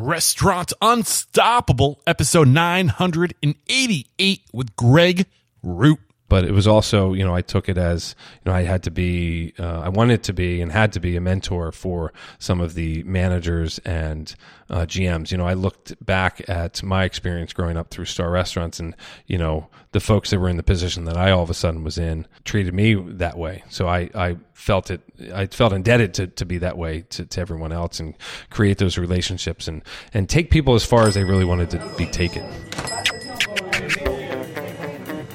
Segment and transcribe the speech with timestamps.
[0.00, 5.26] Restaurant Unstoppable, episode 988 with Greg
[5.62, 5.98] Root.
[6.30, 8.90] But it was also you know i took it as you know i had to
[8.90, 12.74] be uh, i wanted to be and had to be a mentor for some of
[12.74, 14.34] the managers and
[14.70, 18.78] uh, gms you know i looked back at my experience growing up through Starr restaurants
[18.80, 18.94] and
[19.26, 21.82] you know the folks that were in the position that i all of a sudden
[21.82, 23.62] was in treated me that way.
[23.68, 25.00] So i i felt it
[25.34, 28.14] i felt indebted to, to be that way to, to everyone else and
[28.50, 29.82] create those relationships and
[30.14, 32.44] and take people as far as they really wanted to be taken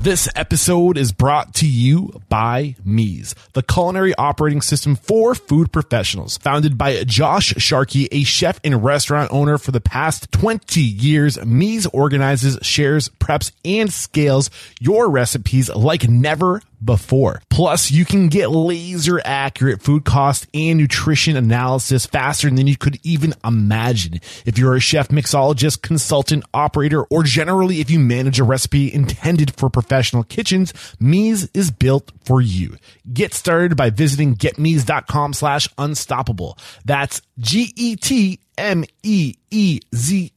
[0.00, 6.38] This episode is brought to you by Meez, the culinary operating system for food professionals.
[6.38, 11.88] Founded by Josh Sharkey, a chef and restaurant owner for the past 20 years, Meez
[11.92, 17.42] organizes, shares, preps, and scales your recipes like never before.
[17.50, 22.98] Plus, you can get laser accurate food cost and nutrition analysis faster than you could
[23.02, 24.20] even imagine.
[24.44, 29.54] If you're a chef, mixologist, consultant, operator, or generally if you manage a recipe intended
[29.54, 32.76] for professional kitchens, Meez is built for you.
[33.12, 36.58] Get started by visiting getmeez.com slash unstoppable.
[36.84, 38.42] That's G-E-T-M-E-E-Z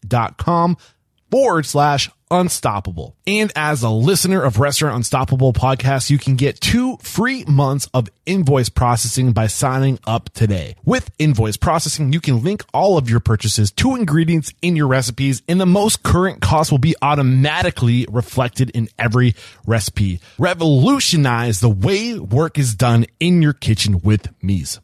[0.08, 0.78] dot com
[1.32, 3.16] forward slash unstoppable.
[3.28, 8.10] And as a listener of Restaurant Unstoppable podcast, you can get two free months of
[8.26, 10.76] invoice processing by signing up today.
[10.86, 15.42] With invoice processing, you can link all of your purchases to ingredients in your recipes
[15.48, 20.20] and the most current cost will be automatically reflected in every recipe.
[20.38, 24.80] Revolutionize the way work is done in your kitchen with Meez.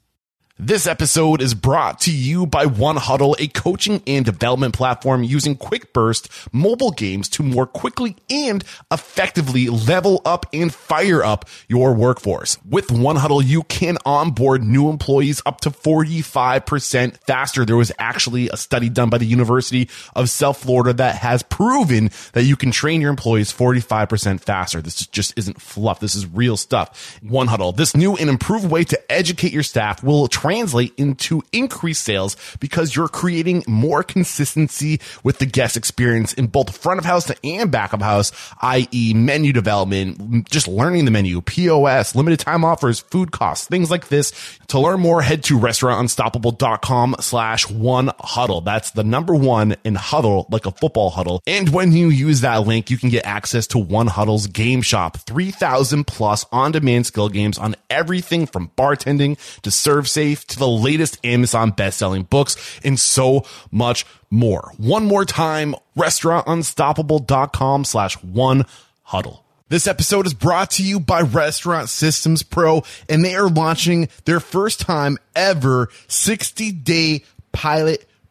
[0.59, 5.55] This episode is brought to you by One Huddle, a coaching and development platform using
[5.55, 11.93] quick burst mobile games to more quickly and effectively level up and fire up your
[11.93, 12.57] workforce.
[12.67, 17.63] With One Huddle, you can onboard new employees up to 45% faster.
[17.63, 22.09] There was actually a study done by the University of South Florida that has proven
[22.33, 24.81] that you can train your employees 45% faster.
[24.81, 25.99] This just isn't fluff.
[25.99, 27.19] This is real stuff.
[27.21, 32.05] One Huddle, this new and improved way to educate your staff will translate into increased
[32.05, 37.29] sales because you're creating more consistency with the guest experience in both front of house
[37.43, 38.31] and back of house,
[38.61, 39.13] i.e.
[39.13, 44.31] menu development, just learning the menu, POS, limited time offers, food costs, things like this.
[44.67, 48.61] To learn more, head to restaurantunstoppable.com slash one huddle.
[48.61, 51.41] That's the number one in huddle, like a football huddle.
[51.45, 55.17] And when you use that link, you can get access to one huddle's game shop,
[55.17, 61.23] 3000 plus on demand skill games on everything from bartending to ServSafe to the latest
[61.25, 64.71] Amazon best-selling books and so much more.
[64.77, 68.65] One more time, restaurantunstoppable.com slash one
[69.03, 69.43] huddle.
[69.69, 74.39] This episode is brought to you by Restaurant Systems Pro, and they are launching their
[74.39, 78.07] first time ever 60 day pilot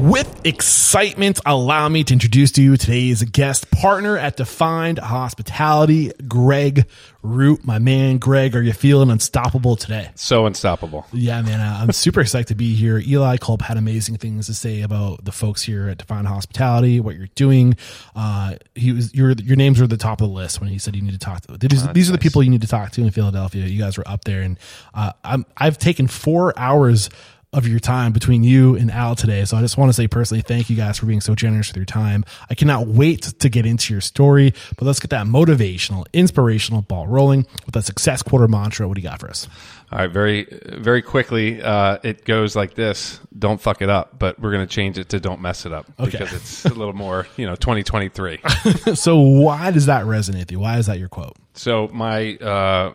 [0.00, 6.86] With excitement, allow me to introduce to you today's guest partner at Defined Hospitality, Greg
[7.20, 7.66] Root.
[7.66, 10.10] My man, Greg, are you feeling unstoppable today?
[10.14, 12.96] so unstoppable Yeah, man, I'm super excited to be here.
[12.96, 17.16] Eli Kulp had amazing things to say about the folks here at Defined Hospitality, what
[17.16, 17.76] you're doing.
[18.16, 20.78] Uh, he was your your names were at the top of the list when he
[20.78, 21.58] said you need to talk to.
[21.58, 23.66] These, these are the people you need to talk to in Philadelphia.
[23.66, 24.58] You guys were up there, and
[24.94, 27.10] uh, I'm I've taken four hours
[27.52, 29.44] of your time between you and Al today.
[29.44, 31.76] So I just want to say personally, thank you guys for being so generous with
[31.76, 32.24] your time.
[32.48, 37.08] I cannot wait to get into your story, but let's get that motivational, inspirational ball
[37.08, 38.86] rolling with that success quarter mantra.
[38.86, 39.48] What do you got for us?
[39.90, 40.46] All right, very
[40.78, 44.20] very quickly, uh, it goes like this: Don't fuck it up.
[44.20, 46.10] But we're going to change it to "Don't mess it up" Okay.
[46.12, 48.38] because it's a little more, you know, 2023.
[48.94, 50.60] so why does that resonate with you?
[50.60, 51.36] Why is that your quote?
[51.54, 52.94] so my uh,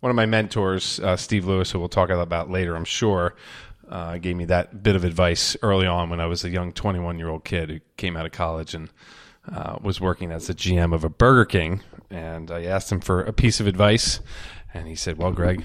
[0.00, 3.34] one of my mentors, uh, Steve Lewis, who we'll talk about later, I'm sure,
[3.92, 7.18] uh, gave me that bit of advice early on when I was a young 21
[7.18, 8.88] year old kid who came out of college and
[9.54, 11.82] uh, was working as the GM of a Burger King.
[12.10, 14.20] And I asked him for a piece of advice,
[14.72, 15.64] and he said, "Well, Greg,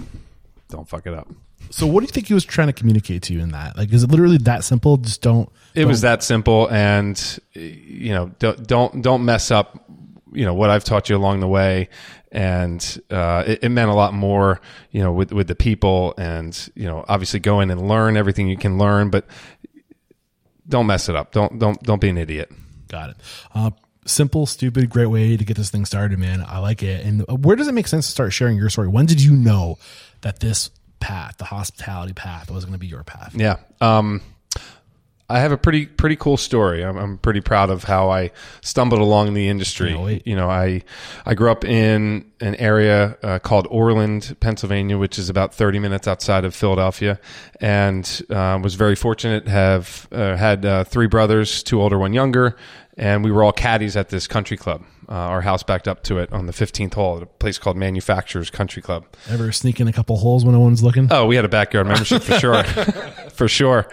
[0.69, 1.29] don't fuck it up."
[1.69, 3.77] So, what do you think he was trying to communicate to you in that?
[3.77, 4.97] Like, is it literally that simple?
[4.97, 5.49] Just don't.
[5.75, 9.89] It was that simple, and you know, don't don't, don't mess up.
[10.31, 11.89] You know what I've taught you along the way,
[12.31, 14.61] and uh, it, it, meant a lot more.
[14.91, 18.47] You know, with with the people, and you know, obviously go in and learn everything
[18.47, 19.25] you can learn, but
[20.67, 21.31] don't mess it up.
[21.31, 22.51] Don't don't don't be an idiot.
[22.87, 23.17] Got it.
[23.53, 23.71] Uh,
[24.05, 26.43] simple, stupid, great way to get this thing started, man.
[26.47, 27.05] I like it.
[27.05, 28.87] And where does it make sense to start sharing your story?
[28.87, 29.77] When did you know
[30.21, 30.69] that this
[30.99, 33.33] path, the hospitality path, was going to be your path?
[33.35, 33.57] Yeah.
[33.81, 34.21] Um,
[35.29, 36.85] I have a pretty pretty cool story.
[36.85, 38.31] I'm, I'm, pretty proud of how I
[38.61, 40.21] stumbled along the industry.
[40.23, 40.83] You know, I
[41.25, 46.07] I grew up in an area uh, called Oreland, Pennsylvania, which is about 30 minutes
[46.07, 47.19] outside of Philadelphia,
[47.59, 49.49] and uh, was very fortunate.
[49.49, 52.55] Have uh, had uh, three brothers, two older, one younger,
[52.95, 54.85] and we were all caddies at this country club.
[55.09, 57.77] Uh, our house backed up to it on the 15th hole at a place called
[57.77, 59.05] Manufacturers Country Club.
[59.29, 61.07] Ever sneak in a couple holes when no one's looking?
[61.11, 62.63] Oh, we had a backyard membership for sure,
[63.33, 63.89] for sure.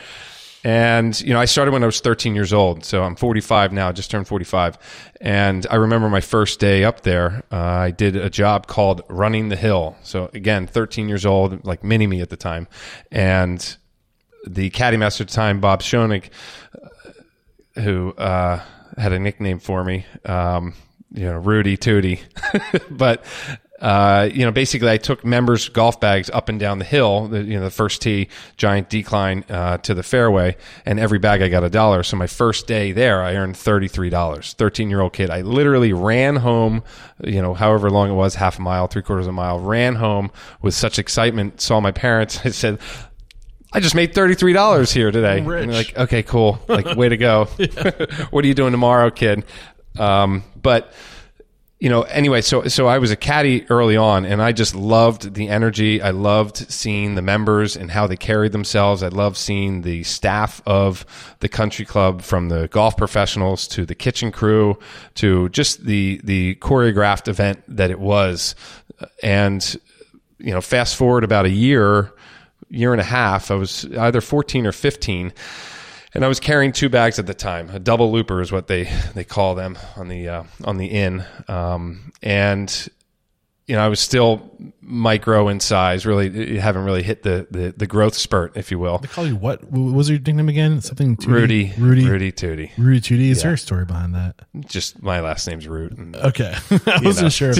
[0.64, 2.86] And, you know, I started when I was 13 years old.
[2.86, 4.78] So I'm 45 now, just turned 45.
[5.20, 9.50] And I remember my first day up there, uh, I did a job called Running
[9.50, 9.96] the Hill.
[10.02, 12.66] So again, 13 years old, like mini me at the time.
[13.12, 13.76] And
[14.46, 16.30] the caddy master at the time, Bob Schoenig,
[16.74, 18.62] uh, who uh,
[18.96, 20.72] had a nickname for me, um,
[21.12, 22.20] you know, Rudy Tootie.
[22.90, 23.22] but
[23.84, 27.42] uh, you know, basically, I took members' golf bags up and down the hill, the,
[27.42, 31.50] you know, the first tee, giant decline uh, to the fairway, and every bag I
[31.50, 32.02] got a dollar.
[32.02, 34.54] So my first day there, I earned thirty three dollars.
[34.54, 36.82] Thirteen year old kid, I literally ran home,
[37.22, 39.96] you know, however long it was, half a mile, three quarters of a mile, ran
[39.96, 40.30] home
[40.62, 41.60] with such excitement.
[41.60, 42.40] Saw my parents.
[42.44, 42.78] I said.
[43.70, 45.42] I just made thirty three dollars here today.
[45.42, 46.58] Like, okay, cool.
[46.68, 47.44] Like, way to go.
[48.30, 49.44] what are you doing tomorrow, kid?
[49.98, 50.94] Um, but
[51.84, 55.34] you know, anyway, so so I was a caddy early on, and I just loved
[55.34, 56.00] the energy.
[56.00, 59.02] I loved seeing the members and how they carried themselves.
[59.02, 61.04] I loved seeing the staff of
[61.40, 64.78] the country club, from the golf professionals to the kitchen crew
[65.16, 68.54] to just the the choreographed event that it was.
[69.22, 69.62] And
[70.38, 72.14] you know, fast forward about a year,
[72.70, 75.34] year and a half, I was either fourteen or fifteen
[76.14, 77.70] and I was carrying two bags at the time.
[77.70, 78.84] A double looper is what they
[79.14, 82.88] they call them on the uh, on the inn, um, and
[83.66, 84.50] you know I was still
[84.80, 86.04] micro in size.
[86.04, 88.98] Really, haven't really hit the, the, the growth spurt, if you will.
[88.98, 89.64] They call you what?
[89.64, 90.80] What was your nickname again?
[90.80, 91.26] Something Tootie?
[91.28, 93.30] Rudy, Rudy, Rudy Tootie, Rudy Tootie.
[93.30, 93.44] Is yeah.
[93.44, 94.42] there a story behind that?
[94.66, 95.92] Just my last name's Root.
[95.92, 97.54] And, okay, I wasn't know, sure.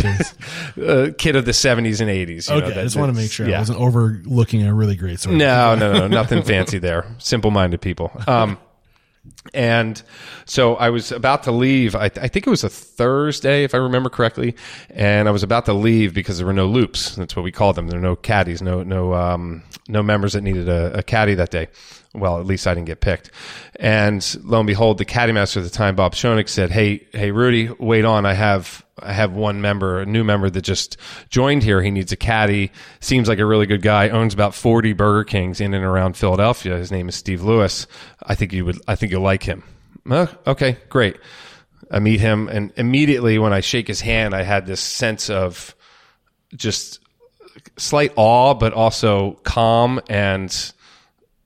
[0.77, 2.51] A kid of the seventies and eighties.
[2.51, 3.57] Okay, know, that, I just want to make sure yeah.
[3.57, 5.37] I wasn't overlooking a really great story.
[5.37, 7.07] No, no, no, nothing fancy there.
[7.19, 8.13] Simple minded people.
[8.27, 8.59] Um,
[9.53, 10.03] and
[10.47, 11.95] so I was about to leave.
[11.95, 14.55] I, I, think it was a Thursday, if I remember correctly.
[14.91, 17.15] And I was about to leave because there were no loops.
[17.17, 17.89] That's what we call them.
[17.89, 21.51] There were no caddies, no no um, no members that needed a, a caddy that
[21.51, 21.69] day.
[22.15, 23.31] Well, at least I didn't get picked.
[23.77, 27.33] And lo and behold, the caddy master at the time, Bob Schoenig, said, "Hey, hey,
[27.33, 28.25] Rudy, wait on.
[28.25, 30.97] I have I have one member, a new member that just
[31.29, 31.83] joined here.
[31.83, 32.71] He needs a caddy.
[33.01, 34.09] Seems like a really good guy.
[34.11, 36.77] Owns about forty Burger Kings in and around Philadelphia.
[36.77, 37.87] His name is Steve Lewis.
[38.23, 38.81] I think you would.
[38.87, 39.65] I think you'll like him.
[40.47, 41.17] okay, great.
[41.91, 45.75] I meet him, and immediately when I shake his hand, I had this sense of
[46.55, 47.01] just
[47.77, 50.73] slight awe, but also calm and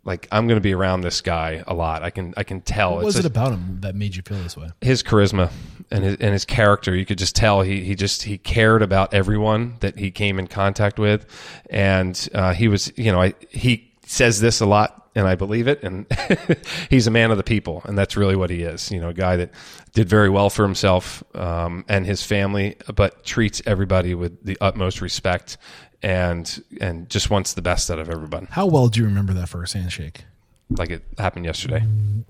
[0.08, 2.02] like I'm going to be around this guy a lot.
[2.02, 2.96] I can I can tell.
[2.96, 4.70] What was it's it a, about him that made you feel this way?
[4.80, 5.52] His charisma
[5.90, 6.96] and his and his character.
[6.96, 10.46] You could just tell he he just he cared about everyone that he came in
[10.46, 11.26] contact with,
[11.68, 15.68] and uh, he was you know I, he says this a lot and I believe
[15.68, 15.82] it.
[15.82, 16.06] And
[16.90, 18.90] he's a man of the people, and that's really what he is.
[18.90, 19.50] You know, a guy that
[19.92, 25.00] did very well for himself um, and his family, but treats everybody with the utmost
[25.00, 25.58] respect
[26.02, 28.46] and and just wants the best out of everybody.
[28.50, 30.24] How well do you remember that first handshake?
[30.70, 31.82] Like it happened yesterday.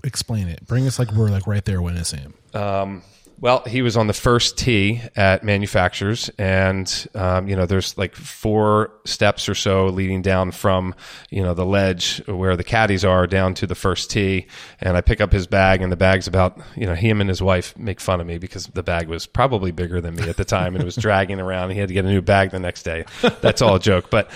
[0.05, 0.67] Explain it.
[0.67, 2.35] Bring us like we're like right there witnessing him.
[2.55, 3.03] Um,
[3.41, 8.17] well, he was on the first tee at manufacturers, and um, you know, there's like
[8.17, 10.95] four steps or so leading down from
[11.31, 14.47] you know the ledge where the caddies are down to the first tee.
[14.81, 17.41] And I pick up his bag, and the bag's about you know him and his
[17.41, 20.45] wife make fun of me because the bag was probably bigger than me at the
[20.45, 21.65] time, and it was dragging around.
[21.65, 23.05] And He had to get a new bag the next day.
[23.41, 24.31] That's all a joke, but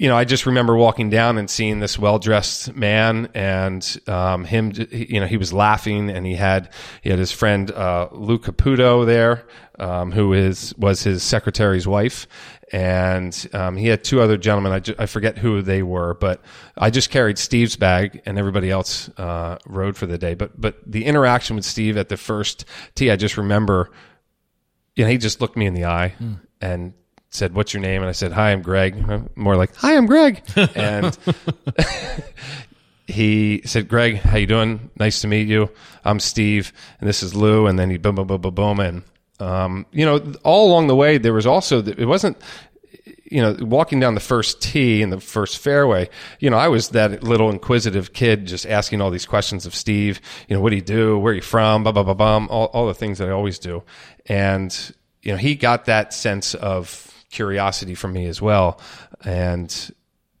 [0.00, 4.46] you know, I just remember walking down and seeing this well dressed man and um,
[4.46, 4.72] him.
[4.90, 9.04] You know, he was laughing, and he had he had his friend uh, Lou Caputo
[9.04, 9.46] there,
[9.78, 12.26] um, who is was his secretary's wife,
[12.72, 14.72] and um, he had two other gentlemen.
[14.72, 16.40] I, ju- I forget who they were, but
[16.78, 20.32] I just carried Steve's bag, and everybody else uh, rode for the day.
[20.32, 22.64] But but the interaction with Steve at the first
[22.94, 23.90] tee, I just remember.
[24.96, 26.14] You know, he just looked me in the eye
[26.60, 26.94] and
[27.30, 30.42] said, "What's your name?" And I said, "Hi, I'm Greg." More like, "Hi, I'm Greg."
[30.74, 31.16] and
[33.06, 34.90] he said, "Greg, how you doing?
[34.98, 35.70] Nice to meet you.
[36.04, 39.02] I'm Steve, and this is Lou." And then he boom, boom, boom, boom, boom, and
[39.38, 42.36] um, you know, all along the way, there was also it wasn't.
[43.32, 46.10] You know, walking down the first tee in the first fairway,
[46.40, 50.20] you know, I was that little inquisitive kid just asking all these questions of Steve.
[50.48, 51.16] You know, what do you do?
[51.16, 51.84] Where are you from?
[51.84, 52.46] Blah blah blah blah.
[52.46, 53.84] All, all the things that I always do,
[54.26, 54.76] and
[55.22, 58.80] you know, he got that sense of curiosity from me as well,
[59.24, 59.92] and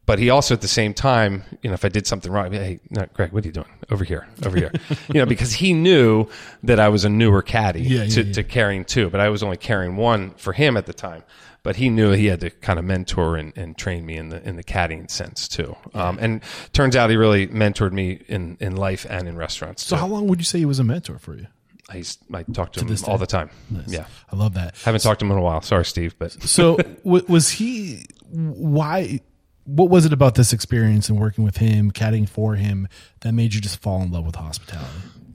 [0.06, 2.50] but he also at the same time, you know, if I did something wrong, I'd
[2.50, 4.72] be, hey, no, Greg, what are you doing over here, over here?
[5.08, 6.26] you know, because he knew
[6.64, 8.32] that I was a newer caddy Yeah, yeah, to, yeah.
[8.32, 11.22] to carrying two, but I was only carrying one for him at the time.
[11.62, 14.42] But he knew he had to kind of mentor and, and train me in the
[14.48, 15.76] in the caddying sense too.
[15.94, 16.42] Um, and
[16.72, 19.84] turns out he really mentored me in, in life and in restaurants.
[19.86, 20.00] So too.
[20.00, 21.46] how long would you say he was a mentor for you?
[21.90, 23.50] I, used- I talk to, him this all the time.
[23.86, 24.76] Yeah, I love that.
[24.84, 25.60] haven't talked to him in a while.
[25.62, 28.04] Sorry, Steve, but So was he?
[28.30, 29.20] Why?
[29.64, 32.88] What was it about this experience and working with him, caddying for him,
[33.20, 34.88] that made you just fall in love with hospitality?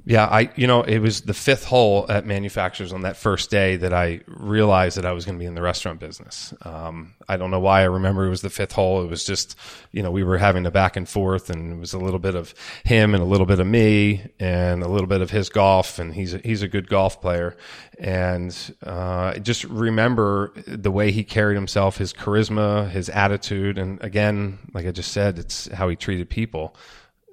[0.07, 3.77] Yeah, I you know it was the fifth hole at manufacturers on that first day
[3.77, 6.53] that I realized that I was going to be in the restaurant business.
[6.62, 9.01] Um, I don't know why I remember it was the fifth hole.
[9.01, 9.57] It was just
[9.91, 12.35] you know we were having a back and forth, and it was a little bit
[12.35, 15.97] of him and a little bit of me and a little bit of his golf,
[15.97, 17.57] and he's a, he's a good golf player,
[17.97, 24.59] and uh, just remember the way he carried himself, his charisma, his attitude, and again,
[24.71, 26.75] like I just said, it's how he treated people.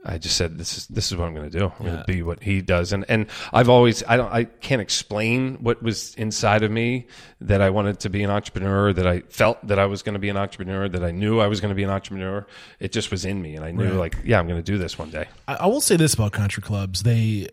[0.04, 1.72] I just said this is this is what I'm going to do.
[1.78, 4.82] I'm going to be what he does, and and I've always I don't I can't
[4.82, 7.06] explain what was inside of me
[7.40, 10.18] that I wanted to be an entrepreneur, that I felt that I was going to
[10.18, 12.44] be an entrepreneur, that I knew I was going to be an entrepreneur.
[12.80, 14.98] It just was in me, and I knew like yeah, I'm going to do this
[14.98, 15.28] one day.
[15.46, 17.48] I, I will say this about country clubs: they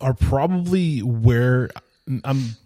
[0.00, 1.70] are probably where
[2.24, 2.56] I'm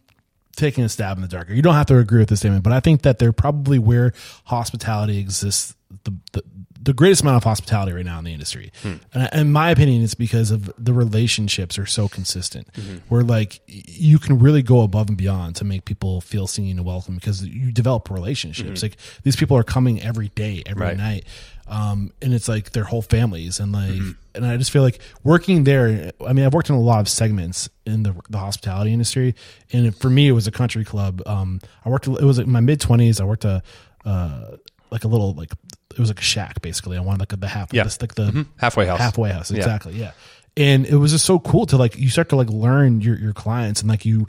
[0.57, 1.51] taking a stab in the dark.
[1.51, 4.15] You don't have to agree with this statement, but I think that they're probably where
[4.45, 6.43] hospitality exists the the,
[6.87, 8.73] the greatest amount of hospitality right now in the industry.
[9.13, 12.69] And in my opinion, it's because of the relationships are so consistent.
[13.09, 16.87] Where like you can really go above and beyond to make people feel seen and
[16.87, 18.83] welcome because you develop relationships.
[18.83, 20.97] Like these people are coming every day, every Right.
[20.97, 21.25] night
[21.69, 23.91] um, and it's like their whole families and like
[24.37, 27.09] and i just feel like working there i mean i've worked in a lot of
[27.09, 29.35] segments in the, the hospitality industry
[29.73, 32.61] and for me it was a country club um, i worked it was in my
[32.61, 33.61] mid-20s i worked a
[34.05, 34.57] uh,
[34.93, 35.51] like a little like
[35.97, 37.85] it was like a shack basically i wanted like the half Yeah.
[37.85, 38.43] this, like the mm-hmm.
[38.57, 38.99] Halfway house.
[38.99, 40.13] halfway house exactly yeah.
[40.57, 43.33] and it was just so cool to like you start to like learn your your
[43.33, 44.27] clients and like you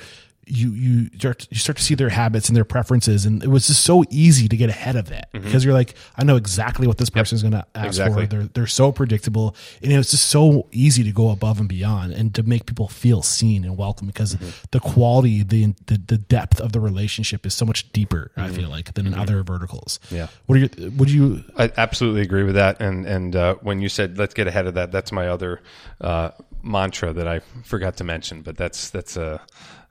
[0.50, 3.68] you you start you start to see their habits and their preferences and it was
[3.68, 6.98] just so easy to get ahead of that because you're like I know exactly what
[6.98, 7.86] this person's going to ask Mm-hmm.
[7.88, 8.26] Exactly.
[8.26, 11.68] for they're they're so predictable and it was just so easy to go above and
[11.70, 14.50] beyond and to make people feel seen and welcome because Mm-hmm.
[14.72, 18.42] the quality the, the the depth of the relationship is so much deeper Mm-hmm.
[18.42, 20.28] I feel like than in other verticals Yeah.
[20.46, 22.80] what are your would you I absolutely agree with that.
[22.82, 25.62] And and uh, when you said let's get ahead of that, that's my other
[26.02, 26.30] uh,
[26.64, 28.42] mantra that I forgot to mention.
[28.42, 29.42] But that's that's a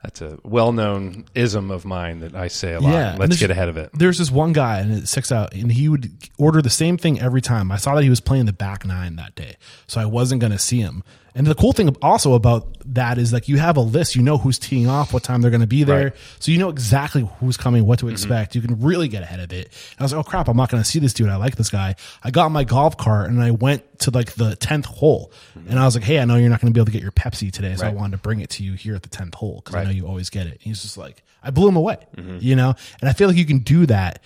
[0.03, 2.93] that's a well known ism of mine that I say a lot.
[2.93, 3.89] Yeah, let's get ahead of it.
[3.93, 7.19] There's this one guy, and it sticks out, and he would order the same thing
[7.19, 7.71] every time.
[7.71, 10.51] I saw that he was playing the back nine that day, so I wasn't going
[10.51, 11.03] to see him.
[11.37, 14.39] And the cool thing also about that is like you have a list, you know
[14.39, 16.13] who's teeing off, what time they're going to be there, Right.
[16.39, 18.13] so you know exactly who's coming, what to mm-hmm.
[18.13, 18.55] expect.
[18.55, 19.67] You can really get ahead of it.
[19.67, 21.29] And I was like, oh crap, I'm not going to see this dude.
[21.29, 21.95] I like this guy.
[22.23, 25.69] I got my golf cart and I went to like the tenth hole, mm-hmm.
[25.69, 27.03] and I was like, hey, I know you're not going to be able to get
[27.03, 29.35] your Pepsi today, so I wanted to bring it to you here at the tenth
[29.35, 30.53] hole because I know you always get it.
[30.53, 32.39] And he's just like, I blew him away, mm-hmm.
[32.41, 34.23] you know, and I feel like you can do that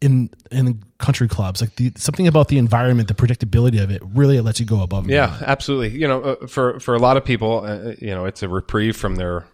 [0.00, 4.40] in in country clubs like the something about the environment the predictability of it really
[4.40, 5.42] lets you go above Yeah, beyond.
[5.44, 5.98] absolutely.
[5.98, 8.96] You know, uh, for for a lot of people, uh, you know, it's a reprieve
[8.96, 9.46] from their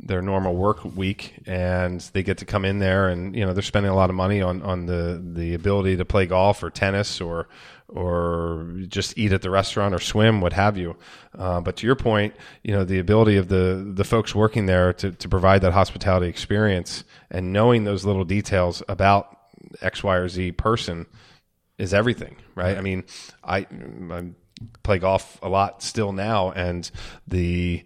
[0.00, 3.62] their normal work week, and they get to come in there, and you know, they're
[3.62, 7.20] spending a lot of money on on the the ability to play golf or tennis
[7.20, 7.48] or
[7.88, 10.96] or just eat at the restaurant or swim, what have you.
[11.38, 14.92] Uh, but to your point, you know, the ability of the the folks working there
[14.94, 19.33] to to provide that hospitality experience and knowing those little details about
[19.80, 21.06] X, Y, or Z person
[21.78, 22.76] is everything, right?
[22.76, 23.04] I mean,
[23.42, 23.66] I,
[24.10, 24.24] I
[24.82, 26.88] play golf a lot still now, and
[27.26, 27.84] the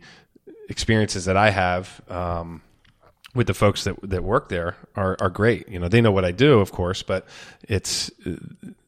[0.68, 2.62] experiences that I have um,
[3.38, 5.68] with the folks that that work there are are great.
[5.68, 7.24] You know, they know what I do, of course, but
[7.68, 8.10] it's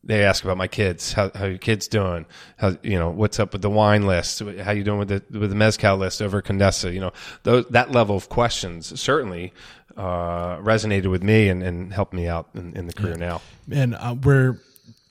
[0.03, 1.13] they ask about my kids.
[1.13, 2.27] How how your kids doing?
[2.57, 4.41] How you know what's up with the wine list?
[4.41, 6.93] How you doing with the with the mezcal list over Condesa?
[6.93, 7.13] You know,
[7.45, 9.53] those, that level of questions certainly
[9.97, 13.41] uh, resonated with me and, and helped me out in, in the career now.
[13.71, 14.59] And uh, we're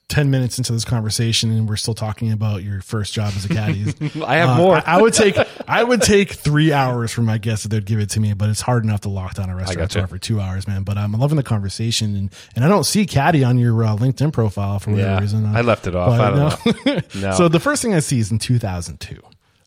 [0.09, 3.47] 10 minutes into this conversation and we're still talking about your first job as a
[3.49, 3.85] caddy.
[4.25, 4.75] I have Uh, more.
[4.77, 5.37] I, I would take
[5.67, 8.49] I would take three hours from my guests if they'd give it to me, but
[8.49, 10.83] it's hard enough to lock down a restaurant for two hours, man.
[10.83, 14.33] But I'm loving the conversation and, and I don't see caddy on your uh, LinkedIn
[14.33, 15.45] profile for whatever Yeah, reason.
[15.45, 16.19] I left it off.
[16.19, 16.93] I don't no.
[16.93, 16.99] know.
[17.29, 17.31] No.
[17.35, 19.21] So the first thing I see is in 2002,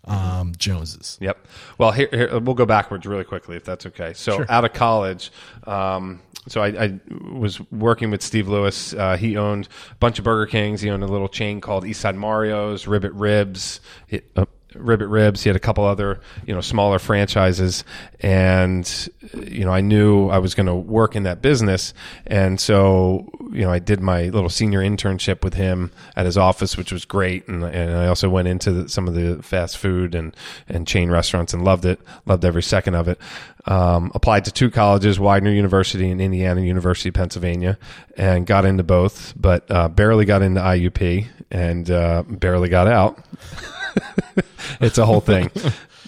[0.06, 1.18] um, Joneses.
[1.20, 1.46] Yep.
[1.78, 4.12] Well, here, here we'll go backwards really quickly if that's okay.
[4.12, 5.30] So out of college,
[5.64, 7.00] um, so I, I
[7.32, 8.94] was working with Steve Lewis.
[8.94, 10.80] Uh, he owned a bunch of Burger Kings.
[10.80, 13.80] He owned a little chain called Eastside Mario's, Ribbit Ribs.
[14.08, 15.42] He, uh, Ribbit Ribs.
[15.42, 17.84] He had a couple other, you know, smaller franchises,
[18.20, 21.94] and you know, I knew I was going to work in that business,
[22.26, 26.76] and so you know, I did my little senior internship with him at his office,
[26.76, 30.14] which was great, and and I also went into the, some of the fast food
[30.14, 30.34] and
[30.68, 33.18] and chain restaurants and loved it, loved every second of it.
[33.64, 37.78] Um, applied to two colleges, Widener University and Indiana University, Pennsylvania,
[38.16, 43.22] and got into both, but uh, barely got into IUP and uh, barely got out.
[44.80, 45.50] it's a whole thing.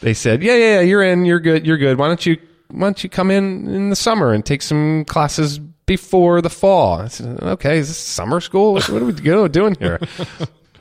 [0.01, 1.25] they said, "Yeah, yeah, yeah, you're in.
[1.25, 1.67] You're good.
[1.67, 1.99] You're good.
[1.99, 2.37] Why don't you
[2.69, 7.01] why don't you come in in the summer and take some classes before the fall?"
[7.01, 8.75] I said, "Okay, is this summer school?
[8.75, 10.01] What, are we doing here?"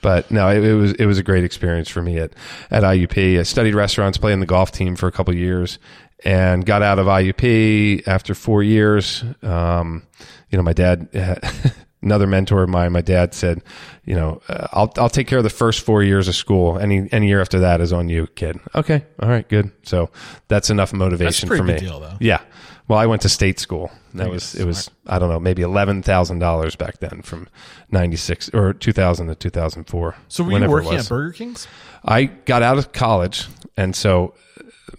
[0.03, 2.33] But no, it, it was it was a great experience for me at
[2.69, 3.39] at IUP.
[3.39, 5.79] I studied restaurants, played in the golf team for a couple years,
[6.25, 9.23] and got out of IUP after four years.
[9.41, 10.03] Um,
[10.49, 11.07] you know, my dad.
[12.03, 13.63] another mentor of mine, my dad said,
[14.05, 16.77] you know, uh, I'll I'll take care of the first four years of school.
[16.77, 18.59] Any any year after that is on you, kid.
[18.75, 19.71] Okay, all right, good.
[19.83, 20.09] So
[20.47, 21.79] that's enough motivation pretty for me.
[21.79, 22.17] deal, though.
[22.19, 22.41] Yeah.
[22.87, 23.91] Well, I went to state school.
[24.13, 27.47] That was it was I don't know maybe eleven thousand dollars back then from
[27.89, 30.15] ninety six or two thousand to two thousand four.
[30.27, 31.67] So were you working at Burger King's?
[32.03, 34.35] I got out of college, and so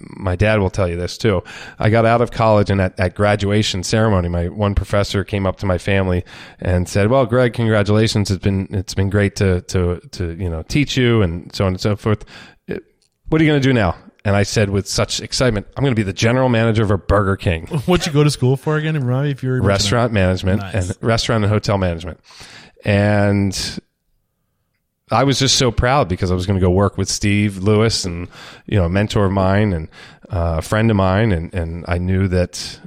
[0.01, 1.43] my dad will tell you this too.
[1.79, 5.57] I got out of college, and at, at graduation ceremony, my one professor came up
[5.59, 6.25] to my family
[6.61, 8.31] and said, "Well, Greg, congratulations!
[8.31, 11.73] It's been it's been great to to to you know teach you and so on
[11.73, 12.25] and so forth.
[12.71, 12.77] Uh,
[13.29, 15.95] What are you going to do now?" And I said with such excitement, "I'm going
[15.95, 18.77] to be the general manager of a Burger King." What'd you go to school for
[18.79, 18.95] again?
[18.95, 20.91] Remind me if you're restaurant management Nice.
[20.91, 22.21] and restaurant and hotel management.
[22.85, 23.79] And
[25.11, 28.05] I was just so proud because I was going to go work with Steve Lewis
[28.05, 28.29] and,
[28.67, 29.89] you know, a mentor of mine and
[30.31, 31.31] uh, a friend of mine.
[31.33, 32.81] And, and I knew that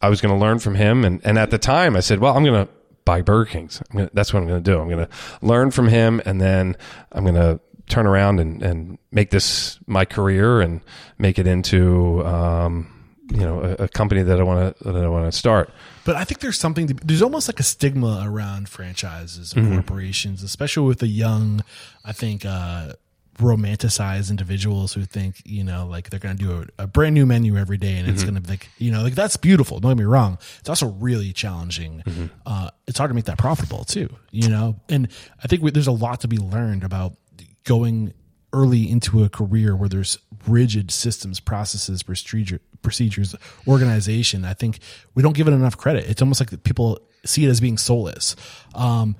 [0.00, 1.04] I was going to learn from him.
[1.04, 2.72] And, and at the time I said, well, I'm going to
[3.04, 3.82] buy Burger Kings.
[3.92, 4.78] Gonna, that's what I'm going to do.
[4.78, 5.12] I'm going to
[5.44, 6.76] learn from him and then
[7.10, 10.82] I'm going to turn around and, and make this my career and
[11.18, 15.08] make it into, um, you know, a, a company that I want to, that I
[15.08, 15.70] want to start.
[16.04, 20.42] But I think there's something to, there's almost like a stigma around franchises and corporations,
[20.42, 21.64] especially with the young,
[22.04, 22.94] I think, uh,
[23.38, 27.24] romanticized individuals who think, you know, like they're going to do a, a brand new
[27.24, 29.80] menu every day and it's going to be like, you know, like that's beautiful.
[29.80, 30.38] Don't get me wrong.
[30.60, 32.02] It's also really challenging.
[32.44, 34.76] Uh, it's hard to make that profitable too, you know?
[34.88, 35.08] And
[35.42, 37.16] I think we, there's a lot to be learned about
[37.64, 38.12] going
[38.52, 43.34] early into a career where there's rigid systems, processes, procedure, procedures,
[43.66, 44.44] organization.
[44.44, 44.78] I think
[45.14, 46.08] we don't give it enough credit.
[46.08, 48.36] It's almost like people see it as being soulless.
[48.74, 49.16] Um,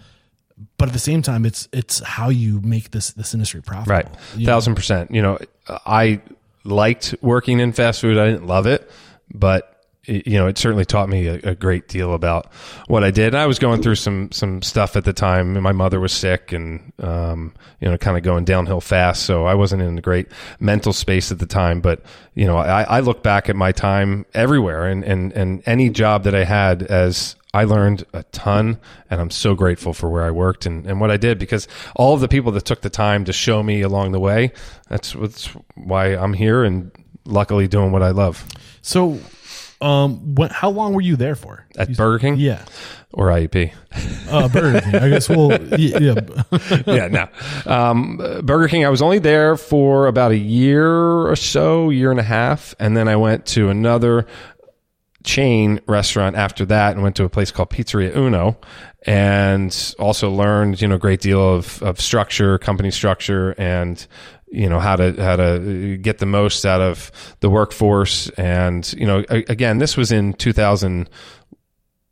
[0.77, 3.93] but at the same time, it's it's how you make this this industry profitable.
[3.93, 4.09] Right.
[4.37, 4.53] You know?
[4.53, 5.11] Thousand percent.
[5.11, 6.21] You know, I
[6.65, 8.19] liked working in fast food.
[8.19, 8.89] I didn't love it,
[9.33, 9.72] but
[10.07, 12.53] you know, it certainly taught me a, a great deal about
[12.89, 13.29] what I did.
[13.29, 15.61] And I was going through some some stuff at the time.
[15.61, 19.23] My mother was sick, and um, you know, kind of going downhill fast.
[19.25, 21.81] So I wasn't in a great mental space at the time.
[21.81, 22.03] But
[22.35, 26.25] you know, I, I look back at my time everywhere, and and and any job
[26.25, 30.31] that I had as I learned a ton and I'm so grateful for where I
[30.31, 33.27] worked and, and what I did because all of the people that took the time
[33.27, 34.53] to show me along the way,
[34.89, 36.91] that's what's why I'm here and
[37.27, 38.47] luckily doing what I love
[38.81, 39.21] So,
[39.83, 40.53] um, what?
[40.53, 41.67] How long were you there for?
[41.77, 42.65] at Burger King Yeah,
[43.13, 43.73] or IUP.
[44.31, 44.95] uh, Burger King.
[44.97, 45.29] I guess.
[45.29, 45.99] Well, yeah.
[46.87, 47.09] yeah.
[47.09, 47.29] no.
[47.67, 52.21] Um, Burger King, I was only there for about a year or so, year and
[52.21, 52.75] a half.
[52.79, 54.27] And then I went to another
[55.25, 58.59] chain restaurant after that and went to a place called Pizzeria Uno
[59.07, 64.07] and also learned, you know, a great deal of, of structure, company structure and,
[64.53, 67.11] you know, how to, how to get the most out of
[67.41, 68.29] the workforce.
[68.31, 71.09] And, you know, again, this was in 2000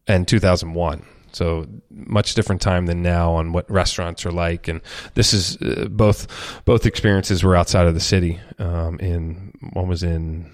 [0.07, 1.07] and 2001.
[1.33, 4.81] So much different time than now on what restaurants are like, and
[5.14, 6.26] this is uh, both
[6.64, 8.40] both experiences were outside of the city.
[8.59, 10.50] Um, in one was in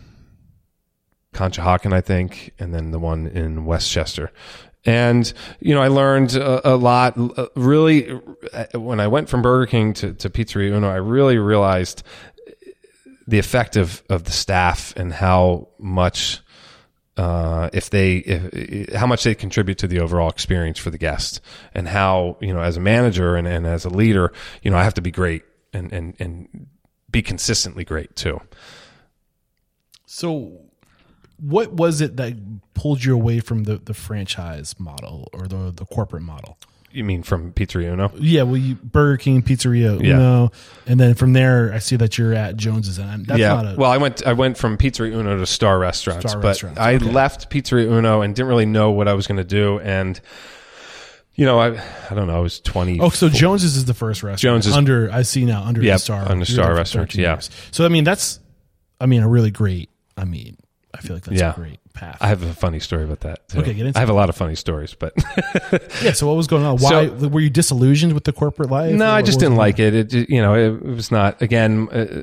[1.33, 4.31] Conshohocken, I think, and then the one in Westchester.
[4.87, 7.19] And you know, I learned a, a lot.
[7.19, 8.11] uh, Really,
[8.53, 12.03] uh, when I went from Burger King to, to Pizzeria Uno, I really realized
[13.27, 16.41] the effect of, of the staff and how much
[17.17, 21.41] uh, if they if, how much they contribute to the overall experience for the guest
[21.75, 24.85] and how you know as a manager and, and as a leader you know I
[24.85, 26.67] have to be great and and and
[27.11, 28.41] be consistently great too.
[30.05, 30.66] So,
[31.39, 32.35] what was it that
[32.75, 36.59] pulled you away from the, the franchise model or the the corporate model?
[36.93, 38.11] You mean from Pizzeria Uno?
[38.19, 40.15] Yeah, well, you Burger King, Pizzeria Yeah.
[40.15, 40.53] Uno,
[40.87, 43.49] and then from there, I see that you're at Jones's, and that's yeah.
[43.55, 46.49] not a well, I went I went from Pizzeria Uno to Starr Restaurants, Starr but
[46.49, 47.05] Restaurants, I okay.
[47.05, 50.21] left Pizzeria Uno and didn't really know what I was going to do and.
[51.39, 51.79] You know, I
[52.11, 52.37] I don't know.
[52.37, 52.99] I was twenty.
[52.99, 54.41] Oh, so Jones's is the first restaurant.
[54.41, 57.35] Jones's- under I see now under Yep, the Starr under Starr Restaurants, yeah.
[57.35, 57.51] years.
[57.73, 58.41] So I mean that's,
[58.99, 59.91] I mean a really great.
[60.17, 60.57] I mean
[60.97, 61.53] I feel like that's Yeah.
[61.53, 62.17] a great path.
[62.21, 63.49] I have a funny story about that.
[63.49, 63.61] Too.
[63.61, 65.13] Okay, get into I have a lot of funny stories, but
[66.03, 66.13] yeah.
[66.13, 66.79] So what was going on?
[66.79, 68.95] Why were you disillusioned with the corporate life?
[68.95, 69.95] No, I just didn't like it.
[69.95, 71.41] It, ju- you know, it, it was not.
[71.43, 72.23] Again, uh,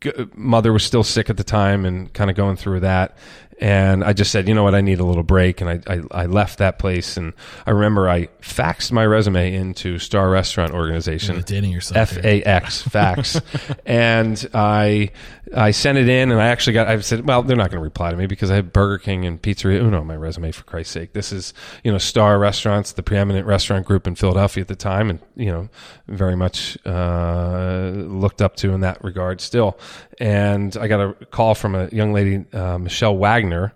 [0.00, 3.16] g- mother was still sick at the time, and kind of going through that.
[3.60, 6.22] And I just said, you know what, I need a little break, and I, I,
[6.22, 7.16] I left that place.
[7.16, 7.32] And
[7.66, 11.42] I remember I faxed my resume into Starr Restaurant Organization, on?
[11.42, 12.16] dating yourself.
[12.16, 12.24] F.
[12.24, 13.40] A X fax,
[13.86, 15.10] and I
[15.54, 16.88] I sent it in, and I actually got.
[16.88, 19.24] I said, well, they're not going to reply to me because I have Burger King
[19.24, 20.52] and Pizzeria Uno on my resume.
[20.52, 24.60] For Christ's sake, this is you know Starr Restaurants, the preeminent restaurant group in Philadelphia
[24.62, 25.68] at the time, and you know
[26.06, 29.78] very much uh, looked up to in that regard still.
[30.20, 33.72] And I got a call from a young lady, uh, Michelle Wagner.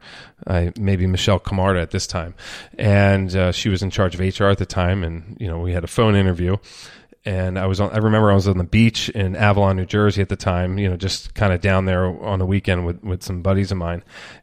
[0.46, 2.35] I, maybe Michelle Camarda at this time,
[2.76, 5.72] and uh, she was in charge of HR at the time, and you know we
[5.72, 6.57] had a phone interview,
[7.24, 7.90] and I was on.
[7.90, 10.78] I remember I was on the beach in Avalon, New Jersey at the time.
[10.78, 13.78] You know, just kind of down there on the weekend with with some buddies of
[13.78, 14.02] mine,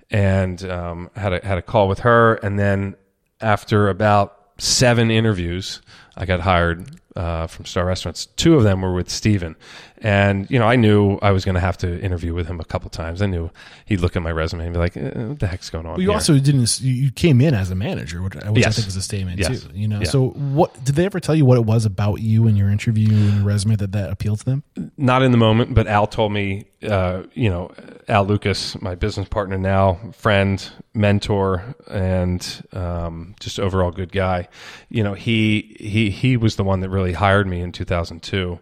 [0.09, 2.35] and um, had a had a call with her.
[2.35, 2.95] And then
[3.41, 5.81] after about seven interviews,
[6.15, 8.25] I got hired uh, from Starr Restaurants.
[8.25, 9.55] Two of them were with Stephen.
[10.01, 12.63] And, you know, I knew I was going to have to interview with him a
[12.63, 13.21] couple times.
[13.21, 13.49] I knew
[13.85, 15.93] he'd look at my resume and be like, eh, what the heck's going on?
[15.93, 16.13] Well, you here?
[16.15, 16.79] also didn't.
[16.79, 18.75] You came in as a manager, which, which I Yes.
[18.77, 19.61] think is a statement Yes.
[19.63, 19.69] too.
[19.73, 19.99] You know.
[19.99, 20.07] Yeah.
[20.07, 23.09] So what did they ever tell you what it was about you and your interview
[23.09, 24.63] and your resume that that appealed to them?
[24.95, 27.69] not in the moment, but Al told me, uh, you know,
[28.07, 34.47] Al Lucas, my business partner now, friend, mentor, and um, just overall good guy.
[34.89, 38.59] You know, he he he was the one that really hired me in 2002.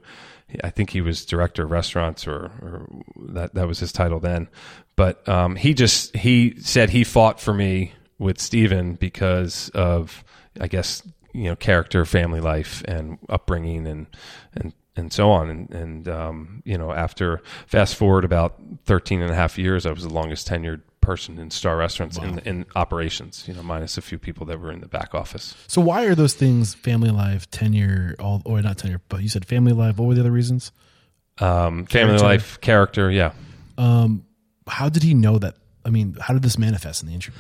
[0.64, 2.88] I think he was director of restaurants, or, or
[3.30, 4.48] that that was his title then.
[4.96, 10.24] But um, he just he said he fought for me with Stephen because of
[10.60, 14.08] I guess you know character, family life, and upbringing, and
[14.54, 15.50] and and so on.
[15.50, 19.92] And, and um, you know, after fast forward about 13 and a half years, I
[19.92, 24.02] was the longest tenured person in Starr Restaurants in, in operations, you know, minus a
[24.02, 25.56] few people that were in the back office.
[25.68, 29.46] So why are those things family life, tenure, all or not tenure, but you said
[29.46, 29.98] family life.
[29.98, 30.74] What were the other reasons?
[31.40, 32.26] Um, family Character.
[32.26, 33.32] life, character, yeah.
[34.68, 35.56] How did he know that?
[35.86, 37.40] I mean, how did this manifest in the interview?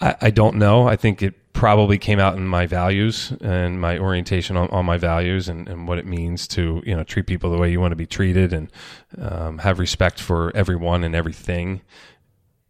[0.00, 0.88] I, I don't know.
[0.88, 4.96] I think it probably came out in my values and my orientation on, on my
[4.96, 7.92] values and, and what it means to you know treat people the way you want
[7.92, 8.72] to be treated and
[9.18, 11.82] um, have respect for everyone and everything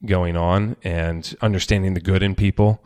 [0.04, 2.82] going on and understanding the good in people.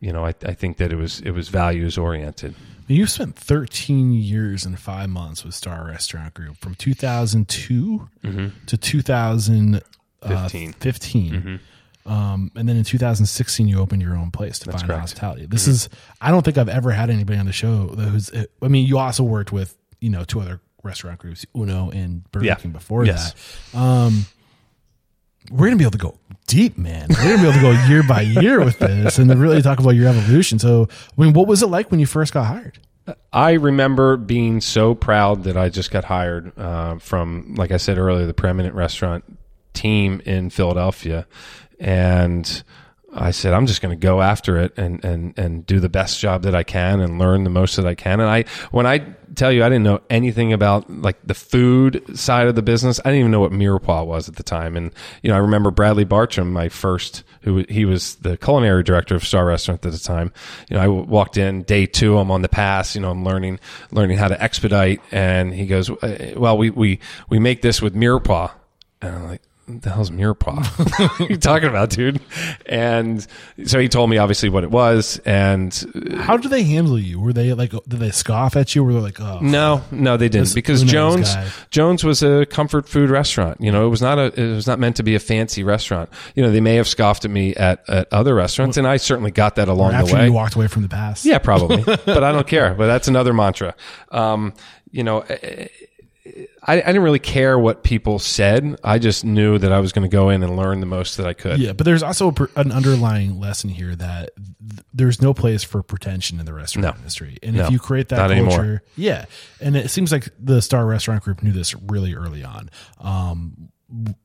[0.00, 2.54] You know, I, I think that it was it was values oriented.
[2.88, 8.08] You spent 13 years and five months with Starr Restaurant Group from 2002
[8.66, 9.82] to 2015.
[10.72, 10.72] 15.
[10.72, 11.60] 15.
[12.04, 15.00] Um, and then in 2016, you opened your own place, Defined correct.
[15.00, 15.46] Hospitality.
[15.46, 15.88] This is,
[16.20, 18.30] I don't think I've ever had anybody on the show who's,
[18.62, 22.46] I mean, you also worked with, you know, two other restaurant groups, Uno and Burger
[22.46, 22.54] Yeah.
[22.54, 23.34] King before Yes.
[23.72, 23.78] that.
[23.80, 24.26] Um,
[25.50, 27.08] we're gonna be able to go deep, man.
[27.10, 29.90] We're gonna be able to go year by year with this and really talk about
[29.90, 30.58] your evolution.
[30.58, 32.78] So, I mean, what was it like when you first got hired?
[33.32, 37.98] I remember being so proud that I just got hired uh, from, like I said
[37.98, 39.24] earlier, the preeminent restaurant
[39.74, 41.26] team in Philadelphia,
[41.78, 42.62] and
[43.16, 46.20] I said I'm just going to go after it and and and do the best
[46.20, 48.20] job that I can and learn the most that I can.
[48.20, 48.98] And I, when I
[49.34, 53.00] tell you, I didn't know anything about like the food side of the business.
[53.04, 54.76] I didn't even know what mirepoix was at the time.
[54.76, 59.14] And you know, I remember Bradley Bartram, my first, who he was the culinary director
[59.14, 60.32] of Starr Restaurant at the time.
[60.68, 62.18] You know, I walked in day two.
[62.18, 62.94] I'm on the pass.
[62.94, 65.00] You know, I'm learning learning how to expedite.
[65.10, 68.50] And he goes, "Uh, "Well, we we we make this with mirepoix."
[69.02, 70.56] And I'm like, the hell's Mirepoix?
[70.78, 72.20] what are you talking about, dude?
[72.66, 73.26] And
[73.64, 75.20] so he told me obviously what it was.
[75.24, 77.20] And uh, How did they handle you?
[77.20, 78.84] Were they like, did they scoff at you?
[78.84, 81.48] Were they like, oh, no, no, they didn't because Jones guy.
[81.70, 83.60] Jones was a comfort food restaurant.
[83.60, 86.10] You know, it was not a it was not meant to be a fancy restaurant.
[86.34, 89.30] You know, they may have scoffed at me at, at other restaurants, and I certainly
[89.30, 90.26] got that along the way.
[90.26, 91.24] you walked away from the past?
[91.24, 92.74] Yeah, probably, but I don't care.
[92.74, 93.74] But that's another mantra.
[94.10, 94.54] Um,
[94.90, 95.66] you know, eh, eh,
[96.68, 98.76] I, I didn't really care what people said.
[98.82, 101.26] I just knew that I was going to go in and learn the most that
[101.26, 101.60] I could.
[101.60, 105.82] Yeah, but there's also a an underlying lesson here that th- there's no place for
[105.82, 106.98] pretension in the restaurant No.
[106.98, 107.38] industry.
[107.42, 108.82] And No, if you create that culture, anymore.
[108.96, 109.26] yeah,
[109.60, 112.68] and it seems like the Starr Restaurant Group knew this really early on.
[113.00, 113.68] Um,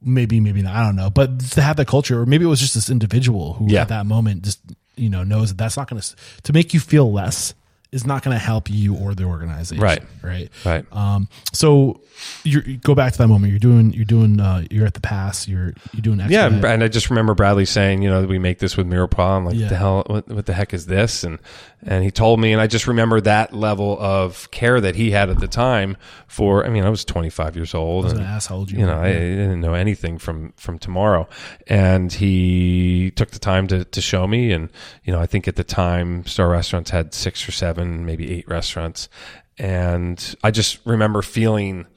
[0.02, 0.76] maybe, maybe not.
[0.76, 3.54] I don't know, but to have that culture, or maybe it was just this individual
[3.54, 3.82] who Yeah.
[3.82, 4.60] at that moment just
[4.98, 7.54] you know knows that that's not going to to make you feel less
[7.92, 9.84] is not going to help you or the organization.
[9.84, 10.02] Right.
[10.24, 10.50] Right.
[10.66, 10.86] Right.
[10.94, 12.00] Um, so
[12.44, 13.52] you're, go back to that moment.
[13.52, 15.46] You're doing, you're doing, uh, you're at the pass.
[15.48, 16.22] You're, you're doing.
[16.30, 19.38] Yeah, and I just remember Bradley saying, you know, we make this with Mirepoix.
[19.38, 19.68] I'm like, Yeah.
[19.68, 21.24] the hell, what, what the heck is this?
[21.26, 21.40] And
[21.84, 25.30] and he told me, and I just remember that level of care that he had
[25.30, 26.66] at the time for.
[26.66, 28.06] I mean, I was 25 years old.
[28.06, 31.28] was and, how old you You know, I, I didn't know anything from from tomorrow,
[31.68, 34.52] and he took the time to to show me.
[34.52, 34.70] And
[35.04, 38.48] you know, I think at the time, Starr Restaurants had six or seven, maybe eight
[38.48, 39.10] restaurants,
[39.58, 41.88] and I just remember feeling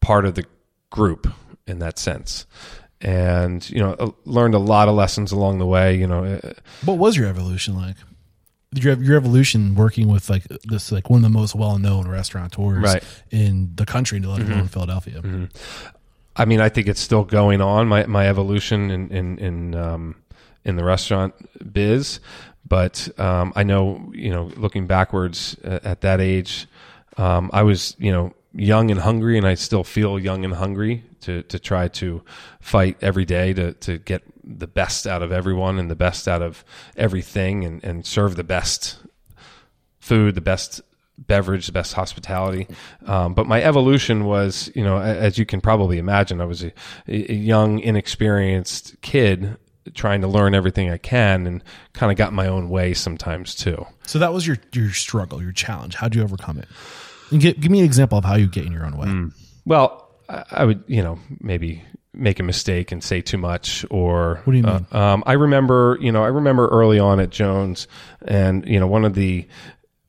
[0.00, 0.44] part of the
[0.90, 1.26] group
[1.66, 2.46] in that sense
[3.00, 6.52] and you know learned a lot of lessons along the way you know uh,
[6.84, 7.96] What was your evolution like?
[8.74, 12.82] Your, your evolution working with like this like one of the most well known restaurateurs
[12.82, 13.04] Right.
[13.30, 15.20] in the country, let alone in Philadelphia.
[16.36, 20.14] i mean i think it's still going on my my evolution in in in um
[20.64, 21.34] in the restaurant
[21.72, 22.20] biz
[22.66, 26.66] but um i know you know looking backwards uh, at that age
[27.18, 31.04] um i was you know young and hungry and i still feel young and hungry
[31.20, 32.22] to to try to
[32.60, 36.42] fight every day to to get the best out of everyone and the best out
[36.42, 36.64] of
[36.96, 38.98] everything and and serve the best
[40.00, 40.80] food, the best
[41.18, 42.66] beverage, the best hospitality.
[43.06, 46.72] Um, but my evolution was, you know, as you can probably imagine, I was a,
[47.06, 49.56] a young, inexperienced kid
[49.94, 53.86] trying to learn everything I can and kind of got my own way sometimes too.
[54.06, 55.94] So that was your your struggle, your challenge.
[55.94, 56.68] How'd you overcome it?
[57.30, 59.06] And give, give me an example of how you get in your own way.
[59.64, 61.82] Well, I, I would, you know, maybe
[62.14, 64.86] make a mistake and say too much or What do you uh, mean?
[64.92, 67.88] um, I remember, you know, I remember early on at Jones
[68.22, 69.46] and, you know, one of the,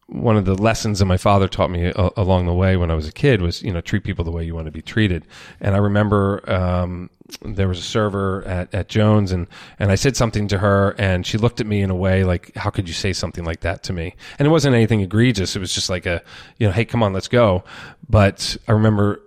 [0.07, 2.93] one of the lessons that my father taught me a- along the way when I
[2.93, 5.25] was a kid was, you know, treat people the way you want to be treated.
[5.61, 7.09] And I remember, um,
[7.41, 9.47] there was a server at, at Jones and,
[9.79, 12.53] and I said something to her and she looked at me in a way like,
[12.57, 14.13] how could you say something like that to me?
[14.37, 15.55] And it wasn't anything egregious.
[15.55, 16.21] It was just like a,
[16.59, 17.63] you know, hey, come on, let's go.
[18.09, 19.21] But I remember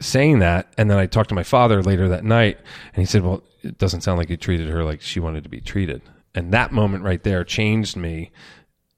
[0.00, 2.58] saying that and then i talked to my father later that night
[2.94, 5.48] and he said well it doesn't sound like you treated her like she wanted to
[5.48, 6.02] be treated.
[6.34, 8.30] And that moment right there changed me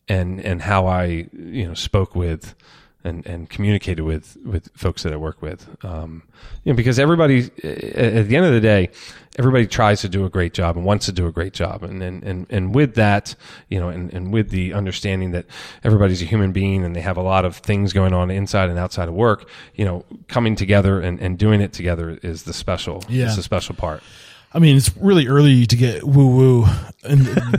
[0.09, 2.54] and and how i you know spoke with
[3.07, 5.69] and and communicated with with folks that i work with.
[5.85, 6.23] Um
[6.64, 8.90] you know because everybody at the end of the day
[9.38, 11.83] everybody tries to do a great job and wants to do a great job.
[11.83, 13.35] And and and, and with that
[13.69, 15.47] you know and, and with the understanding that
[15.85, 18.79] everybody's a human being and they have a lot of things going on inside and
[18.79, 23.03] outside of work you know coming together and, and doing it together is the special
[23.09, 23.27] Yeah.
[23.27, 24.03] is the special part
[24.57, 26.66] I mean, it's really early to get woo woo,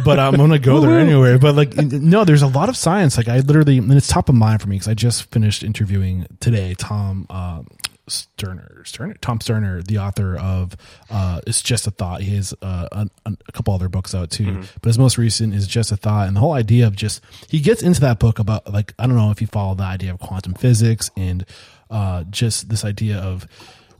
[0.03, 1.37] but I'm gonna go there anyway.
[1.37, 3.17] But like, no, there's a lot of science.
[3.17, 6.25] Like, I literally, and it's top of mind for me because I just finished interviewing
[6.39, 7.61] today Tom uh,
[8.07, 10.75] Sterner, Sterner, Tom Sterner, the author of
[11.11, 14.63] uh, "It's Just a Thought." He has uh, a, a couple other books out too,
[14.81, 17.59] but his most recent is "Just a Thought," and the whole idea of just he
[17.59, 20.19] gets into that book about like I don't know if you follow the idea of
[20.19, 21.45] quantum physics and
[21.91, 23.47] uh, just this idea of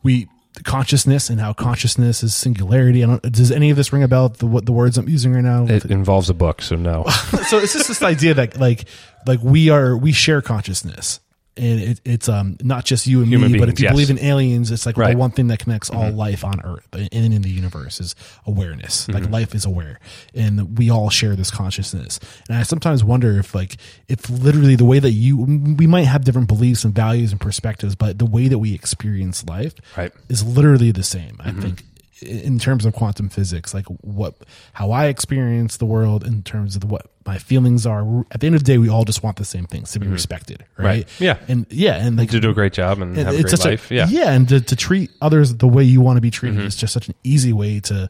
[0.02, 0.30] we
[0.64, 3.04] consciousness and how consciousness is singularity.
[3.04, 5.44] I don't, does any of this ring about the what the words I'm using right
[5.44, 5.66] now?
[5.66, 7.04] it involves a book so no
[7.50, 8.86] so it's just this idea that like
[9.26, 11.20] like we are we share consciousness.
[11.58, 13.94] And it, it's um not just you and Human me, but if you yes.
[13.94, 15.12] believe in aliens, it's like Right.
[15.12, 16.18] the one thing that connects all mm-hmm.
[16.18, 18.16] life on Earth and in the universe is
[18.46, 19.08] awareness.
[19.08, 19.34] Like mm-hmm.
[19.34, 20.00] life is aware,
[20.34, 22.20] and we all share this consciousness.
[22.50, 26.24] And I sometimes wonder if like if literally the way that you we might have
[26.24, 30.12] different beliefs and values and perspectives, but the way that we experience life Right.
[30.30, 31.38] is literally the same.
[31.40, 31.62] I mm-hmm.
[31.62, 31.84] think
[32.22, 34.36] in terms of quantum physics, like what
[34.74, 38.26] how I experience the world in terms of the, what my feelings are.
[38.32, 40.08] At the end of the day, we all just want the same things to be
[40.08, 40.86] respected, right?
[40.86, 41.08] Right.
[41.20, 41.38] Yeah.
[41.48, 43.96] and yeah, and like to do a great job and have a great life a
[43.96, 46.68] yeah yeah, and to, to treat others the way you want to be treated Mm-hmm.
[46.68, 48.10] is just such an easy way to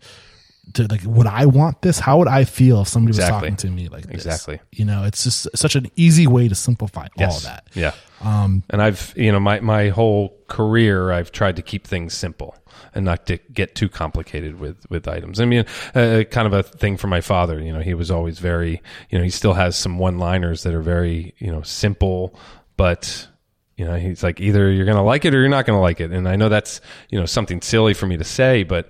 [0.74, 1.98] to like would I want this?
[1.98, 3.34] How would I feel if somebody Exactly.
[3.34, 4.26] was talking to me like this?
[4.26, 4.60] Exactly.
[4.74, 7.44] You know, it's just such an easy way to simplify all Yes.
[7.44, 7.68] that.
[7.74, 7.94] Yeah.
[8.22, 12.56] Um, and I've, you know, my, my whole career, I've tried to keep things simple
[12.94, 15.40] and not to get too complicated with, with items.
[15.40, 18.40] I mean, uh, kind of a thing for my father, you know, he was always
[18.40, 22.38] very, you know, he still has some one liners that are very, you know, simple,
[22.76, 23.28] but,
[23.76, 25.82] you know, he's like, either you're going to like it or you're not going to
[25.82, 26.12] like it.
[26.12, 28.90] And I know that's, you know, something silly for me to say, but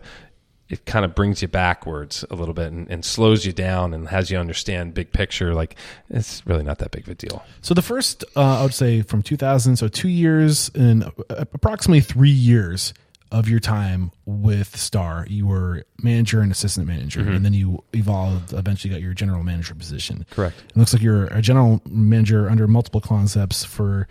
[0.69, 4.07] it kind of brings you backwards a little bit and, and slows you down and
[4.09, 5.53] has you understand big picture.
[5.53, 5.75] Like
[6.09, 7.43] it's really not that big of a deal.
[7.61, 12.01] So the first, uh, I would say, from 2000, so two years and uh, approximately
[12.01, 12.93] three years
[13.31, 18.53] of your time with Starr, you were manager and assistant manager, and then you evolved.
[18.53, 20.25] Eventually, got your general manager position.
[20.31, 20.55] Correct.
[20.69, 24.07] It looks like you're a general manager under multiple concepts for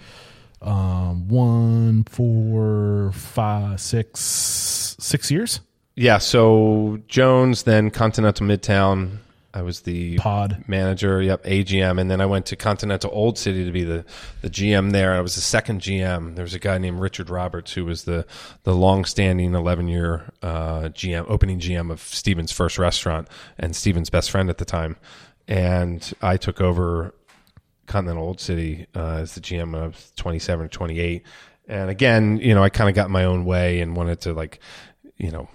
[0.63, 4.21] um, one, four, five, six,
[4.99, 5.61] six years.
[5.95, 6.19] Yeah.
[6.19, 9.19] So Jones, then Continental Midtown.
[9.57, 10.65] I was the Pod.
[10.67, 11.23] manager.
[11.23, 14.05] Yep, AGM, and then I went to Continental Old City to be the
[14.43, 15.15] the GM there.
[15.15, 16.35] I was the second GM.
[16.35, 18.27] There was a guy named Richard Roberts who was the
[18.65, 24.11] the long standing eleven year uh, GM, opening GM of Stephen's first restaurant, and Stephen's
[24.11, 24.97] best friend at the time.
[25.49, 27.15] And I took over
[27.87, 31.23] Continental Old City uh, as the GM was 27 or 28.
[31.67, 34.61] And again, you know, I kind of got my own way and wanted to like,
[35.17, 35.49] you know,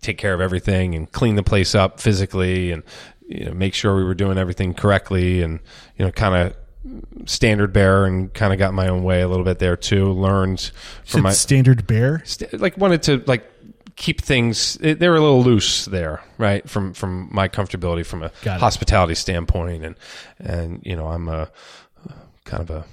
[0.00, 2.82] take care of everything and clean the place up physically and
[3.28, 5.60] you know, make sure we were doing everything correctly and
[5.96, 6.56] you know, kind of
[7.28, 10.10] standard bearer and kind of got my own way a little bit there too.
[10.12, 10.70] Learned
[11.04, 12.22] from my standard bear.
[12.24, 13.50] st- like wanted to like
[13.96, 18.22] keep things eh, they were a little loose there right from from my comfortability from
[18.22, 18.48] a it.
[18.60, 19.96] hospitality standpoint and
[20.38, 21.50] and you know i'm a
[22.44, 22.84] kind of a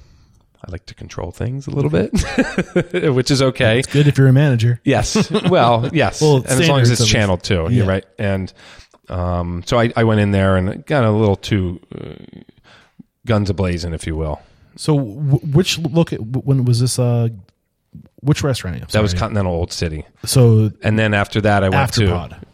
[0.65, 2.11] i like to control things a little bit
[3.13, 4.81] which is okay It's Good if you're a manager.
[4.83, 8.51] yes well yes Well, and as long as it's channeled too you're right and
[9.09, 12.13] um so i i went in there and got a little too uh,
[13.25, 14.41] guns ablazing if you will
[14.77, 16.99] So, w- which look at when was this?
[16.99, 17.29] Uh,
[18.21, 18.89] which restaurant?
[18.91, 22.45] That was continental old city so and then after that i went after to pod.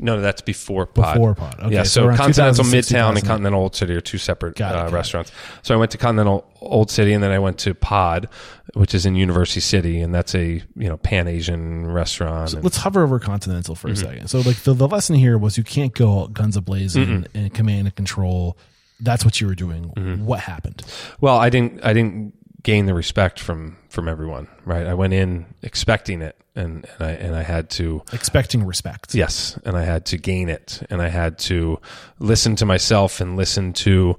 [0.00, 1.14] No, no, that's before Pod.
[1.14, 1.56] Before Pod.
[1.60, 4.86] Okay, yeah, so so, Continental Midtown and Continental Old City are two separate it, uh,
[4.88, 4.92] it.
[4.92, 5.30] restaurants.
[5.62, 8.28] So I went to Continental Old City and then I went to Pod,
[8.74, 12.54] which is in University City, and that's a you know Pan Asian restaurant.
[12.54, 14.04] and- Let's hover over Continental for a Mm-hmm.
[14.06, 14.28] second.
[14.28, 17.94] So, like the, the lesson here was you can't go guns ablazing and command and
[17.94, 18.56] control.
[19.00, 19.92] That's what you were doing.
[19.96, 20.24] Mm-hmm.
[20.26, 20.82] What happened?
[21.20, 24.48] well, I didn't I didn't gain the respect from from everyone.
[24.64, 29.14] Right, I went in expecting it, and and I and I had to Expecting respect.
[29.14, 31.80] Yes, and I had to gain it, and I had to
[32.18, 34.18] listen to myself and listen to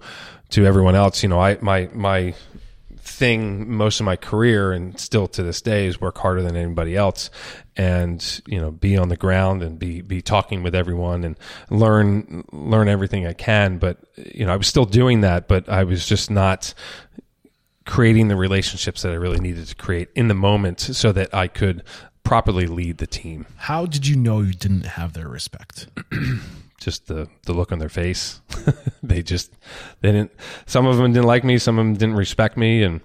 [0.50, 1.24] to everyone else.
[1.24, 2.36] You know, I my my
[3.04, 6.96] thing most of my career and still to this day is work harder than anybody
[6.96, 7.30] else
[7.76, 11.38] and you know be on the ground and be be talking with everyone and
[11.70, 15.84] learn learn everything I can but you know I was still doing that but I
[15.84, 16.74] was just not
[17.86, 21.48] creating the relationships that I really needed to create in the moment so that I
[21.48, 21.84] could
[22.24, 25.88] properly lead the team How did you know you didn't have their respect?
[26.82, 28.42] just the the look on their face.
[29.04, 29.54] they just
[30.02, 30.32] they didn't.
[30.66, 31.58] Some of them didn't like me.
[31.58, 33.02] Some of them didn't respect me, and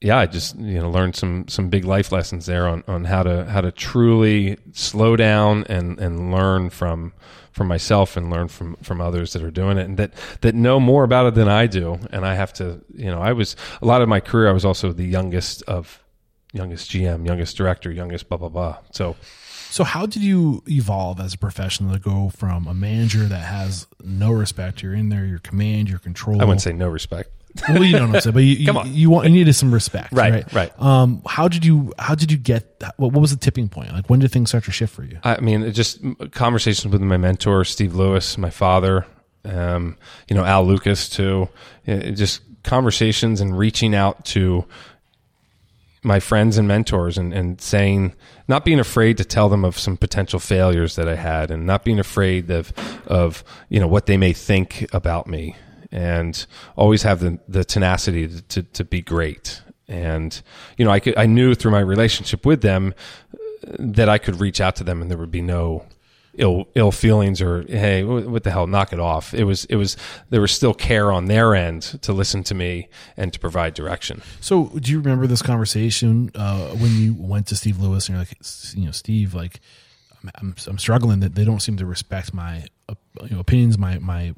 [0.00, 3.22] yeah, I just you know learned some some big life lessons there on on how
[3.22, 7.14] to how to truly slow down and and learn from
[7.56, 10.78] from myself and learn from from others that are doing it and that that know
[10.78, 11.98] more about it than I do.
[12.10, 14.66] And I have to you know I was a lot of my career I was
[14.66, 16.04] also the youngest of
[16.52, 18.78] youngest GM, youngest director, youngest blah blah blah.
[18.92, 19.16] So.
[19.68, 23.88] So, how did you evolve as a professional to go from a manager that has
[24.00, 24.80] no respect?
[24.80, 26.40] You're in there, your command, your control.
[26.40, 27.30] I wouldn't say no respect.
[27.68, 28.94] Well, you don't know, what I'm saying, but you, Come you, on.
[28.94, 30.52] you want you needed some respect, Right, right?
[30.52, 30.80] right.
[30.82, 32.94] Um, how did you how did you get that?
[32.98, 33.92] What, what was the tipping point?
[33.92, 35.18] Like, when did things start to shift for you?
[35.24, 36.00] I mean, it just
[36.32, 39.06] conversations with my mentor, Steve Lewis, my father,
[39.44, 39.96] um,
[40.28, 41.48] you know, Al Lucas too.
[41.84, 44.64] It- it just conversations and reaching out to
[46.02, 48.12] my friends and mentors and, and saying,
[48.46, 51.84] not being afraid to tell them of some potential failures that I had and not
[51.84, 52.72] being afraid of,
[53.06, 55.56] of, you know, what they may think about me
[55.92, 56.46] and
[56.76, 59.62] always have the, the tenacity to, to, to be great.
[59.88, 60.40] And,
[60.76, 62.94] you know, I could, I knew through my relationship with them
[63.78, 65.84] that I could reach out to them and there would be no
[66.38, 69.96] ill ill feelings or hey what the hell knock it off it was it was
[70.28, 74.20] there was still care on their end to listen to me and to provide direction
[74.40, 78.20] So, do you remember this conversation uh, when you went to Steve Lewis and you're
[78.20, 78.36] like,
[78.76, 79.60] you know, Steve, like,
[80.22, 83.78] I'm, I'm, I'm struggling that they don't seem to respect my, uh, you know, opinions,
[83.78, 84.34] my my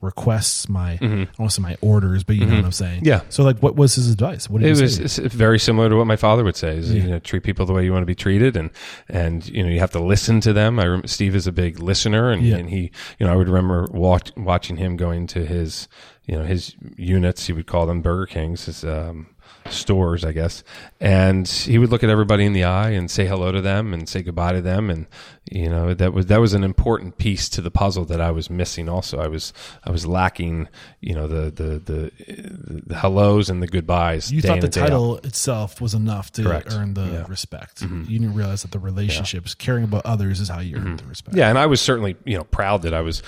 [0.00, 2.98] requests, my I don't want to say my orders, but you know what I'm saying.
[3.00, 3.08] Mm-hmm.
[3.08, 3.22] Yeah.
[3.30, 4.48] So like, what was his advice?
[4.48, 6.76] What did It he was very similar to what my father would say.
[6.76, 8.70] Is you know, treat people the way you want to be treated, and
[9.08, 10.78] and you know you have to listen to them.
[10.78, 12.56] I rem- Steve is a big listener, and, Yeah.
[12.56, 15.88] and he you know I would remember watch, watching him going to his
[16.26, 17.46] you know his units.
[17.46, 18.66] He would call them Burger Kings.
[18.66, 19.26] His, um,
[19.70, 20.62] stores i guess
[21.00, 24.08] and he would look at everybody in the eye and say hello to them and
[24.08, 25.06] say goodbye to them and
[25.50, 28.50] you know that was that was an important piece to the puzzle that i was
[28.50, 29.52] missing also i was
[29.84, 30.68] i was lacking
[31.00, 34.84] you know the the the, the hellos and the goodbyes you thought the day out.
[34.84, 36.72] title itself was enough to Correct.
[36.72, 37.08] earn the Yeah.
[37.18, 37.30] Mm-hmm.
[37.30, 37.82] respect.
[37.82, 41.36] You didn't realize that the relationships, caring about others, is how you earn the respect.
[41.36, 43.22] Yeah, and I was certainly you know proud that I was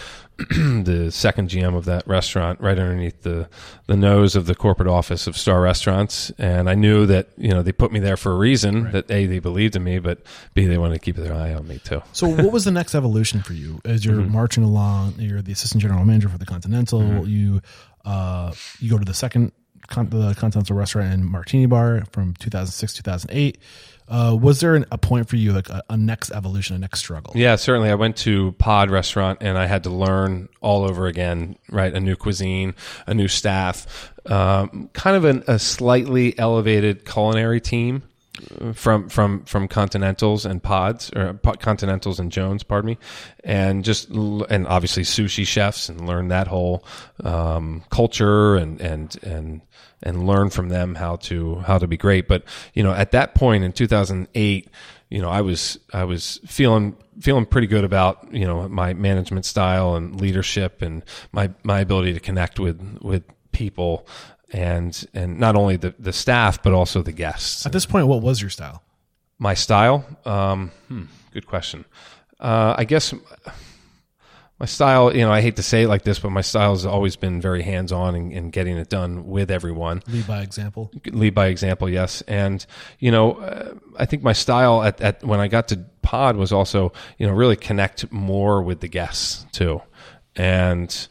[0.85, 3.49] the second GM of that restaurant, right underneath the
[3.87, 7.63] the nose of the corporate office of Starr Restaurants, and I knew that you know
[7.63, 8.91] they put me there for a reason.
[8.93, 10.21] That a they believed in me, but
[10.55, 12.03] b they wanted to keep their eye on me too.
[12.13, 14.33] So, what was the next evolution for you as you're Mm-hmm.
[14.33, 15.15] marching along?
[15.19, 17.01] You're the assistant general manager for the Continental.
[17.01, 17.29] Mm-hmm.
[17.29, 17.61] You
[18.05, 19.53] uh, you go to the second
[19.89, 23.59] con- the Continental restaurant and Martini Bar from 2006 2008.
[24.11, 26.99] Uh, was there an, a point for you, like a, a next evolution, a next
[26.99, 27.33] struggle?
[27.37, 27.91] Yeah, certainly.
[27.91, 31.95] I went to Pod Restaurant and I had to learn all over again, right?
[31.95, 32.75] A new cuisine,
[33.07, 38.03] a new staff, um, kind of an, a slightly elevated culinary team
[38.61, 42.99] uh, from from from Continentals and Pods or Continentals and Jones, pardon me,
[43.45, 46.85] and just and obviously sushi chefs and learn that whole
[47.23, 49.61] um, culture and and and
[50.03, 52.29] and learn from them how to how to be great.
[52.29, 52.45] But
[52.75, 54.69] you know, at that point in 2008,
[55.11, 59.45] you know, I was I was feeling feeling pretty good about you know my management
[59.45, 64.07] style and leadership and my my ability to connect with with people
[64.53, 67.67] and and not only the the staff but also the guests.
[67.67, 68.83] At this point, what was your style?
[69.39, 71.87] My style, um, hmm, good question.
[72.39, 73.15] Uh, I guess
[74.61, 76.85] my style, you know, I hate to say it like this, but my style has
[76.85, 80.03] always been very hands on and, and getting it done with everyone.
[80.07, 80.93] Lead by example.
[81.07, 82.23] lead by example yes.
[82.29, 82.65] And
[82.99, 86.53] you know uh, i think my style at, at when i got to pod was
[86.53, 89.81] also you know really connect more with the guests too.
[90.37, 91.09] And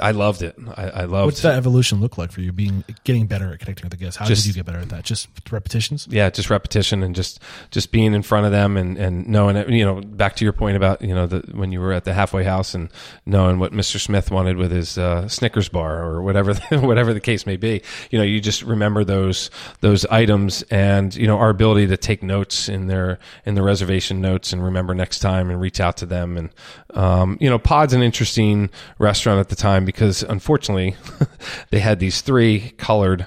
[0.00, 2.52] i loved it i, I loved What's that evolution look like for you?
[2.52, 4.16] Being getting better at connecting with the guests.
[4.16, 5.04] How Just- did you get better at that?
[5.04, 6.06] Just repetitions.
[6.10, 7.40] yeah, just repetition and just
[7.70, 9.68] just being in front of them and and knowing it.
[9.68, 12.12] You know, back to your point about you know the when you were at the
[12.14, 12.88] halfway house and
[13.26, 14.00] knowing what Mr.
[14.00, 17.82] Smith wanted with his uh, Snickers bar or whatever whatever the case may be.
[18.10, 22.22] You know, you just remember those those items and you know our ability to take
[22.22, 26.06] notes in their in the reservation notes and remember next time and reach out to
[26.06, 26.50] them and
[26.94, 30.96] um, you know Pod's an interesting restaurant at the time because unfortunately
[31.70, 33.26] they had these three colored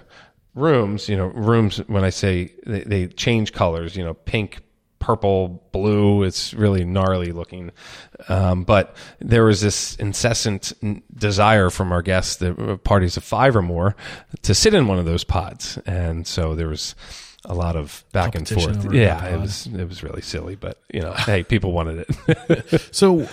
[0.55, 4.61] rooms, you know, rooms when I say they, they change colors, you know, pink,
[4.99, 7.72] purple, blue, it's really gnarly looking.
[8.30, 10.72] Um, but there was this incessant
[11.18, 13.95] desire from our guests, the uh, parties of five or more,
[14.43, 15.78] to sit in one of those pods.
[15.86, 16.95] And so there was
[17.43, 18.93] a lot of back and forth.
[18.93, 22.88] Yeah, it was, it was really silly, but you know, hey, people wanted it.
[22.93, 23.28] So,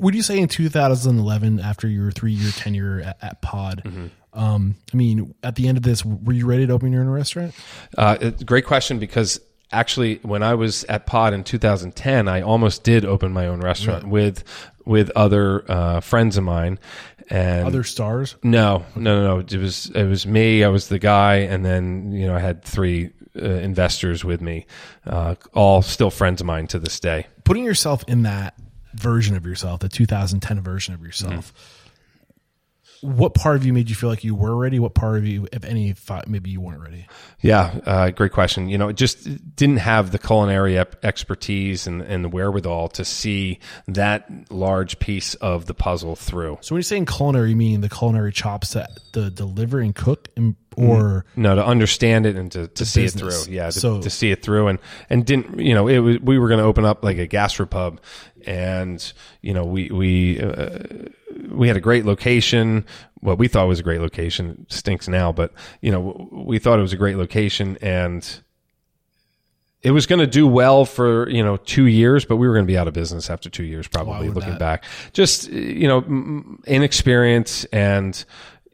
[0.00, 4.38] would you say in 2011, after your three year tenure at, at Pod, Mm-hmm.
[4.38, 7.08] um, I mean, at the end of this, were you ready to open your own
[7.08, 7.54] restaurant?
[7.96, 9.40] Uh, great question because
[9.72, 14.08] actually, when I was at Pod in 2010, I almost did open my own restaurant
[14.08, 14.44] with
[14.84, 16.78] with other uh, friends of mine.
[17.28, 18.36] And Other stars?
[18.44, 19.38] no, no, no, no.
[19.40, 20.62] It was it was me.
[20.62, 24.64] I was the guy, and then you know I had three uh, investors with me,
[25.06, 27.26] uh, all still friends of mine to this day.
[27.42, 28.54] Putting yourself in that
[28.98, 31.52] version of yourself, the 2010 version of yourself,
[33.02, 34.78] what part of you made you feel like you were ready?
[34.78, 37.06] What part of you, if any, thought maybe you weren't ready?
[37.42, 38.70] Yeah, uh, great question.
[38.70, 43.04] You know, it just didn't have the culinary ep- expertise and, and the wherewithal to
[43.04, 46.58] see that large piece of the puzzle through.
[46.62, 50.28] So when you're saying culinary, you mean the culinary chops that the deliver and cook,
[50.34, 53.42] and, or No, to understand it and to, to see business.
[53.42, 53.54] it through.
[53.54, 54.78] Yeah, to, So- to see it through and
[55.10, 57.98] and didn't you know it was, we were going to open up like a gastropub,
[58.46, 60.78] and you know we we uh,
[61.48, 62.84] we had a great location.
[63.20, 66.78] What we thought was a great location It stinks now, but you know we thought
[66.78, 68.40] it was a great location and.
[69.82, 72.66] It was going to do well for you know two years, but we were going
[72.66, 74.58] to be out of business after two years, probably looking that?
[74.58, 74.84] back.
[75.12, 78.24] Just you know, inexperience and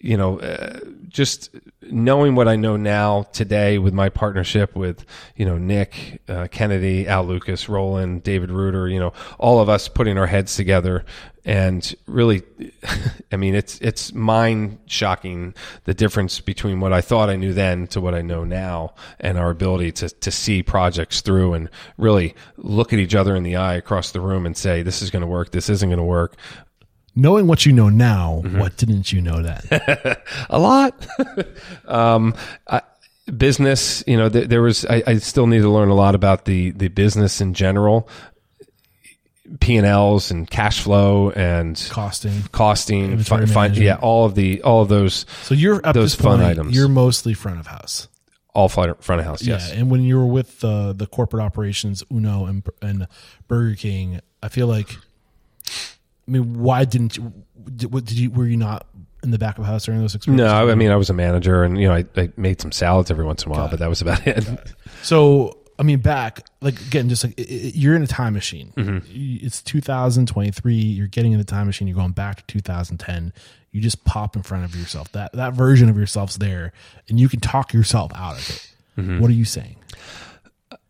[0.02, 5.04] you know, uh, just knowing what I know now today with my partnership with,
[5.36, 9.86] you know, Nick, uh, Kennedy, Al Lucas, Roland, David Reuter, you know, all of us
[9.86, 11.04] putting our heads together
[11.44, 12.42] and really,
[13.32, 17.86] I mean, it's, it's mind shocking the difference between what I thought I knew then
[17.88, 22.34] to what I know now and our ability to, to see projects through and really
[22.56, 25.22] look at each other in the eye across the room and say, this is going
[25.22, 25.52] to work.
[25.52, 26.34] This isn't going to work
[27.14, 28.58] Knowing what you know now, Mm-hmm.
[28.58, 29.60] what didn't you know then?
[30.50, 31.06] a lot.
[31.86, 32.34] um,
[32.66, 32.80] I,
[33.36, 34.84] business, you know, th- there was.
[34.86, 38.08] I, I still need to learn a lot about the the business in general,
[39.60, 42.42] P and Ls and cash flow and Costing.
[42.52, 46.24] costing, fi- fi- yeah, all of the all of those So you're up Those this
[46.24, 46.74] fun point, items.
[46.76, 48.08] You're mostly front of house.
[48.54, 49.42] all front front of house.
[49.42, 49.70] Yes.
[49.70, 53.06] Yeah, and when you were with the the corporate operations, Uno and and
[53.48, 54.96] Burger King, I feel like,
[56.26, 57.32] I mean, why didn't you?
[57.76, 58.86] Did, what, did you were you not
[59.22, 60.46] in the back of house during those experiences?
[60.46, 60.70] No?
[60.70, 63.24] I mean I was a manager, and you know I, I made some salads every
[63.24, 64.46] once in a while, but that was about it.
[65.02, 68.72] So I mean, back like again, just like i i you're in a time machine.
[68.76, 69.44] Mm-hmm.
[69.44, 70.74] It's 2023.
[70.74, 71.88] You're getting in the time machine.
[71.88, 73.32] You're going back to 2010.
[73.72, 75.10] You just pop in front of yourself.
[75.12, 76.72] That that version of yourself's there,
[77.08, 78.70] and you can talk yourself out of it.
[78.98, 79.20] Mm-hmm.
[79.20, 79.76] What are you saying?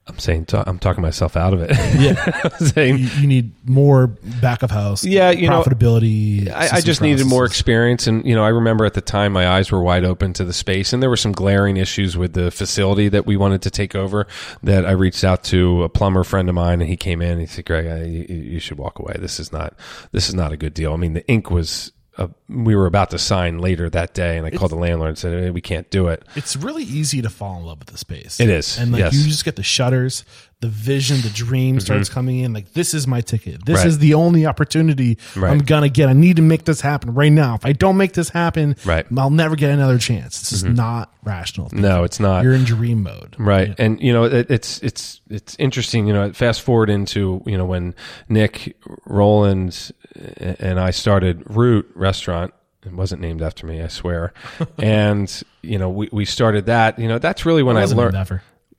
[0.09, 1.71] I'm saying i I'm talking myself out of it.
[2.03, 4.09] Yeah, I'm saying you, you need more
[4.41, 5.05] back of house.
[5.05, 6.51] Yeah, you know, profitability.
[6.51, 9.47] I, I just needed more experience, and you know, I remember at the time my
[9.47, 12.51] eyes were wide open to the space, and there were some glaring issues with the
[12.51, 14.27] facility that we wanted to take over.
[14.63, 17.33] That I reached out to a plumber friend of mine, and he came in.
[17.33, 19.15] and He said, "Greg, I, you, you should walk away.
[19.19, 19.75] This is not
[20.11, 20.93] this is not a good deal.
[20.93, 24.47] I mean, the ink was." Uh, we were about to sign later that day, and
[24.47, 27.31] I called the landlord and said, hey, "We can't do it." It's really easy to
[27.31, 28.39] fall in love with the space.
[28.39, 29.15] It is, and like yes.
[29.15, 30.25] you just get the shutters,
[30.63, 32.55] the vision, the dream starts coming in.
[32.55, 33.67] Like this is my ticket.
[33.67, 33.85] This Mm-hmm.
[33.85, 33.87] Right.
[33.89, 35.51] is the only opportunity Right.
[35.51, 36.09] I'm gonna get.
[36.09, 37.57] I need to make this happen right now.
[37.57, 39.05] If I don't make this happen, Right.
[39.05, 39.19] Mm-hmm.
[39.19, 40.39] I'll never get another chance.
[40.41, 41.69] This is not rational.
[41.69, 41.83] thinking.
[41.87, 42.43] No, it's not.
[42.45, 43.37] You're in dream mode.
[43.39, 43.75] Right.
[43.79, 47.65] And you know, it, it's it's it's interesting, you know, fast forward into, you know,
[47.67, 47.95] when
[48.29, 52.55] Nick Roland and I started Root restaurant,
[52.87, 54.33] it wasn't named after me, I swear.
[54.79, 58.17] and, you know, we, we started that, you know, that's really when I learned?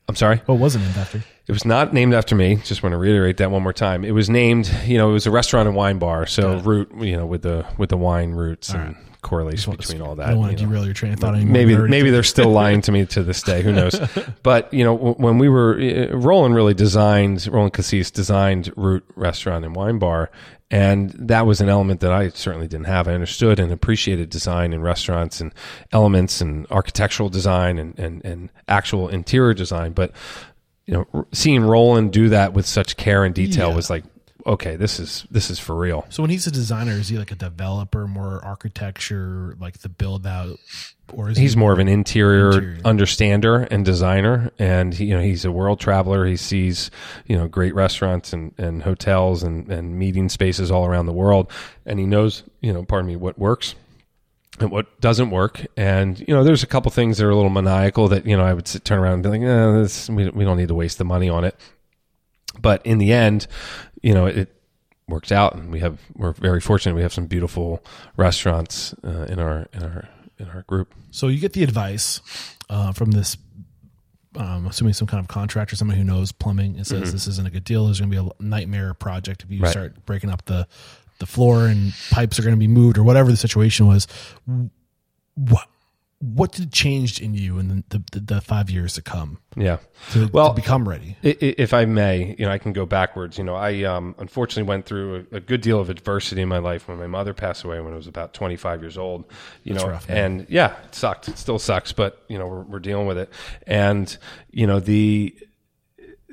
[0.07, 0.41] I'm sorry.
[0.45, 1.23] What was it named after?
[1.47, 2.55] It was not named after me.
[2.63, 4.05] Just want to reiterate that one more time.
[4.05, 6.25] It was named, you know, it was a restaurant and wine bar.
[6.25, 10.27] So root, you know, with the with the wine roots and correlation between all that.
[10.27, 10.69] I don't want you to know.
[10.69, 11.53] derail your train of thought anymore.
[11.53, 13.61] Maybe We already- maybe they're still lying to me to this day.
[13.61, 13.99] Who knows?
[14.41, 19.03] But you know, w- when we were uh, Roland really designed Roland Kassis designed Root
[19.15, 20.29] Restaurant and Wine Bar,
[20.71, 23.07] and that was an element that I certainly didn't have.
[23.09, 25.53] I understood and appreciated design in restaurants and
[25.91, 30.11] elements and architectural design and and, and actual interior design, but
[30.85, 33.75] you know, seeing Roland do that with such care and detail Yeah.
[33.75, 34.03] was like,
[34.45, 36.05] okay, this is this is for real.
[36.09, 40.27] So when he's a designer, is he like a developer, more architecture, like the build
[40.27, 40.59] out,
[41.13, 42.77] or is he's he more of an interior, Interior.
[42.83, 46.89] understander and designer and he, you know he's a world traveler he sees
[47.27, 51.51] you know great restaurants and, and hotels and, and meeting spaces all around the world
[51.85, 53.75] and he knows you know pardon me what works
[54.59, 55.65] and what doesn't work.
[55.77, 58.43] And you know there's a couple things that are a little maniacal that you know
[58.43, 60.75] I would sit, turn around and be like eh, this, we, we don't need to
[60.75, 61.55] waste the money on it.
[62.59, 63.47] But in the end
[64.01, 64.49] you know it
[65.07, 66.95] works out and we have we're very fortunate.
[66.95, 67.83] We have some beautiful
[68.17, 70.93] restaurants uh, in our in our in our group.
[71.11, 72.21] So you get the advice
[72.69, 73.37] uh, from this,
[74.35, 77.51] um, assuming some kind of contractor, somebody who knows plumbing, and says this isn't a
[77.51, 77.85] good deal.
[77.85, 79.71] There's going to be a nightmare project if you Right.
[79.71, 80.67] start breaking up the
[81.23, 84.07] the floor and pipes are going to be moved or whatever the situation was.
[85.35, 85.67] What
[86.19, 89.77] what did changed in you in the, the, the five years to come yeah
[90.11, 91.15] to, Well, to become ready?
[91.21, 93.37] If I may, you know, I can go backwards.
[93.37, 96.57] You know, I um, unfortunately went through a, a good deal of adversity in my
[96.57, 99.23] life when my mother passed away when I was about 25 years old.
[99.63, 101.29] You know, rough, and yeah, it sucked.
[101.29, 103.29] It still sucks, but you know, we're, we're dealing with it.
[103.65, 104.15] And
[104.51, 105.33] you know, the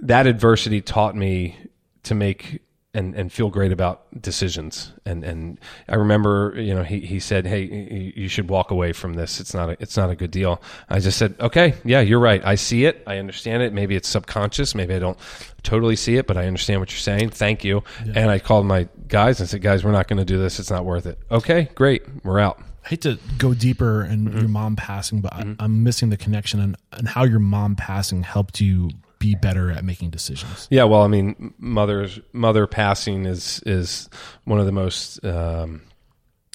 [0.02, 1.56] that adversity taught me
[2.02, 2.60] to make
[2.92, 4.92] and, and feel great about decisions.
[5.04, 9.14] And, and I remember, you know, he, he said, Hey, you- should walk away from
[9.14, 9.40] this.
[9.40, 10.60] It's not a, it's not a good deal.
[10.88, 12.40] I just said, okay, yeah, you're right.
[12.44, 13.02] I see it.
[13.06, 13.72] I understand it.
[13.72, 14.74] Maybe it's subconscious.
[14.74, 15.18] Maybe I don't
[15.64, 17.30] totally see it, but I understand what you're saying.
[17.30, 17.82] Thank you.
[18.14, 20.58] And I called my guys and said, guys, we're not going to do this.
[20.60, 21.18] It's not worth it.
[21.30, 22.02] Okay, great.
[22.24, 22.60] We're out.
[22.84, 24.38] I hate to go deeper and Mm-hmm.
[24.38, 28.22] your mom passing, but I, I'm missing the connection and, and how your mom passing
[28.22, 30.66] helped you be better at making decisions.
[30.70, 34.08] Yeah, well, I mean, mother's mother passing is is
[34.44, 35.82] one of the most um,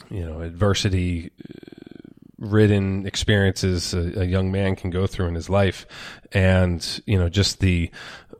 [0.09, 1.31] you know adversity
[2.37, 5.85] ridden experiences a, a young man can go through in his life,
[6.33, 7.89] and you know just the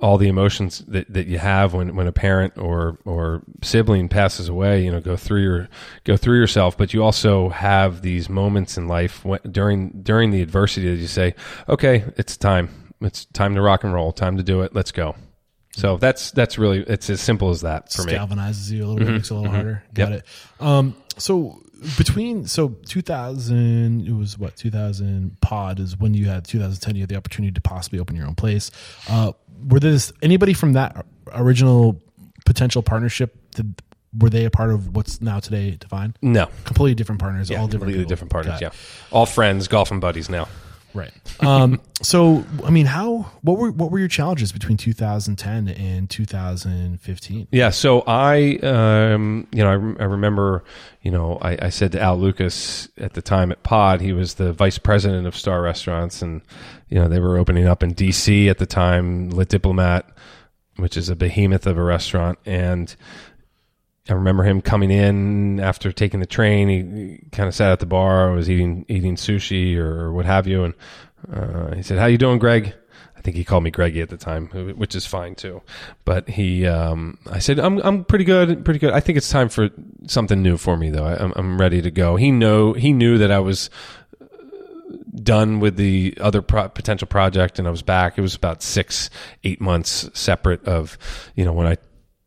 [0.02, 4.50] all the emotions that, that you have when, when a parent or or sibling passes
[4.50, 5.70] away, you know, go through your
[6.04, 6.78] go through yourself.
[6.78, 11.08] But you also have these moments in life when, during during the adversity that you
[11.08, 11.36] say,
[11.70, 12.85] "Okay, it's time.
[13.06, 14.12] It's time to rock and roll.
[14.12, 14.74] Time to do it.
[14.76, 15.16] Let's go."
[15.72, 18.14] So that's that's really it's as simple as that for Just me.
[18.14, 18.34] Mm-hmm.
[18.34, 19.84] galvanizes you a little bit, makes it a little harder.
[19.94, 20.26] Got it.
[20.60, 21.62] Um, so
[21.98, 26.96] between so 2000, it was what 2000 pod is when you had 2010.
[26.96, 28.72] You had the opportunity to possibly open your own place.
[29.10, 29.34] Uh,
[29.70, 32.02] were this anybody from that original
[32.46, 33.36] potential partnership?
[33.52, 33.82] Did,
[34.18, 36.18] were they a part of what's now today defined?
[36.22, 38.10] No, Completely different partners, all different, completely people.
[38.10, 38.60] different partners.
[38.60, 38.80] Got Yeah,
[39.12, 40.48] all friends, golfing buddies now.
[40.96, 41.12] Right.
[41.44, 47.48] Um, so, I mean, how what were what were your challenges between 2010 and 2015?
[47.52, 50.64] Yeah, so I, um, you know, I, I remember,
[51.02, 54.36] you know, I, I said to Al Lucas at the time at Pod, he was
[54.36, 56.42] the vice president of Starr Restaurants, and
[56.88, 58.48] you know they were opening up in D.C.
[58.48, 60.06] at the time, Le Diplomate,
[60.78, 62.96] which is a behemoth of a restaurant, and
[64.08, 66.70] I remember him coming in after taking the train.
[66.70, 70.48] He, he kind of sat at the bar, was eating eating sushi or what have
[70.48, 70.74] you, and
[71.32, 72.74] uh, he said, "How you doing, Greg?"
[73.18, 75.64] I think he called me Greggy at the time, which is fine too.
[76.04, 78.94] But he, um, I said, "I'm I'm pretty good, pretty good.
[78.94, 79.70] I think it's time for
[80.06, 81.06] something new for me, though.
[81.06, 83.72] I, I'm I'm ready to go." He know he knew that I was
[85.16, 88.18] done with the other pro- potential project and I was back.
[88.18, 89.10] It was about six,
[89.44, 90.98] eight months separate of,
[91.36, 91.78] you know, when I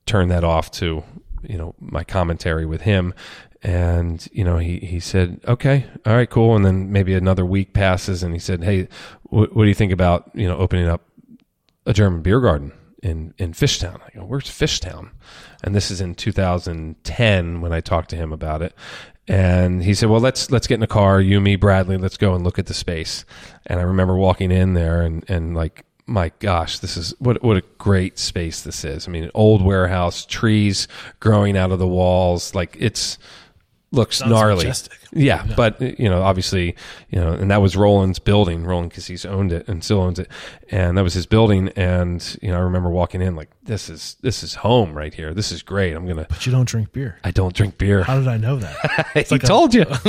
[0.07, 1.05] turned that off to,
[1.43, 3.14] you know, my commentary with him.
[3.62, 6.55] And, you know, he, he said, okay, all right, cool.
[6.55, 8.89] And then maybe another week passes and he said, Hey,
[9.24, 11.03] what, what do you think about, you know, opening up
[11.84, 12.72] a German beer garden
[13.03, 14.01] in, in Fishtown?
[14.07, 15.11] I go, where's Fishtown?
[15.64, 18.74] And this is in 2010 when I talked to him about it.
[19.26, 22.34] And he said, well, let's, let's get in a car, you, me, Bradley, let's go
[22.34, 23.26] and look at the space.
[23.66, 27.59] And I remember walking in there and, and like, my gosh, this is what, what
[27.59, 29.07] a great space this is.
[29.07, 30.89] I mean, an old warehouse, trees
[31.21, 32.55] growing out of the walls.
[32.55, 33.19] Like it's,
[33.91, 34.65] looks gnarly.
[34.65, 34.99] majestic.
[35.13, 36.77] Yeah, but you know, obviously,
[37.11, 38.65] you know, and that was Roland's building.
[38.65, 40.29] Roland Kassis owned it and still owns it,
[40.71, 41.69] and that was his building.
[41.77, 45.33] And you know, I remember walking in like, this is this is home right here.
[45.33, 45.95] This is great.
[45.95, 46.27] I'm gonna.
[46.29, 47.19] But you don't drink beer.
[47.25, 48.03] I don't drink beer.
[48.03, 49.09] How did I know that?
[49.29, 49.87] he told you.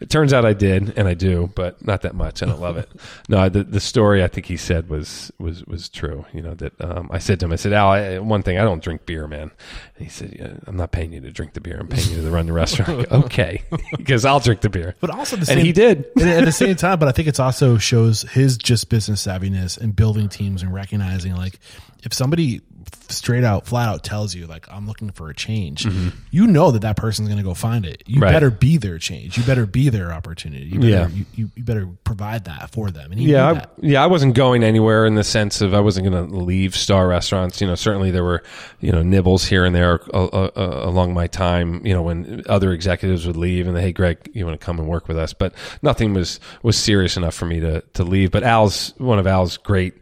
[0.00, 2.42] it turns out I did, and I do, but not that much.
[2.42, 2.88] and I love it.
[3.28, 6.26] No, the the story I think he said was was was true.
[6.32, 8.62] You know that um, I said to him, I said, Al, I, one thing, I
[8.64, 9.50] don't drink beer, man.
[9.96, 11.78] And he said, yeah, I'm not paying you to drink the beer.
[11.80, 13.08] I'm paying you to run the restaurant.
[13.08, 13.62] Go, okay,
[13.96, 14.94] because I'll drink the beer.
[15.00, 16.06] But also, the and he did.
[16.16, 19.78] and at the same time, but I think it's also shows his just business savviness
[19.78, 21.58] and building teams and recognizing like
[22.02, 22.60] if somebody
[23.08, 25.86] straight out, flat out tells you like I'm looking for a change,
[26.30, 28.02] you know that that person's going to go find it.
[28.06, 28.22] You Mm-hmm.
[28.24, 28.32] Right.
[28.32, 29.36] better be their change.
[29.36, 30.66] You better be their opportunity.
[30.66, 31.08] You better, Yeah.
[31.08, 33.12] you, you, you better provide that for them.
[33.12, 36.28] And yeah, I, yeah, I wasn't going anywhere in the sense of I wasn't going
[36.30, 37.60] to leave Starr Restaurants.
[37.60, 38.42] You know, certainly there were
[38.80, 41.84] you know nibbles here and there uh, uh, uh, along my time.
[41.84, 44.78] You know, when other executives would leave and they, hey, Greg, you want to come
[44.78, 45.32] and work with us?
[45.34, 48.30] But nothing was was serious enough for me to to leave.
[48.30, 49.94] But Al's one of Al's great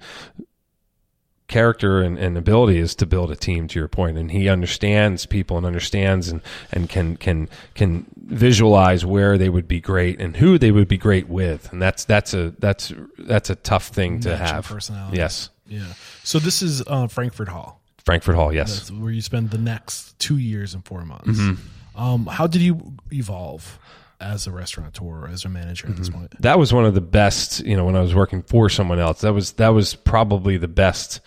[1.52, 5.26] character and, and ability is to build a team to your point and he understands
[5.26, 6.40] people and understands and,
[6.72, 10.96] and can can can visualize where they would be great and who they would be
[10.96, 15.18] great with and that's that's a that's that's a tough thing to have personality.
[15.18, 15.92] yes Yeah.
[16.24, 17.80] So this is uh, Frankfurt Hall.
[18.04, 21.38] frankfurt hall yes That's where you spend the next two years and four months.
[21.38, 22.00] Mm-hmm.
[22.02, 23.78] Um, how did you evolve
[24.22, 26.18] as a restaurateur or as a manager at this Mm-hmm.
[26.20, 26.40] point?
[26.40, 29.20] that was one of the best you know when i was working for someone else
[29.22, 31.20] that was that was probably the best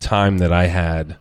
[0.00, 1.16] time that i had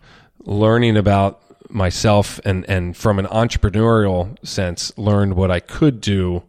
[0.46, 6.44] learning about myself and and from an entrepreneurial sense learned what i could do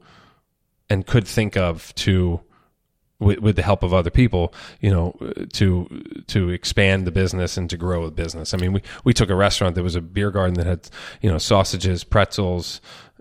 [0.90, 2.40] and could think of to
[3.20, 5.12] with, with the help of other people, you know,
[5.54, 5.88] to
[6.28, 8.54] to expand the business and to grow the business.
[8.54, 10.88] I mean, we we took a restaurant that was a beer garden that had,
[11.20, 12.80] you know, sausages, pretzels,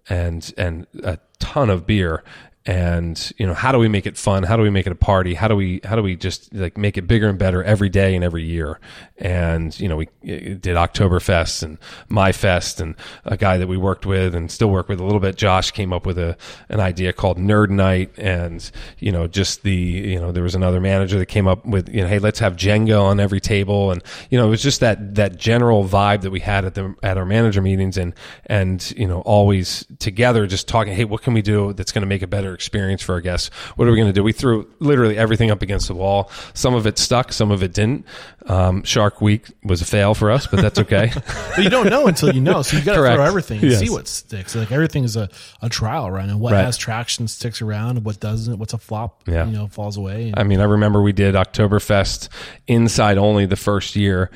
[0.09, 2.23] and and a ton of beer.
[2.67, 4.43] And you know, how do we make it fun?
[4.43, 5.35] How do we make it a party?
[5.35, 8.13] How do we how do we just like make it bigger and better every day
[8.13, 8.81] and every year?
[9.17, 11.77] And you know, we uh, did Oktoberfest and
[12.09, 15.21] My Fest, and a guy that we worked with and still work with a little
[15.21, 16.35] bit, Josh, came up with a
[16.67, 20.81] an idea called Nerd Night, and you know, just the you know, there was another
[20.81, 24.03] manager that came up with you know, hey, let's have Jenga on every table, and
[24.29, 27.17] you know, it was just that that general vibe that we had at the at
[27.17, 28.13] our manager meetings, and
[28.47, 32.07] and you know, always together, just talking, hey, what can we do that's going to
[32.07, 33.49] make a better experience for our guests?
[33.75, 34.23] What are we going to do?
[34.23, 36.31] We threw literally everything up against the wall.
[36.55, 38.05] Some of it stuck, some of it didn't.
[38.47, 41.11] Um, Shark Week was a fail for us, but that's okay.
[41.55, 42.61] But you don't know until you know.
[42.61, 43.79] So you got to throw everything and Yes.
[43.79, 44.55] see what sticks.
[44.55, 45.29] Like everything is a,
[45.61, 46.63] a trial run, and what Right.
[46.65, 48.57] has traction sticks around, what doesn't.
[48.59, 49.45] What's a flop, Yeah.
[49.45, 50.27] you know, falls away.
[50.29, 52.29] And I mean, I remember we did Oktoberfest
[52.67, 54.29] inside only the first year.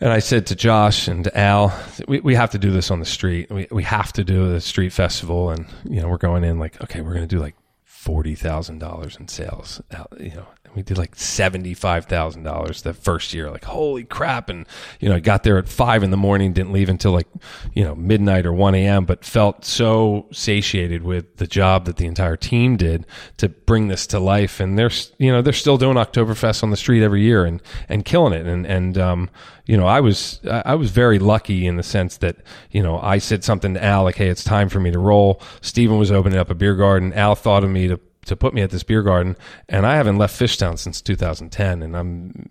[0.00, 1.78] And I said to Josh and to Al,
[2.08, 3.50] we, we have to do this on the street.
[3.50, 5.50] We, we have to do the street festival.
[5.50, 7.54] And, you know, we're going in like, okay, we're going to do like
[7.86, 9.82] $40,000 in sales.
[9.92, 13.50] Out, you know, we did like $75,000 the first year.
[13.50, 14.48] Like, holy crap.
[14.48, 14.66] And,
[15.00, 17.26] you know, I got there at five in the morning, didn't leave until like,
[17.74, 22.06] you know, midnight or 1 a.m., but felt so satiated with the job that the
[22.06, 23.06] entire team did
[23.38, 24.60] to bring this to life.
[24.60, 28.04] And they're, you know, they're still doing Oktoberfest on the street every year and, and
[28.04, 28.46] killing it.
[28.46, 29.30] And, and, um,
[29.70, 32.38] you know, I was I was very lucky in the sense that
[32.72, 35.40] you know I said something to Al like, "Hey, it's time for me to roll."
[35.60, 37.12] Stephen was opening up a beer garden.
[37.12, 38.00] Al thought of me to
[38.30, 39.36] to put me at this beer garden,
[39.68, 42.48] and I haven't left Fishtown since 2010, and I'm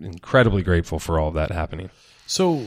[0.00, 1.90] incredibly grateful for all of that happening.
[2.26, 2.66] So,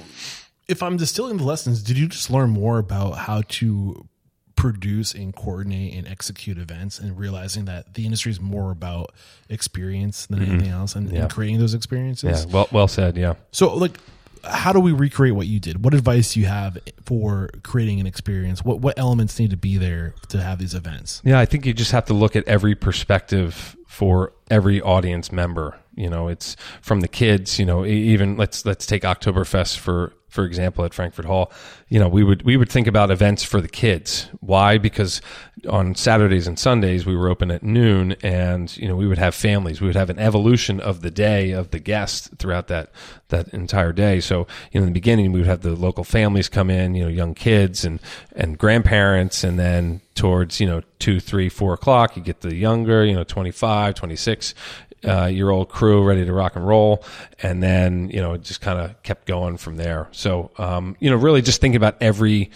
[0.68, 4.08] if I'm distilling the lessons, did you just learn more about how to
[4.56, 9.14] produce and coordinate and execute events and realizing that the industry is more about
[9.49, 11.16] experience than anything else and, Mm-hmm.
[11.16, 11.22] Yeah.
[11.24, 12.45] and creating those experiences?
[12.45, 13.18] Yeah, well well said.
[13.18, 13.36] Yeah.
[13.51, 13.99] So, like,
[14.48, 15.84] how do we recreate what you did?
[15.84, 18.64] What advice do you have for creating an experience?
[18.64, 21.22] What what elements need to be there to have these events?
[21.24, 25.80] Yeah, I think you just have to look at every perspective for every audience member.
[25.96, 27.60] You know, it's from the kids.
[27.60, 31.52] You know, even let's let's take Oktoberfest for for example at Frankfurt Hall.
[31.88, 34.28] You know, we would we would think about events for the kids.
[34.41, 34.78] Why?
[34.78, 35.22] Because
[35.70, 39.34] on Saturdays and Sundays we were open at noon, and you know we would have
[39.34, 39.82] families.
[39.82, 42.91] We would have an evolution of the day of the guests throughout that
[43.30, 44.20] that entire day.
[44.20, 46.93] So you know, in the beginning we would have the local families come in.
[46.96, 48.00] You know, young kids and
[48.36, 53.06] and grandparents, and then towards you know two three four o'clock you get the younger
[53.06, 54.56] you know 25 26
[55.04, 57.04] uh, year old crew ready to rock and roll.
[57.41, 60.08] And then you know it just kind of kept going from there.
[60.12, 62.52] So um, you know really just thinking about every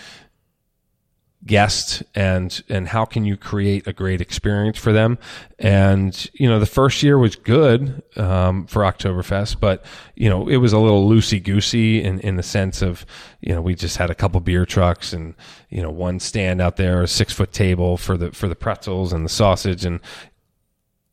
[1.46, 5.18] guest and and how can you create a great experience for them.
[5.58, 9.86] And you know the first year was good um, for Oktoberfest but
[10.16, 13.06] you know it was a little loosey goosey in in the sense of
[13.40, 15.34] you know we just had a couple beer trucks and
[15.70, 19.14] you know one stand out there a six foot table for the for the pretzels
[19.14, 20.02] and the sausage and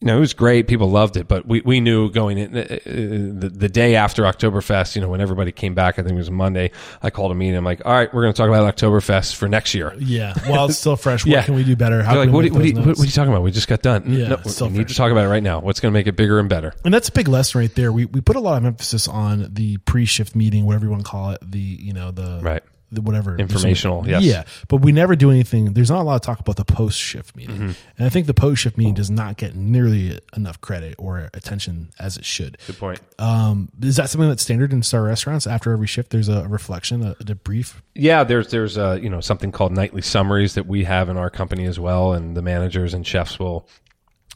[0.01, 0.69] you know, it was great.
[0.69, 4.25] People loved it, but we, we knew going in uh, uh, the, the day after
[4.25, 6.71] Oktoberfest, you know, when everybody came back, I think it was Monday,
[7.03, 7.57] I called a meeting.
[7.57, 9.95] I'm like, all right, we're going to talk about Oktoberfest for next year.
[9.99, 11.43] Yeah, while it's still fresh, what Yeah.
[11.45, 12.03] can we do better?
[12.03, 13.43] How They're like, can what, we are- what, you, what, what are you talking about?
[13.43, 14.13] We just got done.
[14.13, 14.37] Yeah, no,
[14.67, 15.61] we need to talk about it right now.
[15.61, 16.75] What's going to make it bigger and better?
[16.85, 17.91] And that's a big lesson right there.
[17.91, 21.11] We we put a lot of emphasis on the pre-shift meeting, whatever you want to
[21.11, 22.63] call it, the you know the Right.
[22.93, 24.23] The whatever Informational, yes.
[24.23, 24.45] yeah.
[24.69, 25.73] But we never do anything.
[25.73, 27.73] There's not a lot of talk about the post-shift meeting, Mm-hmm.
[27.99, 32.17] and I think the post-shift meeting does not get nearly enough credit or attention as
[32.17, 32.59] it should.
[32.67, 33.01] Good point.
[33.19, 35.47] Um, is that something that's standard in Starr restaurants?
[35.49, 37.75] After every shift, there's a reflection, a, a debrief.
[37.95, 41.29] Yeah, there's there's uh, you know something called nightly summaries that we have in our
[41.31, 43.69] company as well, and the managers and chefs will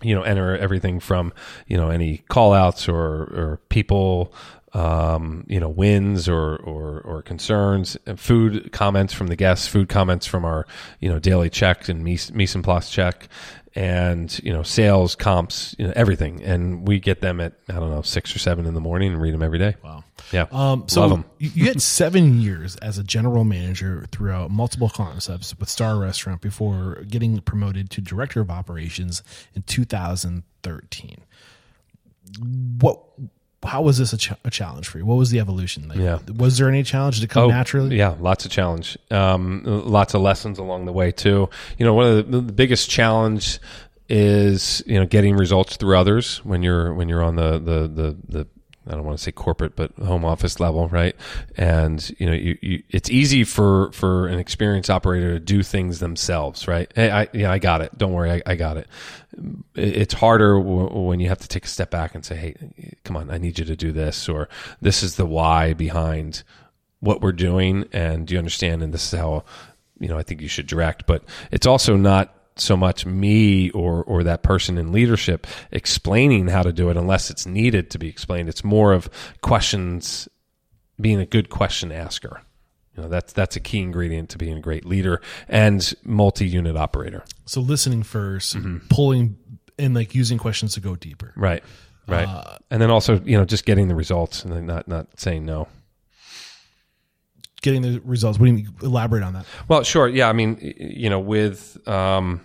[0.03, 1.32] you know enter everything from
[1.66, 4.32] you know any call outs or or people
[4.73, 10.27] um, you know wins or or or concerns food comments from the guests food comments
[10.27, 10.66] from our
[11.01, 13.29] you know daily check and mise, mise en place check
[13.75, 17.91] and you know sales comps you know everything and we get them at i don't
[17.91, 20.03] know six or seven in the morning and read them every day Wow.
[20.33, 24.51] yeah Um, so love them you, you had seven years as a general manager throughout
[24.51, 29.23] multiple concepts with Starr Restaurant before getting promoted to director of operations
[29.55, 31.23] in 2013.
[32.81, 33.01] What?
[33.62, 35.04] How was this a, ch- a challenge for you?
[35.04, 35.86] What was the evolution?
[35.88, 36.18] Like, Yeah.
[36.36, 37.16] Was there any challenge?
[37.16, 37.90] Did it come naturally?
[37.96, 38.96] Oh, Yeah, lots of challenge.
[39.11, 41.48] Um, lots of lessons along the way too.
[41.76, 43.58] You know, one of the, the biggest challenge
[44.08, 48.16] is you know getting results through others when you're when you're on the the the,
[48.28, 48.46] the
[48.87, 51.14] I don't want to say corporate, but home office level, right?
[51.57, 55.99] And you know, you, you it's easy for for an experienced operator to do things
[56.01, 56.91] themselves, right?
[56.97, 57.97] Hey, I yeah, I got it.
[57.99, 58.89] Don't worry, I, I got it.
[59.74, 62.97] It- It's harder w- when you have to take a step back and say, "Hey,
[63.05, 64.49] come on, I need you to do this," or
[64.81, 66.43] "This is the why behind
[67.01, 69.45] what we're doing, and do you understand?" And this is how
[69.99, 71.07] you know I think you should direct.
[71.07, 76.62] But it's also not so much me or or that person in leadership explaining how
[76.62, 78.48] to do it unless it's needed to be explained.
[78.48, 79.09] It's more of
[79.42, 80.28] questions,
[81.01, 82.42] being a good question asker.
[82.96, 87.24] You know, that's that's a key ingredient to being a great leader and multi-unit operator.
[87.46, 88.76] So listening 1st Mm-hmm.
[88.88, 89.36] pulling
[89.78, 91.32] and like using questions to go deeper.
[91.36, 91.62] Right.
[92.07, 92.26] Right.
[92.28, 95.46] Uh, and then also, you know, just getting the results and then not not saying
[95.46, 95.68] no.
[97.62, 98.38] Getting the results.
[98.38, 98.74] What do you mean?
[98.82, 99.46] Elaborate on that.
[99.68, 100.08] Well, sure.
[100.08, 100.28] Yeah.
[100.28, 102.40] I mean, you know, with um,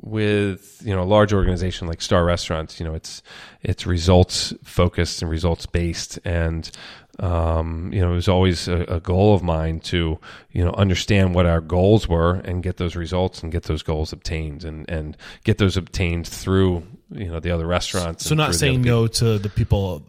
[0.00, 3.22] with you know a large organization like Starr Restaurants, you know, it's
[3.62, 6.70] it's results focused and results based, and
[7.18, 10.18] um, you know, it was always a, a goal of mine to
[10.52, 14.12] you know understand what our goals were and get those results and get those goals
[14.12, 18.24] obtained and and get those obtained through you know the other restaurants.
[18.24, 20.02] So not saying no to the people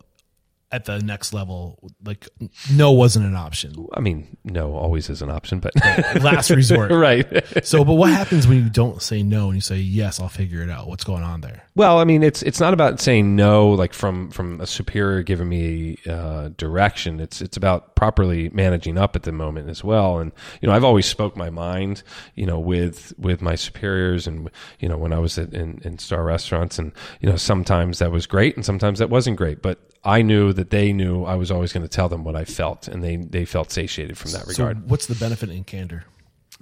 [0.72, 1.80] at the next level.
[2.04, 2.28] Like
[2.72, 3.88] no wasn't an option.
[3.94, 5.74] I mean, no always is an option, but
[6.22, 6.92] Last resort.
[6.98, 7.26] right.
[7.66, 10.20] So, but what happens when you don't say no and you say yes?
[10.20, 10.88] I'll figure it out.
[10.88, 11.64] What's going on there?
[11.76, 15.50] Well, I mean, it's it's not about saying no, like from from a superior giving
[15.50, 17.20] me uh, direction.
[17.20, 20.20] It's it's about properly managing up at the moment as well.
[20.20, 22.04] And you know, I've always spoke my mind,
[22.36, 24.50] you know, with with my superiors, and
[24.80, 26.92] you know, when I was at, in in Starr restaurants, and
[27.22, 29.62] you know, sometimes that was great, and sometimes that wasn't great.
[29.62, 32.46] But I knew that they knew I was always going to tell them what I
[32.46, 34.90] felt, and they they felt satiated from that So regard.
[34.90, 36.04] what's the benefit in candor?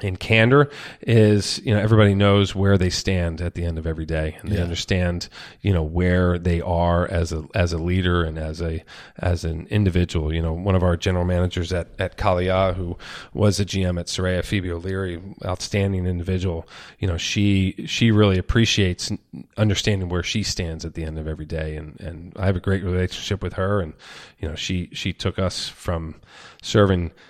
[0.03, 0.69] And candor
[1.01, 4.51] is you know everybody knows where they stand at the end of every day and
[4.51, 4.63] they Yeah.
[4.63, 5.29] understand
[5.61, 8.83] you know where they are as a as a leader and as a
[9.19, 12.97] as an individual you know one of our general managers at at Kalaya who
[13.33, 16.67] was a GM at Suraya Phoebe O'Leary outstanding individual
[16.99, 19.13] you know she she really appreciates
[19.55, 22.59] understanding where she stands at the end of every day and and I have a
[22.59, 23.93] great relationship with her and
[24.39, 26.15] you know she she took us from
[26.61, 27.11] serving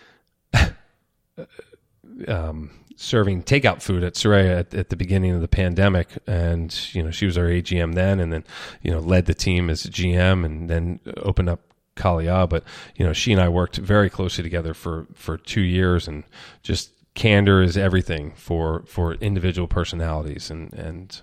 [2.28, 7.04] um, serving takeout food at Suraya at, at the beginning of the pandemic, and you
[7.04, 8.44] know she was our AGM then, and then
[8.82, 11.62] you know led the team as a GM, and then opened up
[11.96, 12.48] Kalaya.
[12.48, 12.64] But
[12.96, 16.24] you know she and I worked very closely together for for two years, and
[16.64, 21.22] just candor is everything for for individual personalities, and and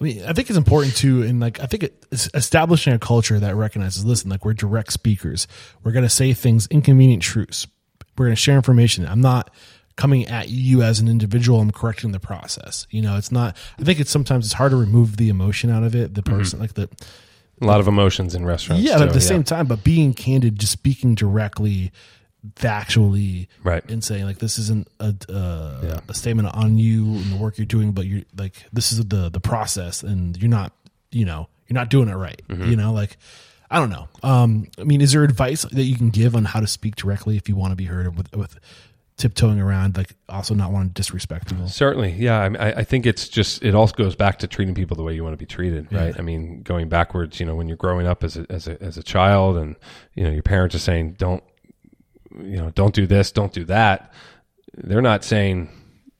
[0.00, 3.56] I mean, I think it's important to, and like, I think establishing a culture that
[3.56, 5.48] recognizes, listen, like we're direct speakers.
[5.82, 7.66] We're going to say things, inconvenient truths.
[8.16, 9.06] We're going to share information.
[9.06, 9.50] I'm not
[9.98, 11.60] coming at you as an individual.
[11.60, 12.86] I'm correcting the process.
[12.90, 15.82] You know, it's not, I think it's sometimes it's hard to remove the emotion out
[15.82, 16.14] of it.
[16.14, 16.88] The person, like the,
[17.60, 18.84] a lot of emotions in restaurants.
[18.84, 21.90] yeah, but at too, the same time, but being candid, just speaking directly,
[22.54, 23.88] factually, Right.
[23.90, 26.00] and saying like this isn't a uh, Yeah.
[26.08, 29.28] a statement on you and the work you're doing, but you're like this is the
[29.28, 30.72] the process, and you're not,
[31.10, 32.40] you know, you're not doing it right.
[32.48, 32.70] Mm-hmm.
[32.70, 33.16] You know, like
[33.70, 34.08] I don't know.
[34.22, 37.36] Um, I mean, is there advice that you can give on how to speak directly
[37.36, 38.58] if you want to be heard with with
[39.18, 41.68] tiptoeing around, like also not wanting to disrespect people?
[41.68, 42.38] Certainly, yeah.
[42.38, 45.14] I, I I think it's just it also goes back to treating people the way
[45.14, 46.18] you want to be treated, right?
[46.18, 48.96] I mean, going backwards, you know, when you're growing up as a as a as
[48.96, 49.76] a child, and
[50.14, 51.42] you know your parents are saying don't,
[52.40, 54.12] you know, don't do this, don't do that.
[54.74, 55.68] They're not saying,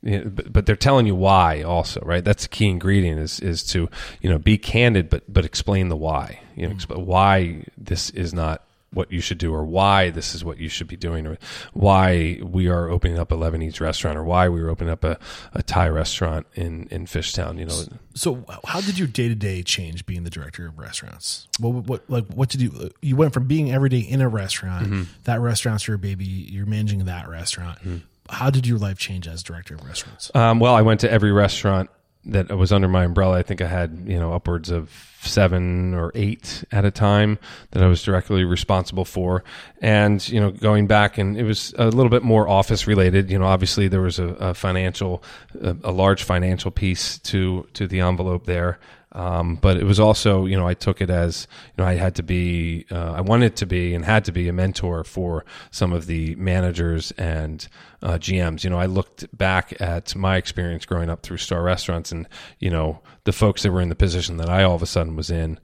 [0.03, 2.24] you know, but, but they're telling you why also, right?
[2.24, 3.88] That's the key ingredient is is to
[4.20, 6.40] you know be candid, but but explain the why.
[6.57, 6.74] You know, mm.
[6.74, 10.68] explain why this is not what you should do or why this is what you
[10.68, 11.36] should be doing or
[11.74, 15.18] why we are opening up a Lebanese restaurant or why we were opening up a,
[15.53, 17.82] a Thai restaurant in, in Fishtown, you know.
[18.14, 21.49] So, how did your day to day change being the director of restaurants?
[21.61, 22.91] What, what, like, what did you?
[23.03, 24.86] You went from being every day in a restaurant.
[24.86, 25.03] Mm-hmm.
[25.24, 26.24] That restaurant's your baby.
[26.24, 27.78] You're managing that restaurant.
[28.30, 30.30] How did your life change as director of restaurants?
[30.34, 31.91] Um, well, I went to every restaurant
[32.29, 33.39] that was under my umbrella.
[33.39, 37.39] I think I had, you know, upwards of seven or eight at a time
[37.72, 39.43] that I was directly responsible for.
[39.81, 43.39] And, you know, going back and it was a little bit more office related, you
[43.39, 45.22] know, obviously there was a, a financial,
[45.61, 48.79] a, a large financial piece to, to the envelope there.
[49.19, 52.14] Um, but it was also, you know, I took it as, you know, I had
[52.14, 55.93] to be, uh, I wanted to be and had to be a mentor for some
[55.93, 57.66] of the managers and
[58.01, 58.62] uh, GMs.
[58.62, 62.29] You know, I looked back at my experience growing up through Starr Restaurants and,
[62.61, 65.16] you know, the folks that were in the position that I all of a sudden
[65.16, 65.59] was in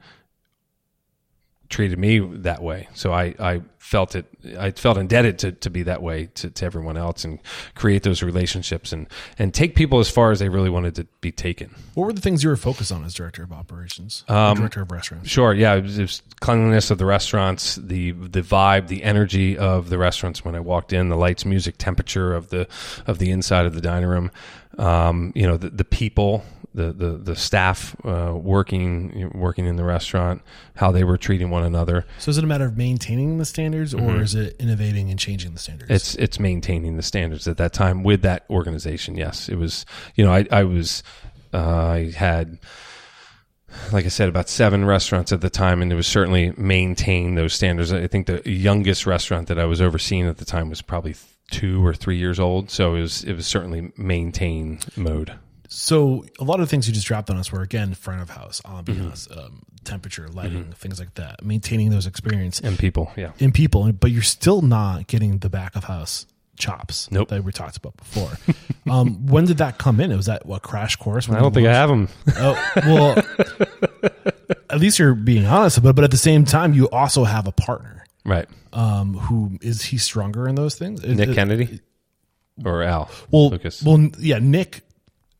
[1.75, 2.89] treated me that way.
[2.95, 4.27] So I, I felt it,
[4.59, 7.39] I felt indebted to, to be that way to, to everyone else and
[7.75, 9.09] create those relationships and,
[9.39, 11.75] and take people as far as they really wanted to be taken.
[11.95, 14.91] What were the things you were focused on as director of operations, Um, director of
[14.91, 15.29] restaurants?
[15.29, 15.53] Sure.
[15.53, 15.75] Yeah.
[15.75, 19.99] It was, it was cleanliness of the restaurants, the the vibe, the energy of the
[19.99, 22.69] restaurants when I walked in, the lights, music, temperature of the
[23.07, 24.31] of the inside of the dining room.
[24.79, 26.45] Um, you know, the, the people,
[26.75, 30.43] the the the staff uh, working working in the restaurant,
[30.77, 32.05] how they were treating one another.
[32.19, 35.53] So, is it a matter of maintaining the standards, or is it innovating and changing
[35.53, 35.89] the standards?
[35.89, 35.97] Mm-hmm.
[35.97, 39.17] It's it's maintaining the standards at that time with that organization.
[39.17, 39.87] Yes, it was.
[40.17, 41.03] You know, I I was
[41.53, 42.59] uh, I had
[43.93, 47.55] like I said, about seven restaurants at the time, and it was certainly maintain those
[47.55, 47.93] standards.
[47.93, 51.15] I think the youngest restaurant that I was overseeing at the time was probably
[51.51, 55.39] two or three years old, so it was it was certainly maintain mode.
[55.69, 58.31] So a lot of the things you just dropped on us were again front of
[58.31, 58.93] house, Mm-hmm.
[58.93, 61.45] ambiance, um, temperature, lighting, things like that.
[61.45, 65.75] Maintaining those experience And people, yeah, in people, but you're still not getting the back
[65.77, 67.29] of house chops Nope.
[67.31, 68.31] that we talked about before.
[68.91, 70.15] um, when did that come in?
[70.17, 71.29] Was that what crash course?
[71.29, 72.09] I don't think I have them.
[72.37, 73.17] Oh well,
[74.71, 75.91] at least you're being honest about.
[75.91, 78.05] it, But at the same time, you also have a partner.
[78.25, 81.03] right, Um, who is he stronger in those things?
[81.03, 81.81] Nick Is- Kennedy
[82.65, 83.83] or Al Well, Lucas.
[83.83, 84.83] well, yeah, Nick.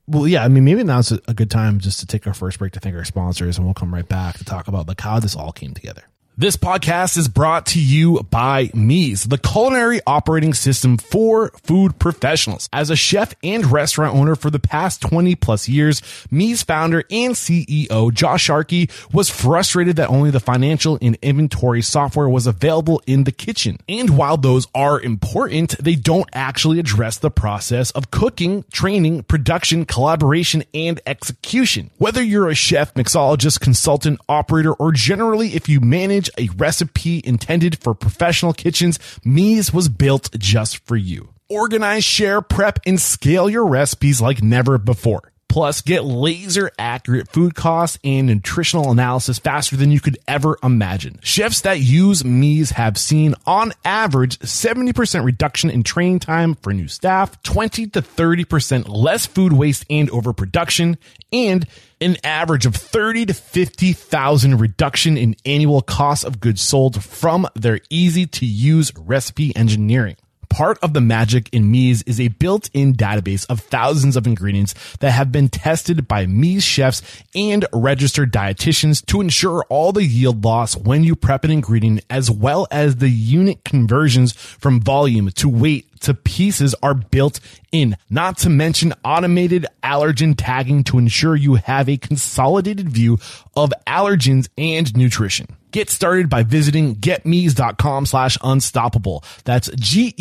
[0.07, 2.73] Well, yeah, I mean, maybe now's a good time just to take our first break
[2.73, 5.35] to thank our sponsors, and we'll come right back to talk about like how this
[5.35, 6.03] all came together.
[6.37, 12.69] This podcast is brought to you by Meez, the culinary operating system for food professionals.
[12.73, 16.01] As a chef and restaurant owner for the past 20 plus years,
[16.33, 22.29] Meez founder and CEO Josh Sharkey was frustrated that only the financial and inventory software
[22.29, 23.79] was available in the kitchen.
[23.89, 29.85] And while those are important, they don't actually address the process of cooking, training, production,
[29.85, 31.93] collaboration, and execution.
[31.99, 37.21] Whether you're a chef, mixologist, consultant, operator, or generally if you manage package a recipe
[37.25, 41.29] intended for professional kitchens, Meez was built just for you.
[41.49, 45.34] Organize, share, prep, and scale your recipes like never before.
[45.55, 51.21] Plus, get laser accurate food costs and nutritional analysis faster than you could ever imagine.
[51.23, 56.89] Chefs that use Meez have seen on average 70% reduction in training time for new
[56.89, 60.99] staff, 20 to 30% less food waste and overproduction,
[61.33, 61.69] and
[62.01, 67.79] an average of 30 to 50,000 reduction in annual cost of goods sold from their
[67.91, 70.17] easy to use recipe engineering.
[70.55, 75.11] Part of the magic in Meez is a built-in database of thousands of ingredients that
[75.11, 77.03] have been tested by Meez chefs
[77.35, 82.31] and registered dietitians to ensure all the yield loss when you prep an ingredient as
[82.31, 87.41] well as the unit conversions from volume to weight to pieces are built
[87.73, 93.19] in, not to mention automated allergen tagging to ensure you have a consolidated view
[93.57, 95.47] of allergens and nutrition.
[95.75, 99.25] Get started by visiting getmeez.com slash unstoppable.
[99.45, 100.21] That's G-E-T-M-E-E-Z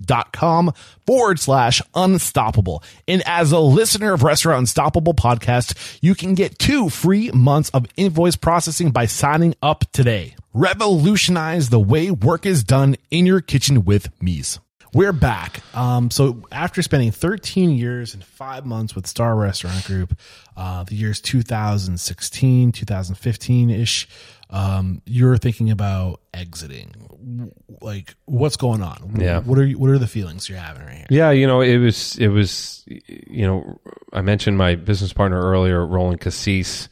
[0.00, 0.72] dot com
[1.06, 2.84] forward slash unstoppable.
[3.08, 7.86] And as a listener of Restaurant Unstoppable podcast, you can get two free months of
[7.96, 10.36] invoice processing by signing up today.
[10.54, 14.58] Revolutionize the way work is done in your kitchen with Meez.
[14.92, 15.62] We're back.
[15.74, 20.18] Um, so after spending 13 years and five months with Starr Restaurant Group,
[20.54, 24.06] uh, the years 2016, 2015 ish,
[24.50, 27.50] um, you're thinking about exiting.
[27.80, 29.16] Like, what's going on?
[29.18, 29.40] Yeah.
[29.40, 31.06] What are you, what are the feelings you're having right here?
[31.08, 33.80] Yeah, you know, it was it was you know,
[34.12, 36.88] I mentioned my business partner earlier, Roland Kassis,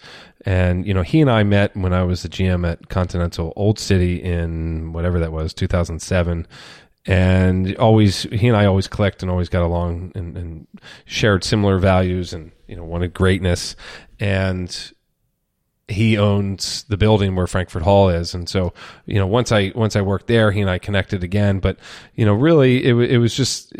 [0.47, 3.79] and you know, he and I met when I was the GM at Continental Old
[3.79, 6.47] City in whatever that was, 2007.
[7.07, 10.67] And always, he and I always clicked and always got along and, and
[11.07, 13.75] shared similar values and, you know, wanted greatness.
[14.19, 14.93] And
[15.91, 18.73] he owns the building where Frankford Hall is, and so
[19.07, 21.59] you know once I once I worked there, he and I connected again.
[21.59, 21.79] But
[22.15, 23.73] you know, really, it it was just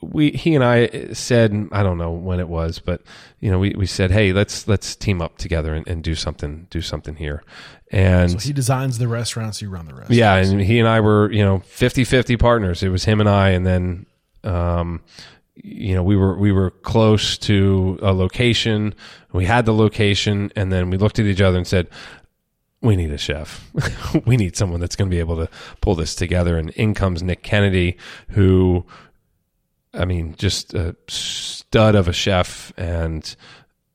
[0.00, 3.02] we he and I said I don't know when it was, but
[3.40, 6.66] you know we, we said hey let's let's team up together and, and do something
[6.70, 7.42] do something here.
[7.90, 10.14] And So he designs the restaurants, you run the restaurants.
[10.16, 12.82] yeah, and he and I were, you know, 50-50 partners.
[12.82, 14.06] It was him and I and then
[14.44, 15.00] um
[15.62, 18.94] you know, we were we were close to a location.
[19.32, 21.88] We had the location and then we looked at each other and said,
[22.80, 23.70] we need a chef.
[24.26, 25.48] we need someone that's going to be able to
[25.80, 27.96] pull this together and in comes Nick Kennedy
[28.30, 28.84] who
[29.94, 33.34] I mean, just a stud of a chef and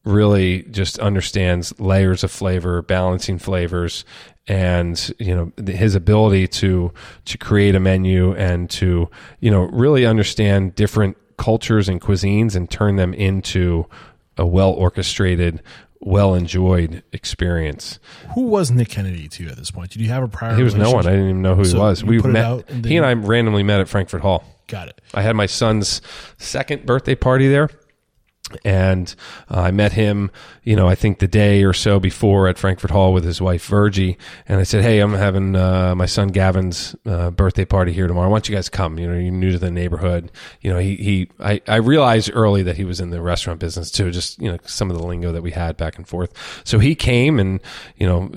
[0.04, 4.04] really just understands layers of flavor, balancing flavors,
[4.48, 6.92] and you know his ability to
[7.26, 9.10] to create a menu and to
[9.40, 13.86] you know really understand different cultures and cuisines and turn them into
[14.38, 15.62] a well orchestrated
[16.00, 18.00] well enjoyed experience
[18.36, 19.92] Who was Nick Kennedy to you at this point?
[19.92, 20.56] Did you have a prior?
[20.56, 22.84] he was no one i didn't even know who So he was we met and
[22.86, 25.02] he and i randomly met at frankford hall Got it.
[25.14, 26.02] I had my son's
[26.38, 27.70] second birthday party there.
[28.64, 29.14] And
[29.50, 30.32] uh, I met him,
[30.64, 33.66] you know, I think the day or so before at Frankford Hall with his wife
[33.66, 34.18] Virgie.
[34.48, 38.30] And I said, "Hey, I'm having uh, my son Gavin's uh, birthday party here tomorrow.
[38.30, 39.00] Why don't you guys come?
[39.00, 40.32] You know, you're new to the neighborhood.
[40.62, 41.30] You know, he he.
[41.40, 44.12] I, I realized early that he was in the restaurant business too.
[44.12, 46.34] Just you know, some of the lingo that we had back and forth.
[46.64, 47.60] So he came, and
[47.98, 48.32] you know,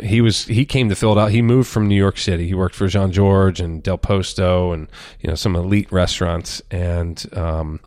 [0.00, 1.34] he was he came to Philadelphia.
[1.34, 2.46] He moved from New York City.
[2.46, 4.88] He worked for Jean-Georges and Del Posto and
[5.20, 7.80] you know some elite restaurants and um,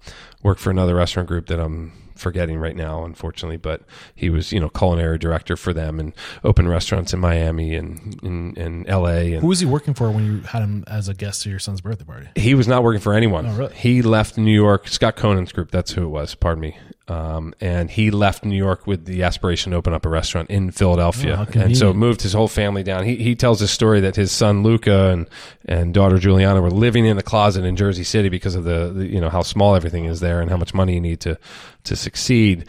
[0.44, 3.58] worked for another restaurant group that I'm forgetting right now, unfortunately.
[3.58, 3.82] But
[4.16, 6.14] he was you know culinary director for them and
[6.44, 9.34] opened restaurants in Miami and in, in L.A.
[9.34, 11.60] and Who was he working for when you had him as a guest to your
[11.60, 12.28] son's birthday party?
[12.36, 13.46] he was not working for anyone.
[13.48, 13.76] Oh, really?
[13.76, 14.88] He left New York.
[14.88, 15.72] Scott Conant's group.
[15.72, 16.36] That's who it was.
[16.36, 16.78] Pardon me.
[17.06, 20.70] Um, and he left New York with the aspiration to open up a restaurant in
[20.70, 23.04] Oh, Philadelphia, how and so moved his whole family down.
[23.04, 25.28] He he tells a story that his son Luca and
[25.66, 29.06] and daughter Juliana were living in a closet in Jersey City because of the, the
[29.06, 31.38] you know how small everything is there and how much money you need to
[31.84, 32.66] to succeed.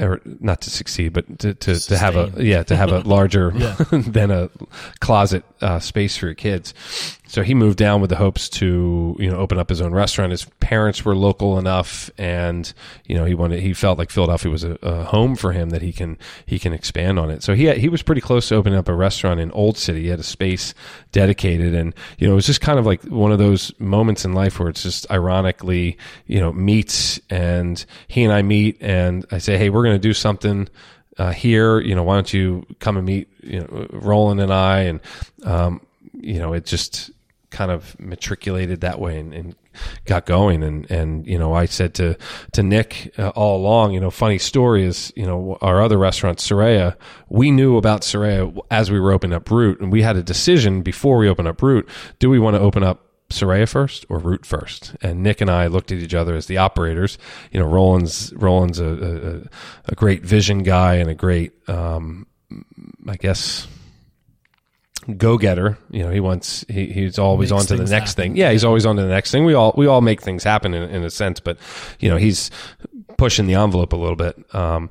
[0.00, 3.52] Or not to succeed, but to, to, to have a yeah to have a larger
[3.54, 3.76] Yeah.
[3.92, 4.50] than a
[4.98, 6.74] closet uh, space for your kids.
[7.26, 10.30] So he moved down with the hopes to you know open up his own restaurant.
[10.30, 12.70] His parents were local enough, and
[13.06, 15.80] you know he wanted he felt like Philadelphia was a, a home for him that
[15.80, 17.42] he can he can expand on it.
[17.42, 20.02] So he he was pretty close to opening up a restaurant in Old City.
[20.02, 20.74] He had a space
[21.12, 24.34] dedicated, and you know it was just kind of like one of those moments in
[24.34, 25.96] life where it's just ironically
[26.26, 29.98] you know meets, and he and I meet, and I say, hey, we're going to
[29.98, 30.68] do something
[31.18, 31.80] uh, here.
[31.80, 35.00] You know, why don't you come and meet, you know, Roland and I, and
[35.44, 35.80] um,
[36.24, 37.10] you know, it just
[37.54, 39.56] kind of matriculated that way and, and
[40.04, 40.62] got going.
[40.62, 42.16] And and you know, I said to
[42.52, 46.38] to Nick uh, all along, you know, funny story is, you know, our other restaurant,
[46.38, 46.96] Suraya,
[47.28, 50.82] we knew about Suraya as we were opening up Root, and we had a decision
[50.82, 54.44] before we opened up Root: do we want to open up Suraya first or Root
[54.44, 54.96] first?
[55.00, 57.18] And Nick and I looked at each other as the operators.
[57.52, 59.46] You know, Roland's Roland's a,
[59.86, 62.26] a, a great vision guy and a great, um,
[63.08, 63.68] I guess,
[65.16, 65.78] go getter.
[65.90, 68.32] You know, he wants he, he's always on to the next happen.
[68.32, 68.36] thing.
[68.36, 69.44] Yeah, he's always on to the next thing.
[69.44, 71.58] We all we all make things happen in, in a sense, but
[71.98, 72.50] you know, he's
[73.16, 74.36] pushing the envelope a little bit.
[74.54, 74.90] Um,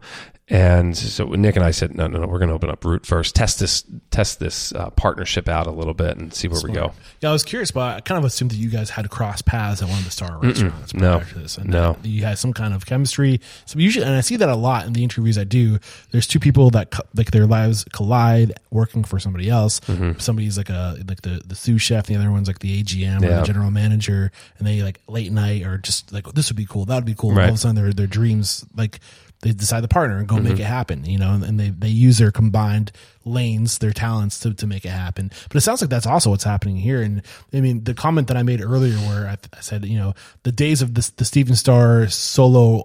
[0.50, 3.06] and so Nick and I said, no, no, no, we're going to open up Root
[3.06, 6.72] first, test this, test this uh, partnership out a little bit, and see where we
[6.74, 6.92] go.
[7.22, 9.82] Yeah, I was curious, but I kind of assumed that you guys had crossed paths
[9.82, 11.22] at one of the Starr restaurants No.
[11.22, 11.98] to this, and No.
[12.04, 13.40] you had some kind of chemistry.
[13.66, 15.80] So usually, and I see that a lot in the interviews I do.
[16.12, 19.80] There's two people that co- like their lives collide working for somebody else.
[19.82, 20.20] Mm-hmm.
[20.20, 23.30] Somebody's like a like the the sous chef, the other one's like the AGM or
[23.30, 26.84] the general manager, and they like late night or just like this would be cool,
[26.86, 27.32] that would be cool.
[27.32, 27.44] Right.
[27.44, 29.00] All of a sudden, their their dreams like
[29.44, 30.50] they decide to partner and go Mm-hmm.
[30.50, 32.92] make it happen, you know, and, they, they use their combined
[33.24, 35.32] lanes, their talents to, to make it happen.
[35.48, 37.02] But it sounds like that's also what's happening here.
[37.02, 37.22] And
[37.54, 40.14] I mean, the comment that I made earlier where I, I said, you know,
[40.44, 42.84] the days of this, the Stephen Starr solo,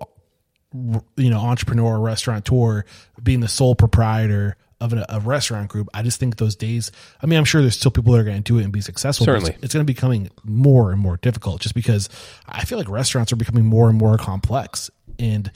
[1.16, 2.84] you know, entrepreneur, restaurateur
[3.22, 5.88] being the sole proprietor of a, a restaurant group.
[5.94, 6.92] I just think those days,
[7.22, 8.80] I mean, I'm sure there's still people that are going to do it and be
[8.80, 9.24] successful.
[9.24, 9.52] Certainly.
[9.54, 12.08] It's, it's going to be becoming more and more difficult just because
[12.46, 15.50] I feel like restaurants are becoming more and more complex and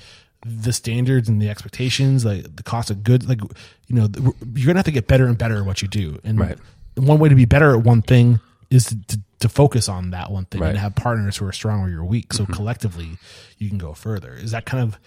[0.45, 3.41] the standards and the expectations, like the cost of goods, like,
[3.87, 4.09] you know,
[4.55, 6.19] you're to have to get better and better at what you do.
[6.25, 6.59] And Right.
[6.97, 8.41] one way to be better at one thing
[8.71, 10.71] is to, to, to focus on that one thing Right.
[10.71, 12.33] and have partners who are strong where you're weak.
[12.33, 12.53] So mm-hmm.
[12.53, 13.19] collectively
[13.59, 14.35] you can go further.
[14.35, 14.99] Is that kind of,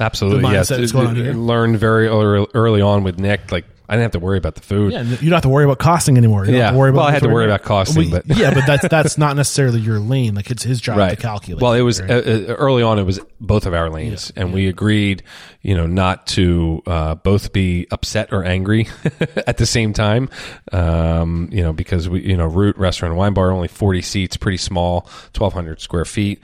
[0.00, 0.70] Absolutely, The yes.
[0.70, 1.32] mindset that's going on here.
[1.34, 3.52] Learned very early, early on with Nick.
[3.52, 4.92] Like I didn't have to worry about the food.
[4.94, 6.46] Yeah, you don't have to worry about costing anymore.
[6.46, 6.64] You don't Yeah.
[6.66, 8.64] have to worry about Well, I had to worry about costing, Well, but- yeah, but
[8.66, 10.34] that's that's not necessarily your lane.
[10.34, 11.60] Like it's his job to calculate.
[11.60, 12.10] Well, it was right?
[12.10, 12.98] uh, uh, early on.
[12.98, 15.22] It was both of our lanes, and we agreed,
[15.60, 18.88] you know, not to uh, both be upset or angry
[19.46, 20.30] at the same time.
[20.72, 24.36] Um, you know, because we, you know, Root Restaurant and Wine Bar only forty seats,
[24.38, 26.40] pretty small, twelve hundred square feet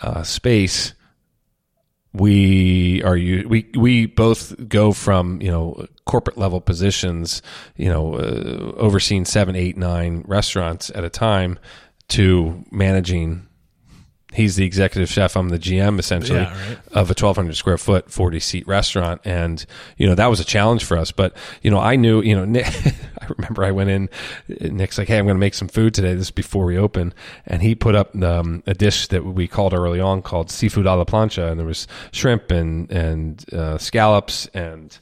[0.00, 0.94] uh, space.
[2.18, 7.42] We are you we we both go from you know corporate level positions,
[7.76, 11.58] you know, uh, overseeing seven, eight, nine restaurants at a time
[12.08, 13.47] to managing
[14.38, 15.36] he's the executive chef.
[15.36, 16.78] I'm the GM essentially Yeah, right.
[16.92, 19.20] of a 1200 square foot, 40 seat restaurant.
[19.24, 19.66] And,
[19.96, 21.10] you know, that was a challenge for us.
[21.10, 22.66] But, you know, I knew, you know, Nick,
[23.20, 24.08] I remember I went in,
[24.48, 26.14] Nick's like, Hey, I'm going to make some food today.
[26.14, 27.12] This is before we open.
[27.46, 30.94] And he put up um, a dish that we called early on called seafood a
[30.94, 31.50] la plancha.
[31.50, 34.98] And there was shrimp and, and uh, scallops and,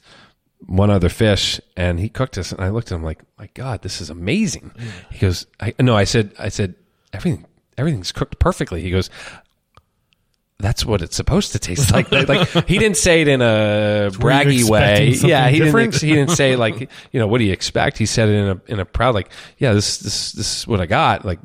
[0.60, 3.82] one other fish and he cooked us and I looked at him like, my God,
[3.82, 4.72] this is amazing.
[5.12, 6.74] He goes, I, no, I said, I said,
[7.12, 7.44] everything,
[7.78, 8.82] everything's cooked perfectly.
[8.82, 9.10] He goes,
[10.58, 12.10] that's what it's supposed to taste like.
[12.10, 15.08] like, he didn't say it in a you braggy way.
[15.10, 15.92] Yeah, he different?
[15.92, 16.08] didn't.
[16.08, 17.98] He didn't say like, you know, what do you expect?
[17.98, 20.80] He said it in a in a proud like, yeah, this this this is what
[20.80, 21.26] I got.
[21.26, 21.40] Like,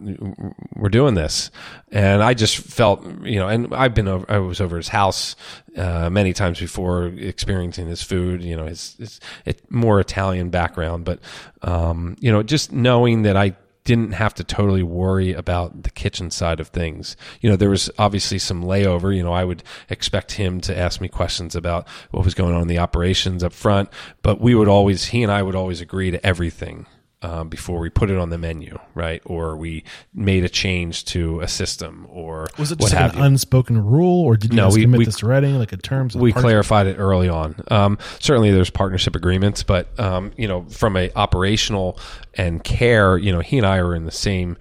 [0.75, 1.51] we're doing this,
[1.91, 4.25] and I just felt, you know, and I've been over.
[4.31, 5.35] I was over his house
[5.75, 8.41] uh, many times before, experiencing his food.
[8.41, 11.19] You know, his, his it, more Italian background, but
[11.63, 16.29] um, you know, just knowing that I didn't have to totally worry about the kitchen
[16.29, 17.15] side of things.
[17.41, 19.15] You know, there was obviously some layover.
[19.15, 22.61] You know, I would expect him to ask me questions about what was going on
[22.61, 23.89] in the operations up front,
[24.21, 26.85] but we would always, he and I would always agree to everything.
[27.23, 29.21] Um, before we put it on the menu, right?
[29.27, 33.23] Or we made a change to a system, or was it just like an you.
[33.25, 35.77] unspoken rule, or did you No, guys we- commit we- this to writing, like in
[35.81, 37.55] terms we clarified it early on.
[37.69, 41.99] Um, certainly, there's partnership agreements, but um, you know, from a operational
[42.33, 44.57] and care, you know, he and I are in the same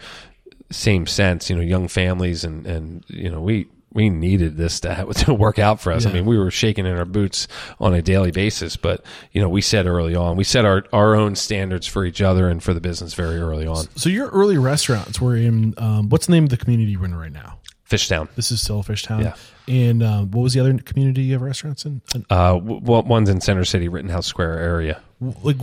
[0.70, 1.48] same sense.
[1.48, 5.59] You know, young families, and and you know, we we needed this to, to work
[5.59, 6.07] out for us.
[6.07, 9.49] I mean, we were shaking in our boots on a daily basis, but you know,
[9.49, 12.74] we said early on, we set our our own standards for each other and for
[12.74, 13.86] the business very early on.
[13.97, 17.14] So your early restaurants were in um, what's the name of the community you're in
[17.14, 17.59] right now?
[17.88, 18.28] Fishtown.
[18.36, 19.22] This is still Fishtown.
[19.24, 19.34] Yeah.
[19.66, 22.01] And um, what was the other community you have restaurants in?
[22.30, 25.01] Uh, one's in Center City, Rittenhouse Square area.
[25.43, 25.57] like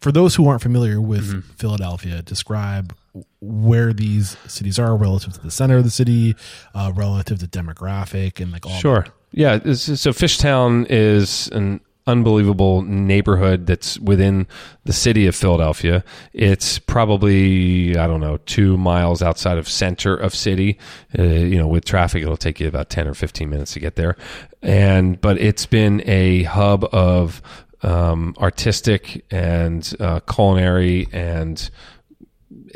[0.00, 1.40] for those who aren't familiar with Mm-hmm.
[1.56, 2.94] Philadelphia, describe
[3.40, 6.34] where these cities are relative to the center of the city,
[6.74, 8.72] uh, relative to demographic, and like all.
[8.72, 9.06] Sure.
[9.30, 9.58] Yeah.
[9.58, 14.46] So Fishtown is an unbelievable neighborhood that's within
[14.84, 16.04] the city of Philadelphia.
[16.32, 20.78] It's probably, I don't know, two miles outside of center of city.
[21.18, 23.96] Uh, you know, with traffic, it'll take you about 10 or 15 minutes to get
[23.96, 24.16] there.
[24.62, 27.40] And, but it's been a hub of,
[27.84, 31.70] um, artistic and, uh, culinary and,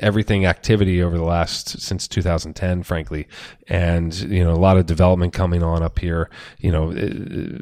[0.00, 3.26] everything activity over the last since 2010 frankly
[3.68, 7.08] and you know a lot of development coming on up here you know uh,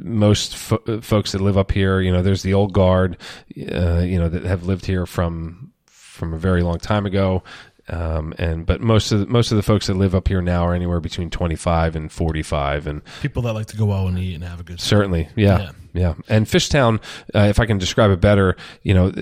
[0.02, 3.16] most fo- folks that live up here you know there's the old guard
[3.72, 7.42] uh, you know that have lived here from from a very long time ago
[7.88, 10.66] um, and but most of the, most of the folks that live up here now
[10.66, 14.34] are anywhere between 25 and 45 and People that like to go out and eat
[14.34, 14.84] and have a good time.
[14.84, 15.70] Certainly, yeah, Yeah.
[15.96, 16.14] Yeah.
[16.28, 17.00] And Fishtown,
[17.34, 19.12] uh, if I can describe it better, you know,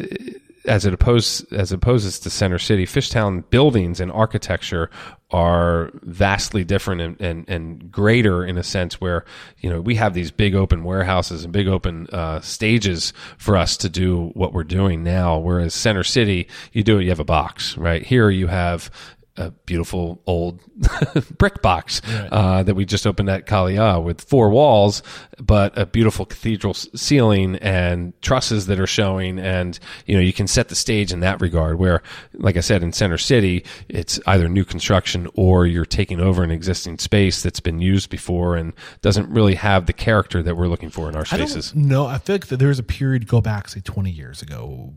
[0.67, 4.91] as it opposes as opposes to Center City, Fishtown buildings and architecture
[5.31, 9.25] are vastly different and, and, and greater in a sense where
[9.59, 13.77] you know we have these big open warehouses and big open uh, stages for us
[13.77, 15.39] to do what we're doing now.
[15.39, 18.03] Whereas Center City, you do it, you have a box, right?
[18.03, 18.91] Here you have
[19.37, 20.61] a beautiful old
[21.39, 22.01] brick box
[22.31, 25.03] uh, that we just opened at Kalaya with four walls,
[25.41, 29.39] but a beautiful cathedral s- ceiling and trusses that are showing.
[29.41, 32.03] And, you know, you can set the stage in that regard where,
[32.35, 36.53] like I said, in Center City, it's either new construction or you're taking over an
[36.53, 40.91] existing space that's been used before and doesn't really have the character that we're looking
[40.91, 41.73] for in our spaces.
[41.73, 42.07] don't.
[42.07, 44.93] I feel like that there was a period go back, say 20 years ago,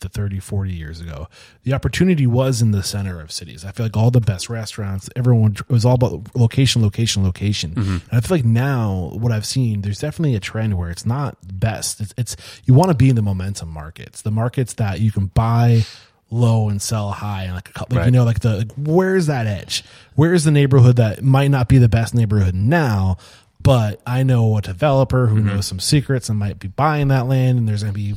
[0.00, 1.28] to 30, 40 years ago.
[1.64, 3.64] The opportunity was in the center of cities.
[3.64, 7.70] I feel like all the best restaurants, everyone, it was all about location, location, location.
[7.72, 7.90] Mm-hmm.
[7.90, 11.36] And I feel like now what I've seen, there's definitely a trend where it's not
[11.42, 12.00] best.
[12.00, 15.26] It's, it's you want to be in the momentum markets, the markets that you can
[15.26, 15.84] buy
[16.30, 19.26] low and sell high and like a couple, like, you know, like the, like, where's
[19.26, 19.84] that edge?
[20.14, 23.18] Where's the neighborhood that might not be the best neighborhood now,
[23.60, 27.58] but I know a developer who knows some secrets and might be buying that land,
[27.58, 28.14] and there's going to be,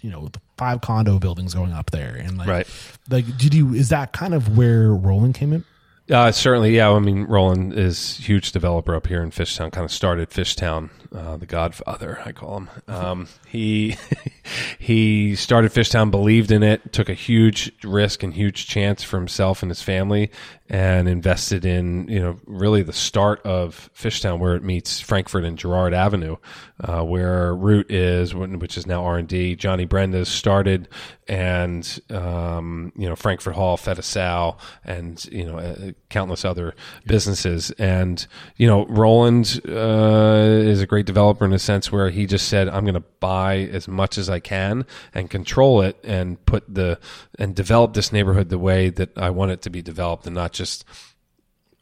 [0.00, 0.30] you know,
[0.60, 2.66] five condo buildings going up there, and like, Right.
[3.08, 3.72] like, did you?
[3.74, 5.64] Is that kind of where Roland came in?
[6.10, 6.90] Uh, certainly, yeah.
[6.90, 9.70] I mean, Roland is huge developer up here in Fishtown.
[9.70, 12.70] Kind of started Fishtown, uh, the Godfather, I call him.
[12.88, 13.96] Um, he
[14.78, 19.62] he started Fishtown, believed in it, took a huge risk and huge chance for himself
[19.62, 20.30] and his family,
[20.70, 25.58] and invested in you know really the start of Fishtown, where it meets Frankford and
[25.58, 26.36] Girard Avenue,
[26.82, 29.56] uh, where Root is, which is now R and D.
[29.56, 30.88] Johnny Brenda's started,
[31.26, 36.74] and um, you know Frankford Hall, Fette Sau, and you know uh, countless other
[37.04, 37.72] businesses.
[37.72, 38.24] And
[38.56, 42.68] you know Roland uh, is a great developer in a sense where he just said,
[42.68, 47.00] "I'm going to buy as much as I can and control it, and put the
[47.40, 50.52] and develop this neighborhood the way that I want it to be developed, and not
[50.60, 50.84] just."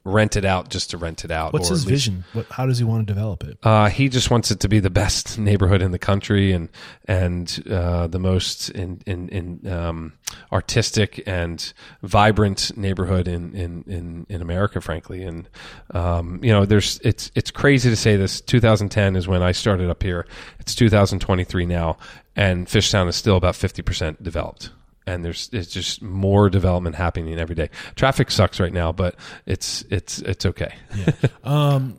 [0.05, 1.53] Rent it out just to rent it out.
[1.53, 2.25] What's his least- vision?
[2.33, 3.59] What, how does he want to develop it?
[3.63, 6.71] uh, he just wants it to be the best neighborhood in the country and
[7.07, 10.15] and uh, the most in in, in um,
[10.51, 15.25] artistic and vibrant neighborhood in, in, in, in America, frankly.
[15.25, 15.47] And
[15.91, 18.41] um, you know, there's it's it's crazy to say this.
[18.41, 20.27] 2010 is when I started up here.
[20.59, 21.99] It's 2023 now,
[22.35, 24.71] and Fishtown is still about 50 percent developed.
[25.09, 27.71] And there's it's just more development happening every day.
[27.97, 29.17] Traffic sucks right now, but
[29.47, 30.75] it's it's it's okay.
[30.97, 31.11] yeah.
[31.45, 31.99] Um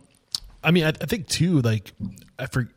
[0.64, 1.94] I mean, I, I think too, like,
[2.38, 2.68] I for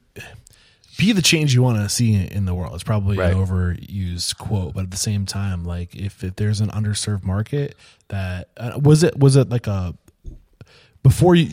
[0.99, 2.75] be the change you want to see in the world.
[2.75, 3.33] It's probably Right.
[3.33, 7.75] an overused quote, but at the same time, like, if, if there's an underserved market
[8.09, 9.95] that uh, was it was it like a
[11.03, 11.51] before you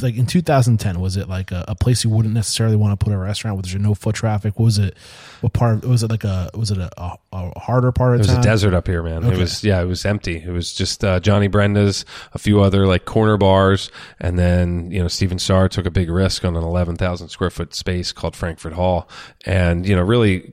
[0.00, 3.12] like in 2010 was it like a, a place you wouldn't necessarily want to put
[3.12, 4.96] a restaurant with there no foot traffic what was it
[5.40, 8.22] what part was it like a was it a, a, a harder part of It
[8.24, 9.24] was town a desert up here, man.
[9.24, 10.36] It was yeah, it was empty.
[10.36, 13.90] It was just uh, Johnny Brenda's, a few other like corner bars,
[14.20, 17.50] and then you know Stephen Starr took a big risk on an eleven thousand square
[17.50, 19.08] foot space called Frankford Hall,
[19.46, 20.52] and you know really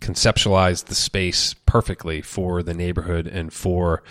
[0.00, 4.02] conceptualized the space perfectly for the neighborhood and for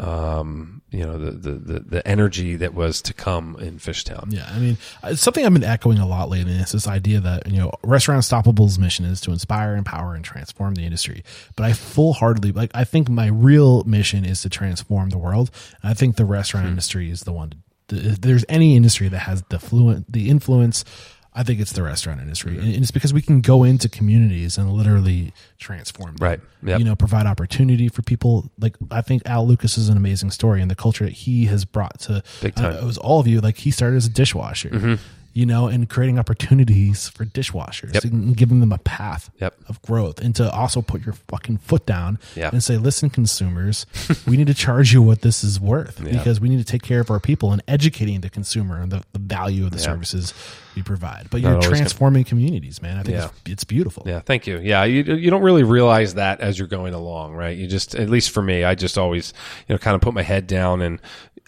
[0.00, 4.32] um, you know the, the the the energy that was to come in Fishtown.
[4.32, 6.52] Yeah, I mean, it's something I've been echoing a lot lately.
[6.52, 10.74] Is this idea that you know, Restaurant Unstoppable's mission is to inspire, empower, and transform
[10.74, 11.22] the industry.
[11.54, 12.70] But I full heartedly like.
[12.74, 15.50] I think my real mission is to transform the world.
[15.82, 17.62] I think the restaurant industry is the one.
[17.88, 20.84] To, if there's any industry that has the fluent, the influence.
[21.32, 24.68] I think it's the restaurant industry, and it's because we can go into communities and
[24.72, 26.26] literally transform them.
[26.26, 26.40] Right.
[26.64, 26.78] Yep.
[26.80, 28.50] You know, provide opportunity for people.
[28.58, 31.64] Like I think Al Lucas is an amazing story, and the culture that he has
[31.64, 32.74] brought to Big time.
[32.74, 33.40] uh, it was all of you.
[33.40, 34.94] Like he started as a dishwasher, Mm-hmm.
[35.32, 38.04] You know, and creating opportunities for dishwashers Yep.
[38.04, 39.54] and giving them a path Yep.
[39.68, 42.50] of growth, and to also put your fucking foot down Yeah.
[42.52, 43.86] and say, "Listen, consumers,
[44.26, 47.00] we need to charge you what this is worth because we need to take care
[47.00, 50.34] of our people and educating the consumer and the, the value of the services
[50.74, 52.96] we provide." But you're always gonna- transforming communities, man.
[52.98, 53.24] I think Yeah.
[53.26, 54.02] it's, it's beautiful.
[54.06, 54.58] Yeah, thank you.
[54.58, 57.56] Yeah, you you don't really realize that as you're going along, right?
[57.56, 59.32] You just, at least for me, I just always,
[59.68, 60.98] you know, kind of put my head down and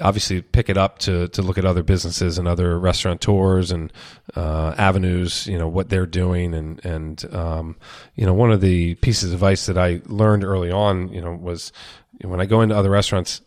[0.02, 3.92] obviously pick it up to to look at other businesses and other restaurateurs and
[4.36, 7.76] uh, avenues, you know, what they're doing and and um,
[8.14, 11.32] you know, one of the pieces of advice that I learned early on, you know,
[11.32, 11.72] was
[12.20, 13.40] when I go into other restaurants,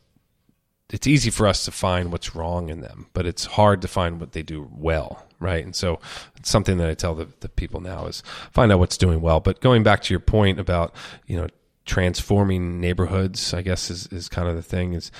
[0.92, 4.20] it's easy for us to find what's wrong in them, but it's hard to find
[4.20, 5.64] what they do well, right?
[5.64, 6.00] And so
[6.36, 8.22] it's something that I tell the, the people now is
[8.52, 9.40] find out what's doing well.
[9.40, 10.94] But going back to your point about,
[11.26, 11.48] you know,
[11.86, 15.12] transforming neighborhoods, I guess is, is kind of the thing is,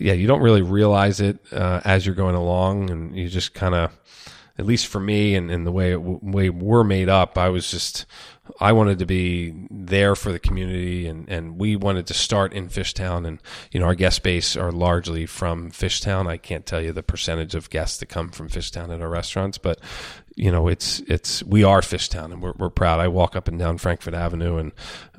[0.00, 3.74] yeah, you don't really realize it uh, as you're going along and you just kind
[3.74, 3.92] of,
[4.58, 7.70] at least for me and, and the way it, way we're made up, I was
[7.70, 8.06] just
[8.60, 12.68] I wanted to be there for the community, and, and we wanted to start in
[12.68, 13.26] Fishtown.
[13.26, 13.40] And
[13.70, 16.26] you know, our guest base are largely from Fishtown.
[16.26, 19.58] I can't tell you the percentage of guests that come from Fishtown at our restaurants,
[19.58, 19.80] but
[20.36, 23.00] you know, it's it's we are Fishtown, and we're we're proud.
[23.00, 24.72] I walk up and down Frankford Avenue, and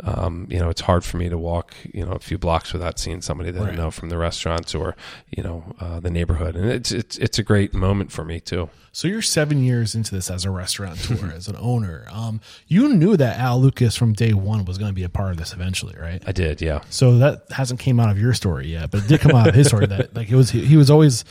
[0.03, 2.99] um, you know, it's hard for me to walk you know a few blocks without
[2.99, 3.73] seeing somebody that right.
[3.73, 4.95] I know from the restaurants or
[5.35, 8.69] you know uh, the neighborhood, and it's it's it's a great moment for me too.
[8.91, 12.05] So you're seven years into this as a restaurateur, as an owner.
[12.11, 15.31] Um, you knew that Al Lucas from day one was going to be a part
[15.31, 16.21] of this eventually, right?
[16.27, 16.81] I did, yeah.
[16.91, 19.55] So that hasn't came out of your story yet, but it did come out of
[19.55, 21.25] his story that like it was he, he was always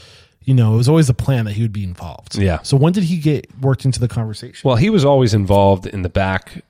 [0.46, 2.38] you know, it was always the plan that he would be involved.
[2.38, 2.62] Yeah.
[2.62, 4.66] So when did he get worked into the conversation?
[4.66, 6.64] Well, he was always involved in the back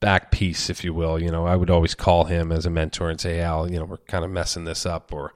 [0.00, 1.20] back piece, if you will.
[1.20, 3.84] You know, I would always call him as a mentor and say, Al, you know,
[3.84, 5.32] we're kind of messing this up, or,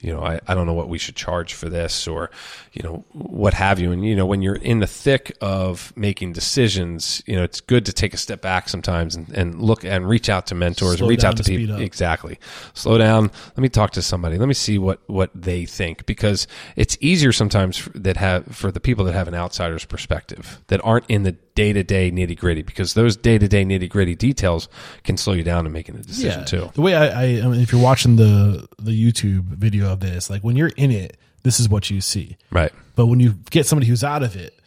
[0.00, 2.30] you know, I, I don't know what we should charge for this, or,
[2.72, 3.90] you know, what have you.
[3.90, 7.86] And, you know, when you're in the thick of making decisions, you know, it's good
[7.86, 11.06] to take a step back sometimes and, and look and reach out to mentors Slow
[11.06, 11.80] and reach out to to people.
[11.80, 12.38] Exactly.
[12.74, 13.30] Slow down.
[13.48, 14.38] Let me talk to somebody.
[14.38, 16.46] Let me see what, what they think because
[16.76, 21.08] it's easier sometimes that have, for the people that have an outsider's perspective that aren't
[21.08, 24.68] in the day to day nitty gritty because those day to day nitty gritty details
[25.04, 26.44] can slow you down in making a decision yeah.
[26.44, 26.70] too.
[26.74, 30.28] The way I, I, I mean, if you're watching the the YouTube video of this,
[30.28, 32.36] like when you're in it, this is what you see.
[32.50, 32.72] Right.
[32.94, 34.60] But when you get somebody who's out of it,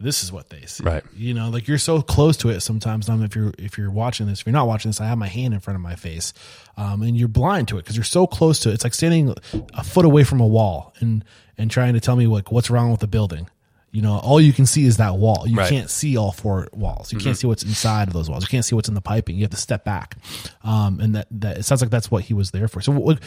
[0.00, 0.84] this is what they see.
[0.84, 1.02] Right.
[1.16, 3.08] You know, like you're so close to it sometimes.
[3.08, 5.28] Um, if you're if you're watching this, if you're not watching this, I have my
[5.28, 6.34] hand in front of my face,
[6.76, 8.74] um, and you're blind to it because you're so close to it.
[8.74, 9.34] It's like standing
[9.72, 11.24] a foot away from a wall and
[11.56, 13.48] and trying to tell me like what's wrong with the building.
[13.94, 15.44] You know, all you can see is that wall.
[15.46, 15.70] You Right.
[15.70, 17.12] can't see all four walls.
[17.12, 18.42] You can't see what's inside of those walls.
[18.42, 19.36] You can't see what's in the piping.
[19.36, 20.16] You have to step back.
[20.64, 22.80] Um, and that, that it sounds like that's what he was there for.
[22.80, 23.20] So, what,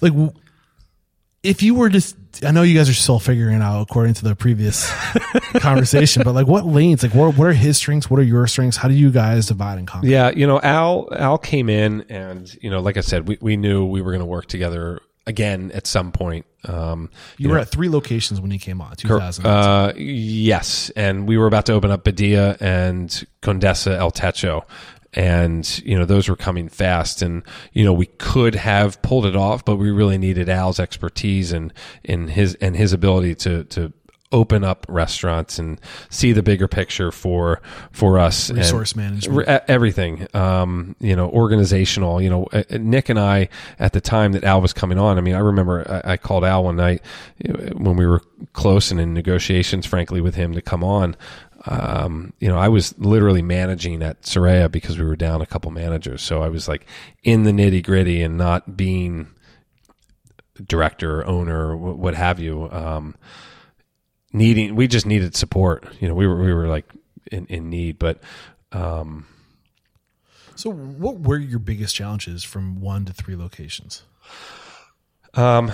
[0.00, 0.14] like,
[1.42, 4.34] if you were just, I know you guys are still figuring out according to the
[4.36, 4.90] previous
[5.58, 8.08] conversation, but like, what lanes, like, what, what are his strengths?
[8.08, 8.76] What are your strengths?
[8.76, 10.06] How do you guys divide and conquer?
[10.06, 13.56] Yeah, you know, Al Al came in, and you know, like I said, we, we
[13.56, 16.46] knew we were going to work together again at some point.
[16.64, 19.44] Um, You were at three locations when he came on, 2000.
[19.46, 24.62] uh, yes, and we were about to open up Beddia and Condesa El Techo.
[25.14, 27.42] And, you know, those were coming fast and,
[27.74, 31.70] you know, we could have pulled it off, but we really needed Al's expertise and,
[32.02, 33.92] in his, and his ability to, to
[34.32, 35.80] open up restaurants and
[36.10, 37.60] see the bigger picture for,
[37.92, 38.48] for us.
[38.48, 39.46] and- Resource management.
[39.46, 43.48] Re- everything um, you know organizational you know uh, nick and i
[43.78, 46.44] at the time that al was coming on i mean i remember i, I called
[46.44, 47.02] al one night
[47.74, 48.20] when we were
[48.52, 51.14] close and in negotiations frankly with him to come on
[51.66, 55.70] um, you know i was literally managing at Suraya because we were down a couple
[55.70, 56.86] managers so i was like
[57.22, 59.28] in the nitty gritty and not being
[60.66, 63.14] director owner wh- what have you um,
[64.32, 66.86] needing we just needed support you know we were we were like
[67.30, 68.20] in, in need but
[68.72, 69.26] um,
[70.54, 74.02] so, what were your biggest challenges from one to three locations?
[75.34, 75.72] Um,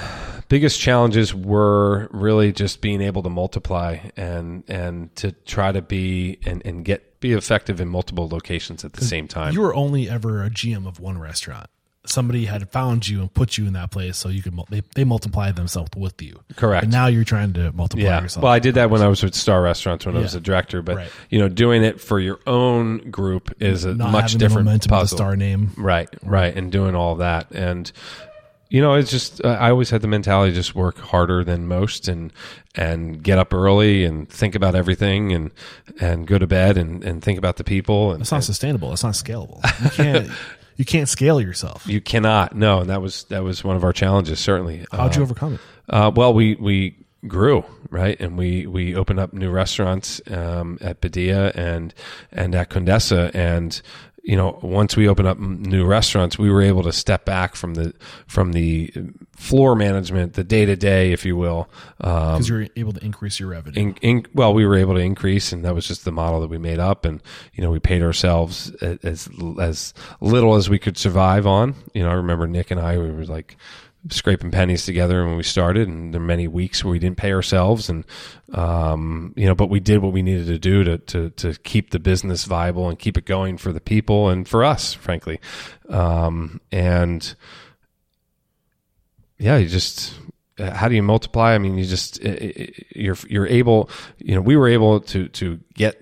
[0.49, 6.39] biggest challenges were really just being able to multiply and and to try to be
[6.47, 9.53] and, and get be effective in multiple locations at the same time.
[9.53, 11.69] You were only ever a GM of one restaurant.
[12.09, 14.59] Somebody had found you and put you in that place, so you could.
[14.71, 16.41] They, they multiplied themselves with you.
[16.57, 16.85] Correct.
[16.85, 18.23] And now you're trying to multiply yeah.
[18.23, 18.43] yourself.
[18.43, 20.83] Well, I did that when I was with Starr Restaurants when I was a director,
[20.83, 21.11] but Right.
[21.31, 24.93] you know, doing it for your own group is a not much different the momentum
[24.93, 25.19] of the puzzle.
[25.19, 25.73] Starr name.
[25.77, 27.91] Right, right, and doing all that, and
[28.71, 32.07] you know, it's just uh, I always had the mentality just work harder than most,
[32.09, 32.33] and
[32.75, 35.51] and get up early and think about everything, and
[36.01, 38.93] and go to bed and and think about the people, and It's not sustainable.
[38.93, 39.63] It's not scalable.
[39.83, 40.31] You can't.
[40.79, 41.87] you can't scale yourself.
[41.87, 44.87] you cannot no, and that was that was one of our challenges certainly.
[44.93, 45.61] How'd Uh, you overcome it?
[45.91, 46.97] uh, well, we we
[47.27, 51.93] grew right, and we we opened up new restaurants um, at Beddia and
[52.33, 53.83] and at Condesa, and
[54.29, 57.75] you know once we opened up new restaurants, we were able to step back from
[57.75, 57.95] the
[58.27, 58.93] from the
[59.35, 61.71] floor management, the day to day, if you will.
[62.03, 63.81] Um, Because you're able to increase your revenue.
[63.81, 66.51] in, in, well, we were able to increase, and that was just the model that
[66.51, 67.07] we made up.
[67.07, 67.23] And
[67.55, 71.75] you know, we paid ourselves as as little as we could survive on.
[71.95, 73.57] You know, I remember Nick and I we were like
[74.11, 77.33] scraping pennies together when we started, and there were many weeks where we didn't pay
[77.33, 78.05] ourselves, and
[78.53, 81.91] um, you know, but we did what we needed to do to to to keep
[81.91, 85.41] the business viable and keep it going for the people and for us, frankly,
[85.89, 87.35] um, and
[89.39, 90.15] yeah, you just
[90.59, 91.55] how do you multiply?
[91.55, 93.91] I mean, you just you're you're able.
[94.19, 96.01] You know, we were able to to get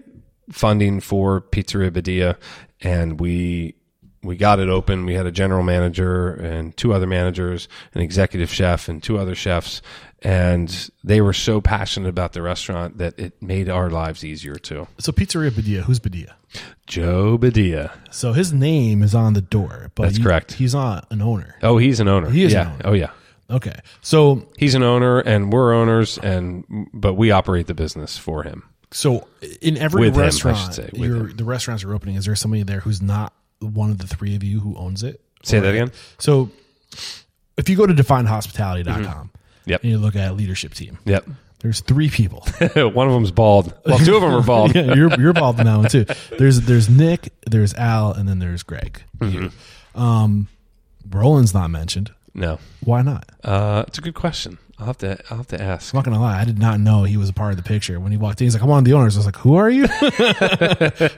[0.51, 2.37] funding for Pizzeria Beddia,
[2.81, 3.75] and we
[4.23, 5.07] we got it open.
[5.07, 9.35] We had a general manager and two other managers, an executive chef, and two other
[9.35, 9.83] chefs,
[10.23, 14.89] and they were so passionate about the restaurant that it made our lives easier too.
[14.99, 16.33] So Pizzeria Beddia, who's Beddia?
[16.87, 17.93] Joe Beddia.
[18.11, 20.53] So his name is on the door, but That's he- correct.
[20.55, 21.57] He's not an owner.
[21.63, 22.31] Oh, he's an owner.
[22.31, 22.73] He is an yeah.
[22.73, 22.83] owner.
[22.85, 23.11] Oh, yeah.
[23.49, 28.43] Okay, so He's an owner, and we're owners, and but we operate the business for
[28.43, 28.65] him.
[28.91, 29.29] so
[29.61, 31.37] in every With him, I restaurant, should say, with him.
[31.37, 34.43] the restaurants you're opening, is there somebody there who's not one of the three of
[34.43, 35.21] you who owns it?
[35.43, 35.93] Say that again.
[36.19, 36.51] So
[37.57, 39.71] if you go to definedhospitality.com Mm-hmm.
[39.71, 39.83] Yep.
[39.83, 41.27] and you look at leadership team, Yep.
[41.61, 42.41] there's three people.
[42.77, 43.75] One of them's bald.
[43.85, 44.75] Well, two of them are bald.
[44.77, 46.05] yeah, you're you're involved in that one too.
[46.39, 49.03] There's there's Nick, there's Al, and then there's Greg.
[49.19, 50.01] Mm-hmm.
[50.01, 50.47] Um,
[51.11, 52.13] Roland's not mentioned.
[52.35, 53.29] No, Why not?
[53.43, 54.59] uh, it's a good question.
[54.79, 55.19] I'll have to.
[55.31, 55.95] I'll have to ask.
[55.95, 57.99] I'm not gonna lie, I did not know he was a part of the picture
[57.99, 58.45] when he walked in.
[58.45, 59.87] He's like, "I'm one of the owners." I was like, "Who are you?"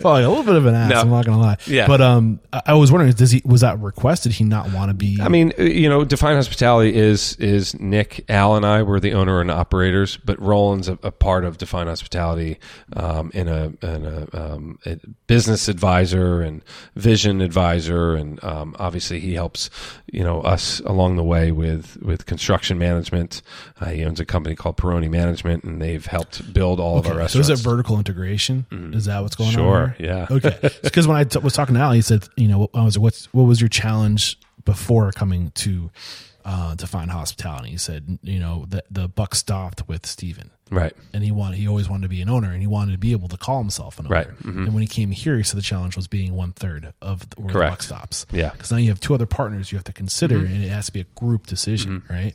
[0.09, 0.91] Like a little bit of an ass.
[0.91, 1.01] No.
[1.01, 1.57] I'm not gonna lie.
[1.67, 1.87] Yeah.
[1.87, 4.33] but um, I, I was wondering, does he was that requested?
[4.33, 5.19] He not want to be?
[5.21, 9.13] I mean, uh, you know, Defined Hospitality is is Nick, Al, and I were the
[9.15, 12.59] owner and operators, but Roland's a, a part of Defined Hospitality
[12.95, 16.63] um, in a, in a, um, a business advisor and
[16.95, 19.69] vision advisor, and um, obviously he helps
[20.13, 23.43] you know us along the way with with construction management.
[23.81, 27.13] Uh, he owns a company called Peroni Management, and they've helped build all of our
[27.13, 27.49] so restaurants.
[27.51, 28.67] is it vertical integration?
[28.95, 29.55] Is that what's going on?
[29.55, 30.27] Sure, yeah.
[30.31, 32.97] Okay, because when I t- was talking to Al, he said, you know, I was
[32.97, 35.91] like, what's what was your challenge before coming to
[36.45, 37.71] uh, Defined Hospitality?
[37.71, 40.51] He said, you know, the the buck stopped with Stephen.
[40.71, 40.93] right.
[41.15, 43.13] and he wanted he always wanted to be an owner and he wanted to be
[43.13, 44.15] able to call himself an owner.
[44.15, 44.29] Right.
[44.29, 44.65] Mm-hmm.
[44.65, 47.41] And when he came here, he said the challenge was being one third of the,
[47.41, 48.27] where the buck stops.
[48.31, 48.49] Yeah.
[48.49, 48.57] Mm-hmm.
[48.57, 50.93] Because now you have two other partners you have to consider and it has to
[50.93, 52.35] be a group decision, right?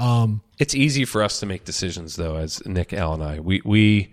[0.00, 3.40] Um, It's easy for us to make decisions, though, as Nick, Al, and I.
[3.40, 4.10] We we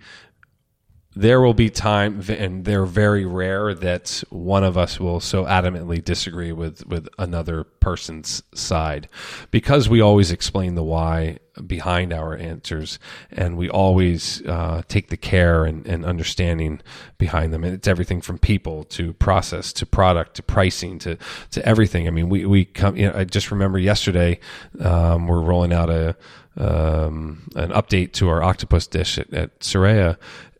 [1.20, 6.02] there will be time, and they're very rare that one of us will so adamantly
[6.02, 9.08] disagree with with another person's side,
[9.50, 13.00] because we always explain the why behind our answers,
[13.32, 16.80] and we always uh, take the care and, and understanding
[17.18, 17.64] behind them.
[17.64, 21.16] And it's everything from people to process to product to pricing to
[21.50, 22.06] to everything.
[22.06, 22.96] I mean, we we come.
[22.96, 24.38] You know, I just remember yesterday
[24.80, 26.16] um, we're rolling out a
[26.56, 30.16] um, an update to our octopus dish at, at Suraya,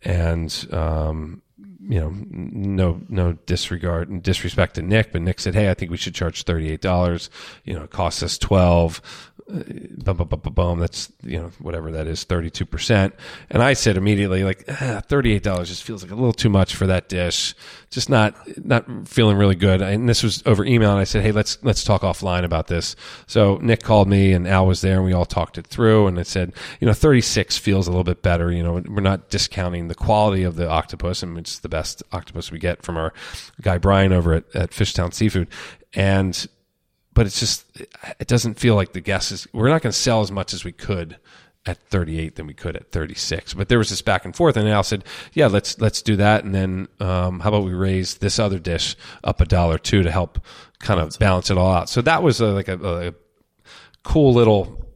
[0.09, 1.43] and um,
[1.81, 5.91] you know, no no disregard and disrespect to Nick, but Nick said, "Hey, I think
[5.91, 7.29] we should charge thirty eight dollars.
[7.65, 9.03] You know, it costs us twelve.
[9.51, 9.63] Uh,
[9.99, 10.79] Boom, boom, boom, boom, boom.
[10.79, 13.15] That's you know whatever that is, thirty two percent.
[13.51, 16.49] And I said immediately, like ah, thirty eight dollars just feels like a little too
[16.49, 17.55] much for that dish.
[17.91, 18.35] Just not
[18.65, 19.83] not feeling really good.
[19.83, 22.97] And this was over email, and I said, hey, let's let's talk offline about this.
[23.27, 26.07] So Nick called me, and Al was there, and we all talked it through.
[26.07, 28.53] And I said, you know, thirty six feels a little bit better.
[28.53, 32.51] You know, we're not discounting the quality of the octopus, and it's the best octopus
[32.51, 33.13] we get from our
[33.61, 35.49] guy Brian over at, at Fishtown Seafood,
[35.95, 36.47] and
[37.19, 37.65] but it's just
[38.21, 40.65] it doesn't feel like the guess is we're not going to sell as much as
[40.65, 41.19] we could
[41.67, 44.69] at 38 than we could at 36 but there was this back and forth and
[44.69, 45.05] al said
[45.35, 48.97] yeah let's let's do that and then um, how about we raise this other dish
[49.25, 50.41] up a dollar two to help
[50.79, 51.89] kind of balance it all out.
[51.89, 53.15] So that was a, like a, a
[54.03, 54.88] cool little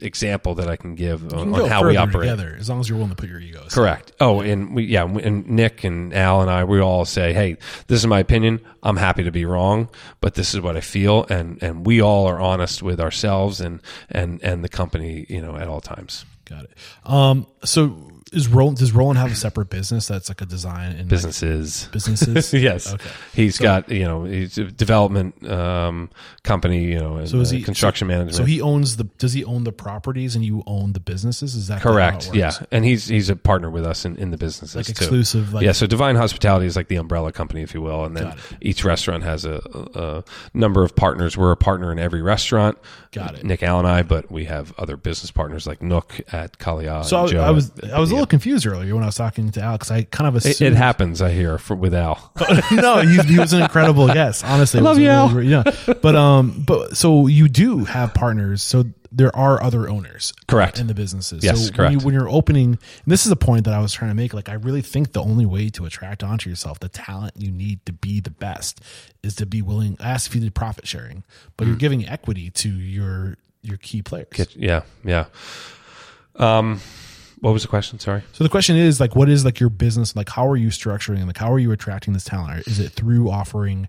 [0.00, 2.80] example that i can give you on, can on how we operate together as long
[2.80, 3.74] as you're willing to put your egos.
[3.74, 4.12] Correct.
[4.20, 7.98] Oh, and we, yeah, and Nick and Al and I, we all say, "Hey, this
[7.98, 8.60] is my opinion.
[8.82, 9.88] I'm happy to be wrong,
[10.20, 13.80] but this is what I feel," and and we all are honest with ourselves and
[14.10, 16.24] and and the company, you know, at all times.
[16.44, 16.72] Got it.
[17.04, 21.00] Um, so is Roland does Roland have a separate business that's like a design and
[21.00, 21.88] like, Businesses.
[21.92, 22.52] businesses?
[22.54, 22.92] yes.
[22.92, 23.10] Okay.
[23.34, 26.10] He's got you know he's a development um,
[26.42, 28.36] company, you know, and So is uh, he construction management.
[28.36, 31.54] So he owns the does he own the properties and you own the businesses?
[31.54, 32.30] Is that Correct.
[32.32, 34.92] Yeah, and he's he's a partner with us in, in the businesses Like too.
[34.92, 35.72] exclusive, like- yeah.
[35.72, 39.24] So Defined Hospitality is like the umbrella company, if you will, and then each restaurant
[39.24, 39.60] has a,
[39.94, 40.24] a,
[40.54, 41.36] number of partners.
[41.36, 42.78] We're a partner in every restaurant.
[43.12, 43.44] Got it.
[43.44, 47.04] Nick Al and I, but we have other business partners like Nook at Kalaya.
[47.04, 48.19] So I, I was I was a.
[48.20, 50.72] little confused earlier when I was talking to Al because I kind of It, assumed
[50.74, 52.32] it happens, I hear, for, with Al.
[52.72, 54.44] no, he, he was an incredible guest.
[54.44, 55.42] Honestly, I love you, Al.
[55.42, 55.62] yeah,
[56.02, 58.62] but um, but so you do have partners.
[58.62, 60.78] So there are other owners, Correct.
[60.78, 61.42] in the businesses.
[61.42, 61.92] Yes, so When, correct.
[61.94, 64.32] you, when you're opening, and this is a point that I was trying to make.
[64.32, 67.84] Like, I really think the only way to attract onto yourself the talent you need
[67.86, 68.80] to be the best
[69.24, 69.96] is to be willing.
[69.98, 71.24] I asked if you did profit sharing,
[71.56, 71.68] but Mm.
[71.70, 74.28] you're giving equity to your your key players.
[74.56, 75.24] Yeah, yeah.
[76.36, 76.80] Um,
[77.40, 77.98] what was the question?
[77.98, 78.22] Sorry.
[78.32, 80.14] So the question is like, what is like your business?
[80.16, 82.66] Like, how are you structuring like, how are you attracting this talent?
[82.66, 83.88] Is it through offering?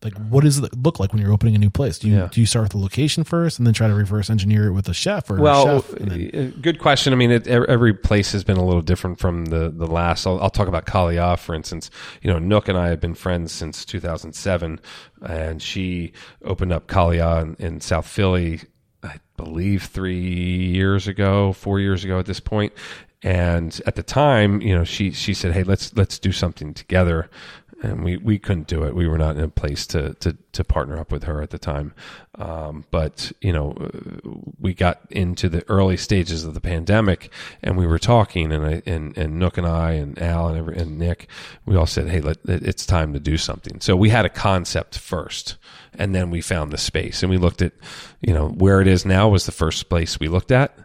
[0.00, 1.98] Like, what does it look like when you're opening a new place?
[1.98, 2.28] Do you Yeah.
[2.30, 4.88] do you start with the location first and then try to reverse engineer it with
[4.88, 5.90] a chef or a Well, chef?
[5.98, 7.12] Then, uh, good question.
[7.12, 10.24] I mean, it, every place has been a little different from the the last.
[10.24, 11.90] I'll, I'll talk about Kalaya, for instance.
[12.22, 14.78] You know, Nook and I have been friends since 2007,
[15.26, 16.12] and she
[16.44, 18.60] opened up Kalaya in, in South Philly,
[19.02, 22.72] I believe, three years ago, four years ago at this point.
[23.22, 27.28] And at the time, you know, she she said, "Hey, let's let's do something together."
[27.80, 28.94] and we, we couldn't do it.
[28.94, 31.58] We were not in a place to, to, to partner up with her at the
[31.58, 31.94] time.
[32.34, 33.90] Um, but, you know,
[34.58, 38.82] we got into the early stages of the pandemic and we were talking and I,
[38.84, 41.28] and, and Nook and I and Al and, every, and Nick,
[41.66, 43.80] we all said, Hey, let, it's time to do something.
[43.80, 45.56] So we had a concept first
[45.98, 47.72] and then we found the space and we looked at,
[48.22, 50.78] you know, where it is now was the first place we looked at.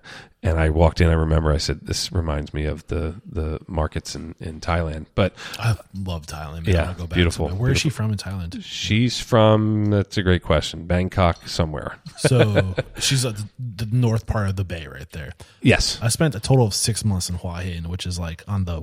[0.45, 1.07] And I walked in.
[1.07, 5.33] I remember I said, "This reminds me of the the markets in, in Thailand." But
[5.57, 6.65] I love Thailand.
[6.65, 6.75] Man.
[6.75, 7.47] Yeah, I wanna go back beautiful.
[7.47, 8.61] Where is she from in Thailand?
[8.61, 9.85] She's from.
[9.85, 10.85] That's a great question.
[10.85, 11.95] Bangkok, somewhere.
[12.17, 15.31] So she's at the, the north part of the bay, right there.
[15.61, 15.97] Yes.
[16.01, 18.81] I spent a total of six months in Hua Hin, which is like on the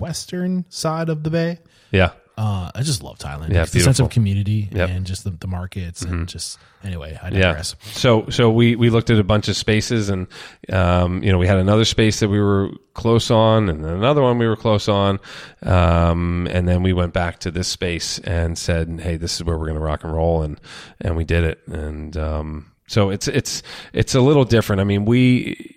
[0.00, 1.60] western side of the bay.
[1.92, 2.10] Yeah.
[2.38, 3.50] Uh, I just love Thailand.
[3.50, 4.90] Yeah, the sense of community Yep.
[4.90, 7.18] and just the, the markets and just anyway.
[7.22, 7.40] I Yeah.
[7.40, 7.76] digress.
[7.92, 10.26] So so we we looked at a bunch of spaces, and
[10.70, 14.36] um, you know we had another space that we were close on, and another one
[14.36, 15.18] we were close on,
[15.62, 19.56] um, and then we went back to this space and said, "Hey, this is where
[19.56, 20.60] we're going to rock and roll," and
[21.00, 23.62] and we did it, and um, so it's it's
[23.94, 24.80] it's a little different.
[24.80, 25.74] I mean, we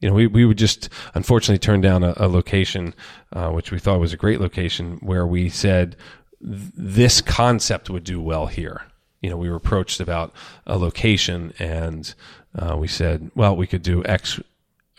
[0.00, 2.94] you know, we, we would just unfortunately turn down a, a location,
[3.32, 5.96] uh, which we thought was a great location, where we said
[6.40, 8.82] this concept would do well here.
[9.22, 10.34] You know, we were approached about
[10.66, 12.14] a location, and
[12.54, 14.38] uh, we said, well, we could do X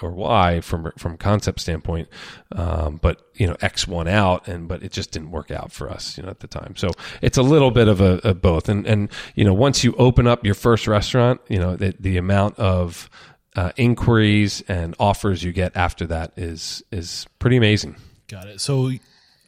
[0.01, 2.07] or Y from from concept standpoint,
[2.51, 5.89] um, but you know, X won out, and but it just didn't work out for
[5.89, 6.75] us, you know, at the time.
[6.75, 6.89] So
[7.21, 10.27] it's a little bit of a, a both, and and you know, once you open
[10.27, 13.09] up your first restaurant, you know, the, the amount of
[13.57, 17.95] uh, inquiries and offers you get after that is is pretty amazing.
[18.29, 18.61] Got it.
[18.61, 18.91] So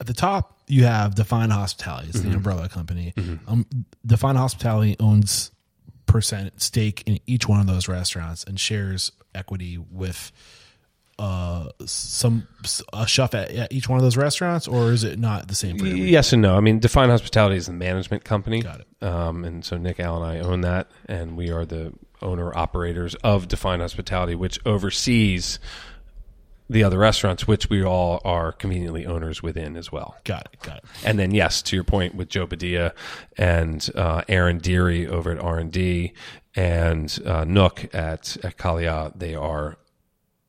[0.02, 2.10] at the top, you have Defined Hospitality.
[2.10, 2.30] It's Mm-hmm.
[2.32, 3.14] the umbrella company.
[3.48, 3.66] Um,
[4.06, 5.52] Defined Hospitality owns
[6.06, 10.32] percent stake in each one of those restaurants and shares equity with
[11.20, 12.48] uh some
[12.94, 15.78] a chef at, at each one of those restaurants, or is it not the same
[15.78, 15.86] for?
[15.86, 16.56] Yes and no.
[16.56, 18.62] I mean, Define Hospitality is the management company.
[18.62, 19.06] Got it.
[19.06, 23.16] Um, and so Nick, Al, and I own that, and we are the owner operators
[23.16, 25.60] of Defined Hospitality, which oversees
[26.70, 30.16] the other restaurants, which we all are conveniently owners within as well.
[30.24, 30.60] Got it.
[30.62, 30.86] Got it.
[31.04, 32.94] And then, yes, to your point with Joe Beddia
[33.38, 36.14] and uh, Aaron Deary over at R and D
[36.56, 39.78] and uh, Nook at at Kalaya, they are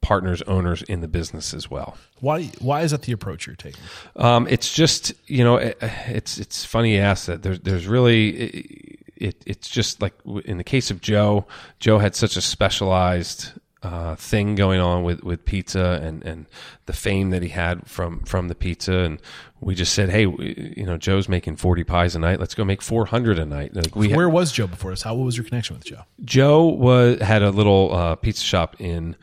[0.00, 1.96] partners, owners in the business as well.
[2.20, 2.44] Why?
[2.58, 3.80] Why is that the approach you're taking?
[4.16, 7.42] Um, it's just you know, it, it's it's funny you ask that.
[7.42, 8.89] There's there's really it,
[9.20, 10.14] it's just like
[10.44, 11.46] in the case of Joe.
[11.78, 13.52] Joe had such a specialized
[13.82, 16.46] uh, thing going on with, with pizza and, and
[16.86, 19.20] the fame that he had from from the pizza, and
[19.60, 22.40] we just said, hey, we, you know, Joe's making forty pies a night.
[22.40, 23.74] Let's go make four hundred a night.
[23.74, 25.02] Like we Where was Joe before this?
[25.02, 26.02] How what was your connection with Joe?
[26.24, 29.16] Joe was had a little uh, pizza shop in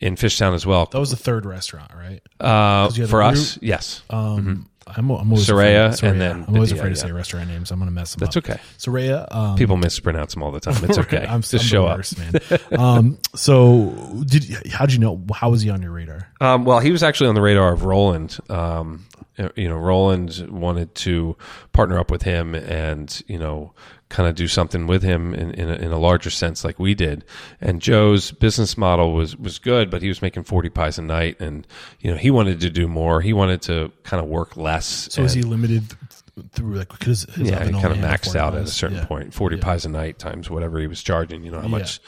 [0.00, 0.86] in Fishtown as well.
[0.86, 2.20] That was the third restaurant, right?
[2.38, 4.02] Uh, for us, yes.
[4.10, 7.02] Um, I'm, I'm always Suraya afraid, and then I'm always afraid to yeah.
[7.06, 7.70] say restaurant names.
[7.70, 8.32] I'm going to mess them up.
[8.32, 8.50] That's up.
[8.50, 8.62] okay.
[8.78, 9.26] Suraya.
[9.34, 10.82] Um, People mispronounce them all the time.
[10.84, 11.26] It's okay.
[11.26, 11.98] I'm, Just I'm show up.
[11.98, 12.40] worst, man.
[12.78, 15.22] um, so did how did you know?
[15.34, 16.30] How was he on your radar?
[16.40, 18.38] Um, well, he was actually on the radar of Roland.
[18.48, 19.06] Um,
[19.56, 21.36] you know, Roland wanted to
[21.72, 23.72] partner up with him and, you know,
[24.14, 26.94] kind of do something with him in, in, a, in a larger sense like we
[26.94, 27.24] did.
[27.60, 31.40] And Joe's business model was, was good, but he was making 40 pies a night
[31.40, 31.66] and,
[31.98, 33.20] you know, he wanted to do more.
[33.20, 35.08] He wanted to kind of work less.
[35.10, 35.82] So is he limited
[36.36, 38.98] th- through like because his yeah, he kind of maxed 40 out at a certain
[38.98, 39.04] Yeah.
[39.06, 39.34] point.
[39.34, 39.62] Forty Yeah.
[39.64, 41.42] pies a night times whatever he was charging.
[41.42, 42.00] You know how much.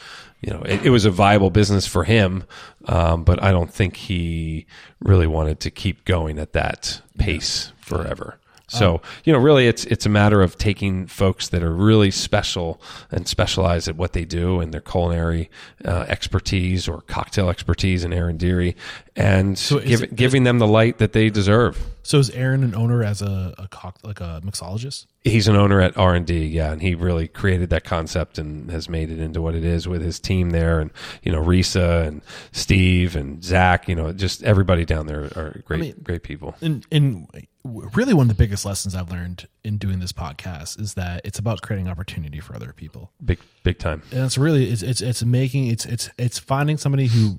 [0.43, 2.45] You know, it, it was a viable business for him,
[2.85, 4.67] um, but I don't think he
[5.01, 8.39] really wanted to keep going at that pace forever.
[8.69, 12.81] So you know, really, it's it's a matter of taking folks that are really special
[13.13, 15.51] and specialize at what they do and their culinary
[15.85, 18.75] uh, expertise or cocktail expertise in Aaron Deary,
[19.15, 21.79] and is give, it- giving them the light that they deserve.
[22.03, 25.07] So is Aaron an owner as a, a cock, like a mixologist?
[25.31, 28.71] He's an owner at R and D, yeah, and he really created that concept and
[28.71, 30.91] has made it into what it is with his team there, and
[31.23, 32.23] you know Risa and
[32.53, 36.55] Steve and Zach, you know, just everybody down there are great, mean- great people.
[36.61, 37.29] And and
[37.65, 41.39] really one of the biggest lessons I've learned in doing this podcast is that it's
[41.39, 43.11] about creating opportunity for other people.
[43.25, 44.03] Big, big time.
[44.13, 47.37] and it's really it's it's it's making it's it's it's finding somebody who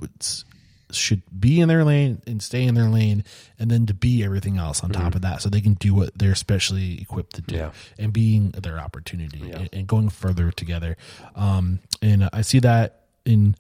[0.91, 3.23] should be in their lane and stay in their lane
[3.59, 6.17] and then to be everything else on top of that so they can do what
[6.17, 7.71] they're specially equipped to do Yeah.
[7.99, 10.95] and being their opportunity and, and going further together.
[11.35, 13.55] Um and i see that in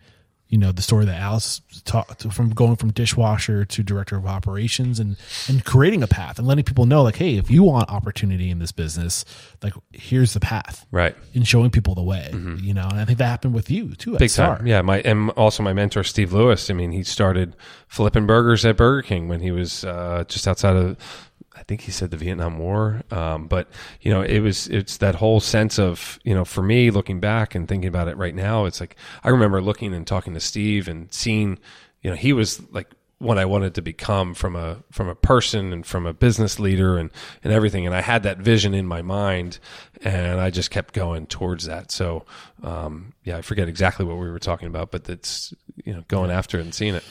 [0.49, 4.99] you know the story that Alice talked from going from dishwasher to director of operations
[4.99, 5.17] and
[5.49, 8.59] and creating a path and letting people know like hey if you want opportunity in
[8.59, 9.25] this business
[9.61, 11.15] like here's the path Right.
[11.33, 12.29] and showing people the way,
[12.61, 12.87] you know.
[12.89, 14.17] And I think that happened with you too.
[14.17, 14.65] Big time.
[14.67, 14.81] Yeah.
[14.81, 16.69] My, and also my mentor, Steve Lewis.
[16.69, 17.55] I mean, he started
[17.87, 20.97] flipping burgers at Burger King when he was, uh, just outside of,
[21.57, 23.03] I think he said the Vietnam War.
[23.11, 23.69] Um, but
[24.01, 27.55] you know, it was, it's that whole sense of, you know, for me looking back
[27.55, 30.87] and thinking about it right now, it's like, I remember looking and talking to Steve
[30.87, 31.59] and seeing,
[32.01, 35.73] you know, he was like, what I wanted to become from a from a person
[35.73, 37.09] and from a business leader and
[37.43, 37.87] and everything.
[37.87, 39.57] And I had that vision in my mind
[40.03, 41.91] and I just kept going towards that.
[41.91, 42.25] So
[42.61, 45.51] um, yeah I forget exactly what we were talking about but it's
[45.83, 47.03] you know going after it and seeing it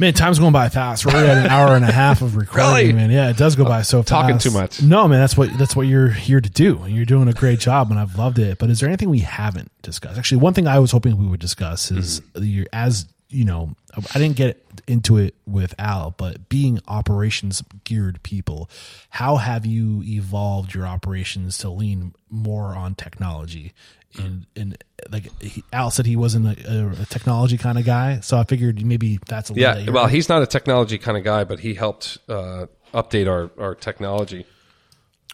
[0.00, 1.04] Man, time's going by fast.
[1.04, 2.92] We're already at an hour and a half of recording, Really?
[2.92, 3.10] man.
[3.10, 4.08] Yeah, it does go by so fast.
[4.08, 4.80] Talking too much.
[4.80, 6.78] No, man, that's what that's what you're here to do.
[6.82, 8.58] And you're doing a great job and I've loved it.
[8.58, 10.16] But is there anything we haven't discussed?
[10.16, 12.44] Actually, one thing I was hoping we would discuss is Mm-hmm.
[12.44, 13.74] your as you know,
[14.14, 18.70] I didn't get into it with Al, but being operations geared people,
[19.10, 23.74] how have you evolved your operations to lean more on technology?
[24.16, 28.38] And and like he, Al said, he wasn't a, a technology kind of guy, so
[28.38, 31.44] I figured maybe that's a yeah that well he's not a technology kind of guy
[31.44, 34.46] but he helped uh, update our our technology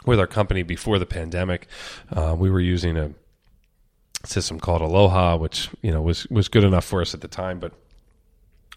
[0.04, 1.66] with our company before the pandemic.
[2.10, 3.12] Uh, we were using a
[4.24, 7.58] system called Aloha, which you know was was good enough for us at the time,
[7.58, 7.72] but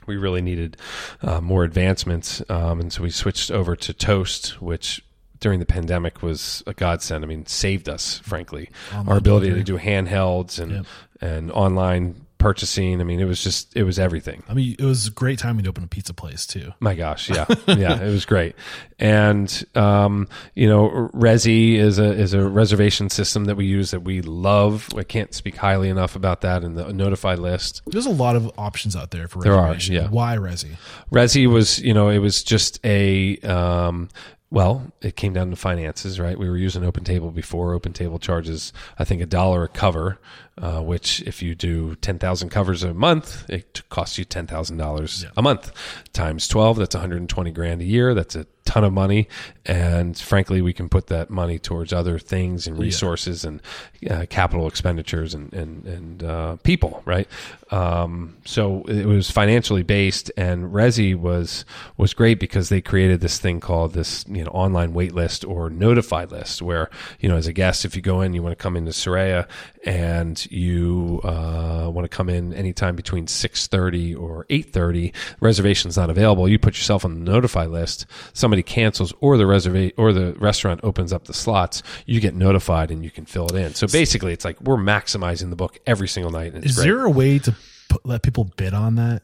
[0.06, 0.78] we really needed
[1.22, 5.04] uh, more advancements, um, and so we switched over to Toast, which
[5.40, 7.24] during the pandemic was a godsend.
[7.24, 10.86] I mean, saved us, frankly, our ability to do handhelds and
[11.22, 13.02] and online purchasing.
[13.02, 14.44] I mean, it was just it was everything.
[14.48, 16.74] I mean, it was a great timing to open a pizza place too.
[16.80, 18.56] My gosh, yeah, yeah, it was great.
[19.00, 24.02] And um, you know, Resi is a is a reservation system that we use that
[24.02, 24.90] we love.
[24.96, 26.64] I can't speak highly enough about that.
[26.64, 27.82] And the notify list.
[27.88, 30.10] There's a lot of options out there for There are, yeah.
[30.10, 30.78] Why Resi?
[31.12, 34.10] Resi was, you know, it was just a, um,
[34.50, 36.40] well, it came down to finances, right?
[36.40, 37.74] We were using Open Table before.
[37.74, 40.20] Open Table charges, I think, a dollar a cover,
[40.60, 45.72] uh, which if you do 10,000 covers a month, it costs you $10,000 a month
[46.14, 46.78] times 12.
[46.78, 48.14] That's 120 grand a year.
[48.14, 49.28] That's a ton of money.
[49.66, 53.62] And frankly, we can put that money towards other things and resources and
[54.10, 57.28] uh, capital expenditures and, and, and uh, people, right?
[57.72, 61.66] Um, so it was financially based and Resi was,
[61.96, 65.70] was great because they created this thing called this, you know, online wait list or
[65.70, 66.90] notified list where,
[67.20, 69.48] you know, as a guest, if you go in, you want to come into Suraya
[69.86, 76.48] and you, uh, want to come in anytime between 6.30 or 8.30, reservation's not available.
[76.48, 78.06] You put yourself on the notify list.
[78.34, 81.84] Somebody cancels or the reserva- or the restaurant opens up the slots.
[82.06, 83.74] You get notified and you can fill it in.
[83.74, 86.54] So basically it's like we're maximizing the book every single night.
[86.56, 86.86] Is great.
[86.86, 87.56] there a way to
[87.90, 89.22] put, let people bid on that?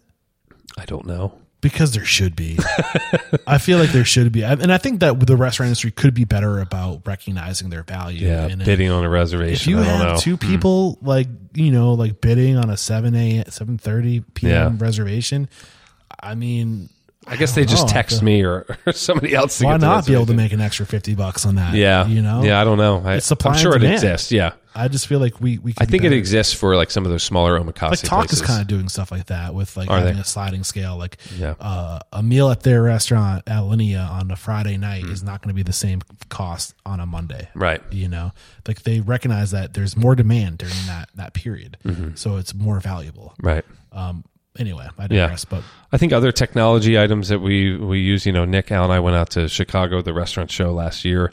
[0.77, 1.37] I don't know.
[1.63, 2.59] Because there should be.
[3.47, 6.25] I feel like there should be, and I think that the restaurant industry could be
[6.25, 8.27] better about recognizing their value.
[8.27, 9.53] Yeah, and bidding on a reservation.
[9.53, 10.13] If you I don't have know.
[10.13, 10.19] Hmm.
[10.19, 14.51] two people like you know like bidding on a seven a seven thirty p.m.
[14.51, 14.85] Yeah.
[14.85, 15.47] reservation,
[16.21, 16.89] I mean,
[17.27, 17.93] I guess don't they just know.
[17.93, 19.57] text me or, or somebody else.
[19.59, 21.73] To why not be able to make an extra fifty bucks on that?
[21.73, 23.01] Yeah, you know, Yeah, I don't know.
[23.03, 24.31] I, It's supply I'm sure it exists.
[24.31, 25.73] Yeah, I just feel like we we.
[25.77, 28.41] I think it exists for like some of those smaller omakase Like Tock places.
[28.41, 30.21] is kind of doing stuff like that with like Are having they?
[30.21, 30.97] a sliding scale.
[30.97, 31.55] Like Yeah.
[31.59, 35.11] uh, a meal at their restaurant at Linea on a Friday night Hmm.
[35.11, 37.47] is not going to be the same cost on a Monday.
[37.55, 37.81] right.
[37.91, 38.31] You know,
[38.67, 42.15] like they recognize that there's more demand during that that period, Mm-hmm.
[42.15, 43.33] so it's more valuable.
[43.41, 43.63] Right.
[43.91, 44.23] Um,
[44.57, 45.21] anyway, I Yeah.
[45.27, 45.45] digress.
[45.45, 48.25] But I think other technology items that we we use.
[48.25, 51.31] You know, Nick, Al, and I went out to Chicago, the restaurant show last year,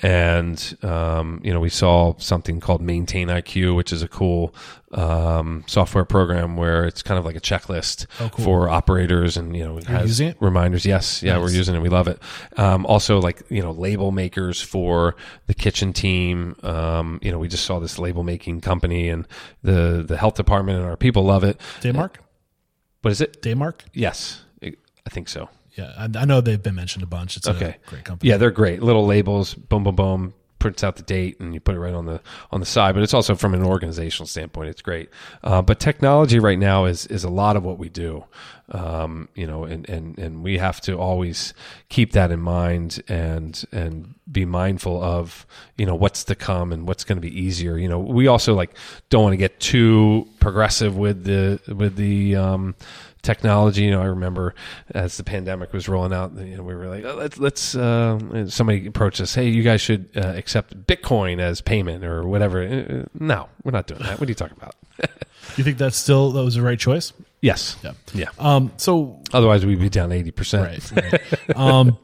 [0.00, 4.54] and um, you know we saw something called Maintain IQ, which is a cool
[4.92, 8.06] um, software program where it's kind of like a checklist
[8.42, 10.36] for operators, and you know it has using it?
[10.40, 10.84] reminders.
[10.84, 11.80] Yes, yeah, we're using it.
[11.80, 12.20] We love it.
[12.58, 15.16] Um, also, like you know, label makers for
[15.46, 16.56] the kitchen team.
[16.62, 19.26] Um, you know, we just saw this label making company, and
[19.62, 21.58] the the health department and our people love it.
[21.80, 22.16] Daymark,
[23.02, 23.42] What is it?
[23.42, 25.48] Daymark, Yes, I think so.
[25.72, 27.36] Yeah, I, I know they've been mentioned a bunch.
[27.36, 28.30] It's Okay, a great company.
[28.30, 28.82] Yeah, they're great.
[28.82, 30.34] Little labels, boom, boom, boom.
[30.62, 32.20] Prints out the date and you put it right on the
[32.52, 32.94] on the side.
[32.94, 35.10] But it's also from an organizational standpoint, it's great.
[35.42, 38.24] Uh, but technology right now is is a lot of what we do.
[38.70, 41.52] Um, you know, and, and and we have to always
[41.88, 46.86] keep that in mind and and be mindful of you know what's to come and
[46.86, 47.76] what's going to be easier.
[47.76, 48.70] You know, we also like
[49.10, 52.76] don't want to get too progressive with the with the um,
[53.22, 53.82] technology.
[53.84, 54.54] You know, I remember
[54.94, 57.74] as the pandemic was rolling out, you know, we were like, oh, let's let's.
[57.74, 62.62] Uh, somebody approached us, hey, you guys should uh, accept Bitcoin as payment or whatever.
[62.62, 64.20] Uh, no, we're not doing that.
[64.20, 64.74] What are you talking about?
[65.56, 67.12] you think that's still that was the right choice?
[67.40, 67.76] yes.
[67.82, 67.92] Yeah.
[68.12, 68.28] Yeah.
[68.38, 68.72] Um.
[68.76, 70.92] So Otherwise, we'd be down eighty percent.
[70.92, 71.12] right.
[71.12, 71.56] right.
[71.56, 71.98] um.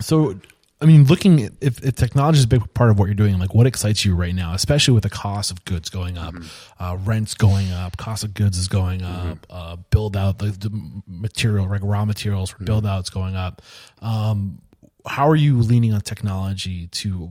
[0.00, 0.38] So.
[0.78, 3.38] I mean, looking at if, if technology is a big part of what you're doing,
[3.38, 6.34] like what excites you right now, especially with the cost of goods going up,
[6.78, 11.02] uh, rents going up, cost of goods is going up, uh, build out the, the
[11.06, 13.62] material, like raw materials for build outs going up.
[14.02, 14.60] Um,
[15.06, 17.30] how are you leaning on technology to?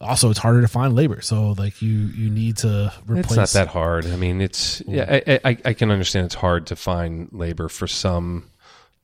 [0.00, 3.36] Also, it's harder to find labor, so like you you need to replace.
[3.36, 4.06] It's not that hard.
[4.06, 5.20] I mean, it's yeah.
[5.26, 8.48] I, I, I can understand it's hard to find labor for some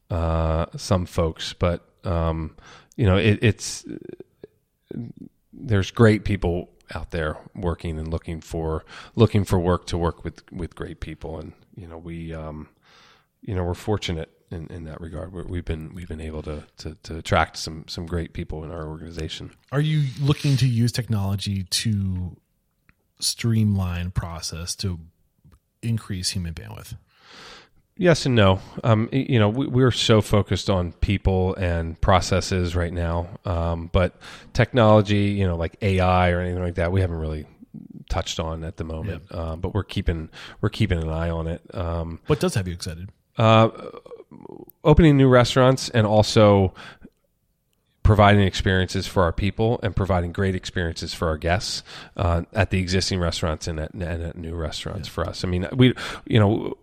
[0.09, 2.57] uh, some folks, but um,
[2.97, 3.85] you know, it, it's
[5.53, 8.85] there's great people out there working and looking for
[9.17, 12.69] looking for work to work with with great people, and you know, we um,
[13.43, 15.33] you know we're fortunate in, in that regard.
[15.33, 18.71] we we've been we've been able to, to to attract some some great people in
[18.71, 19.53] our organization.
[19.73, 22.37] Are you looking to use technology to
[23.21, 25.01] streamline process to
[25.83, 26.97] increase human bandwidth?
[27.97, 28.59] Yes and no.
[28.83, 34.17] Um, you know, we, we're so focused on people and processes right now, um, but
[34.53, 37.47] technology, you know, like AI or anything like that, we haven't really
[38.09, 39.33] touched on at the moment.
[39.33, 40.29] Um, but we're keeping
[40.61, 41.63] we're keeping an eye on it.
[41.73, 43.11] Um, What does have you excited?
[43.39, 43.69] uh,
[44.83, 46.75] opening new restaurants and also
[48.03, 51.83] providing experiences for our people and providing great experiences for our guests
[52.17, 55.43] uh, at the existing restaurants and at, and at new restaurants for us.
[55.45, 55.95] I mean, we,
[56.27, 56.77] you know,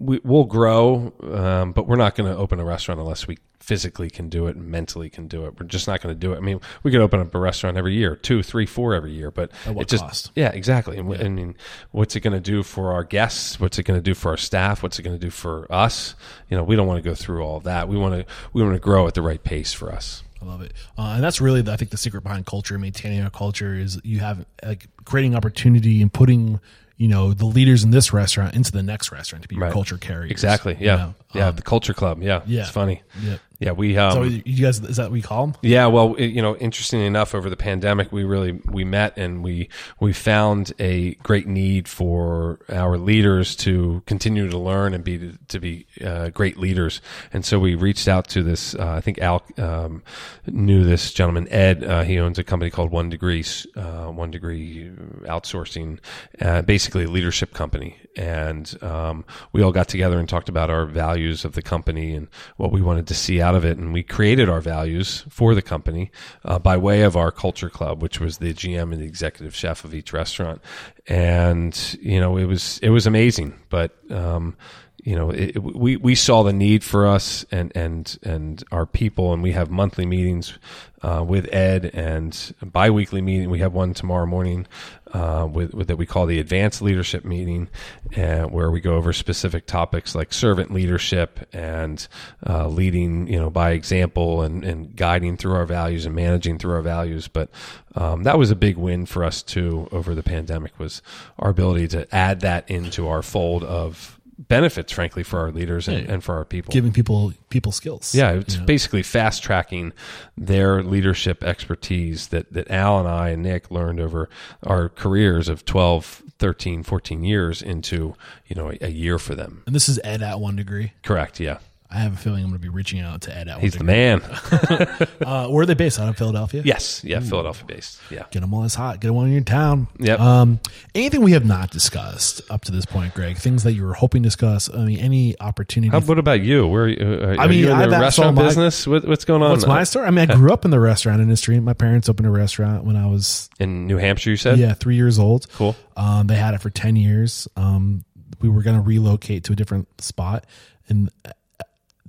[0.00, 4.08] we, we'll grow, um, but we're not going to open a restaurant unless we physically
[4.08, 5.58] can do it and mentally can do it.
[5.58, 6.36] We're just not going to do it.
[6.36, 9.30] I mean, we could open up a restaurant every year, two, three, four every year,
[9.30, 10.30] but At what it just, cost?
[10.36, 10.98] yeah, exactly.
[10.98, 11.56] And, I mean,
[11.90, 13.58] what's it going to do for our guests?
[13.58, 14.82] What's it going to do for our staff?
[14.82, 16.14] What's it going to do for us?
[16.48, 17.88] You know, we don't want to go through all of that.
[17.88, 20.22] We want to, we want to grow at the right pace for us.
[20.40, 23.22] I love it, uh, and that's really the, I think the secret behind culture, maintaining
[23.24, 26.60] a culture, is you have like creating opportunity and putting
[26.98, 29.72] you know the leaders in this restaurant into the next restaurant to be your Right.
[29.72, 30.30] culture carriers.
[30.30, 30.74] Exactly.
[30.78, 30.96] you Yeah.
[30.96, 31.14] know?
[31.32, 31.48] yeah.
[31.48, 32.22] Um, the culture club.
[32.22, 32.42] Yeah.
[32.46, 32.60] yeah.
[32.62, 33.02] It's funny.
[33.22, 33.36] yeah.
[33.58, 33.72] Yeah.
[33.72, 35.56] We, um, So you guys, is that what you call them?
[35.62, 39.42] Yeah, well, it, you know, interestingly enough, over the pandemic, we really we met and
[39.42, 39.68] we
[40.00, 45.58] we found a great need for our leaders to continue to learn and be to
[45.58, 47.00] be uh, great leaders.
[47.32, 48.74] And so we reached out to this.
[48.74, 50.02] Uh, I think Al um,
[50.46, 51.82] knew this gentleman, Ed.
[51.82, 53.44] Uh, he owns a company called One Degree
[53.76, 54.90] uh, One Degree
[55.24, 55.98] Outsourcing,
[56.40, 57.96] uh, basically a leadership company.
[58.16, 62.28] And um, we all got together and talked about our values of the company and
[62.56, 63.78] what we wanted to see out of it.
[63.78, 66.10] And we created our values for the company
[66.44, 69.84] uh, by way of our culture club, which was the GM and the executive chef
[69.84, 70.60] of each restaurant.
[71.06, 73.96] And you know, it was it was amazing, but.
[74.10, 74.56] Um,
[75.04, 79.32] you know, it, we we saw the need for us and and and our people,
[79.32, 80.58] and we have monthly meetings
[81.02, 83.48] uh, with Ed and biweekly meeting.
[83.48, 84.66] We have one tomorrow morning
[85.12, 87.68] uh, with, with that we call the advanced leadership meeting,
[88.16, 92.06] uh, where we go over specific topics like servant leadership and
[92.46, 96.74] uh, leading, you know, by example and and guiding through our values and managing through
[96.74, 97.28] our values.
[97.28, 97.50] But
[97.94, 101.02] um, that was a big win for us too over the pandemic was
[101.38, 106.06] our ability to add that into our fold of benefits, frankly, for our leaders and,
[106.06, 106.12] Yeah.
[106.14, 106.72] and for our people.
[106.72, 108.14] Giving people people skills.
[108.14, 108.66] Yeah, it's you know?
[108.66, 109.92] basically fast tracking
[110.36, 114.28] their leadership expertise that, that Al and I and Nick learned over
[114.62, 118.14] our careers of 12, 13, 14 years into,
[118.46, 119.62] you know, a, a year for them.
[119.66, 120.92] And this is Ed at one degree.
[121.02, 121.40] Correct.
[121.40, 121.58] Yeah.
[121.90, 124.20] I have a feeling I'm going to be reaching out to Ed He's the man.
[125.20, 125.98] Uh, where are they based?
[125.98, 126.62] Out of Philadelphia.
[126.64, 127.02] yes.
[127.04, 127.20] Yeah.
[127.20, 127.98] Philadelphia based.
[128.10, 128.24] Yeah.
[128.30, 129.00] Get them while it's hot.
[129.00, 129.88] Get them while you're in town.
[129.98, 130.20] Yep.
[130.20, 130.60] Um,
[130.94, 133.36] anything we have not discussed up to this point, Greg?
[133.36, 134.72] Things that you were hoping to discuss?
[134.72, 135.90] I mean, any opportunity?
[135.90, 136.66] How, what about you?
[136.66, 138.86] Where are you, uh, are I mean, you in I- the restaurant my- business?
[138.86, 139.50] What, what's going on?
[139.50, 140.06] What's my story?
[140.06, 141.58] I mean, I grew up in the restaurant industry.
[141.60, 144.58] My parents opened a restaurant when I was in New Hampshire, you said?
[144.58, 145.46] yeah three years old.
[145.52, 145.74] Cool.
[145.96, 147.48] Um, they had it for ten years.
[147.56, 148.04] Um,
[148.40, 150.46] we were going to relocate to a different spot,
[150.88, 151.30] and uh,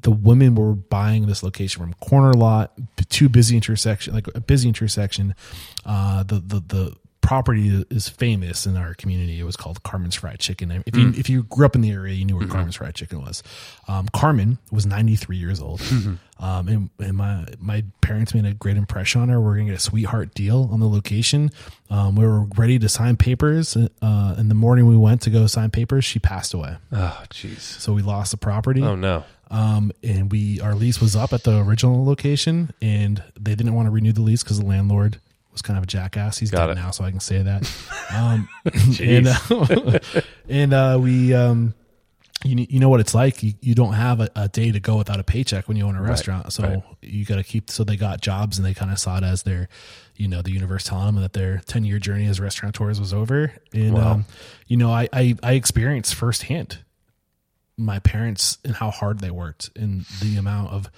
[0.01, 2.73] the women were buying this location from corner lot,
[3.09, 5.35] too busy intersection, like a busy intersection.
[5.85, 9.39] Uh, the the the property is famous in our community.
[9.39, 10.83] It was called Carmen's Fried Chicken.
[10.85, 13.21] If you if you grew up in the area, you knew where Carmen's Fried Chicken
[13.21, 13.43] was.
[13.87, 15.81] Um, Carmen was 93 years old,
[16.39, 19.39] um, and, and my my parents made a great impression on her.
[19.39, 21.51] We're gonna get a sweetheart deal on the location.
[21.89, 23.75] Um, we were ready to sign papers.
[23.77, 26.05] Uh, in the morning, we went to go sign papers.
[26.05, 27.59] She passed away, Oh, jeez.
[27.59, 28.81] so we lost the property.
[28.81, 29.23] Oh no.
[29.51, 33.87] Um, and we our lease was up at the original location, and they didn't want
[33.87, 35.19] to renew the lease because the landlord
[35.59, 36.37] was kind of a jackass.
[36.37, 36.81] He's Got dead it.
[36.81, 37.69] now, so I can say that.
[38.11, 38.49] Um,
[38.99, 39.99] and uh,
[40.49, 41.75] and uh, we um,
[42.43, 43.43] you you know what it's like.
[43.43, 45.95] You, you don't have a, a day to go without a paycheck when you own
[45.95, 46.83] a restaurant, so right.
[47.03, 47.69] you got to keep.
[47.69, 49.69] So they got jobs, and they kind of saw it as their,
[50.15, 53.53] you know, the universe telling them that their ten year journey as restaurateurs was over.
[53.75, 54.11] And Wow.
[54.13, 54.25] um,
[54.65, 56.79] you know, I, I I experienced firsthand
[57.77, 60.89] my parents and how hard they worked and the amount of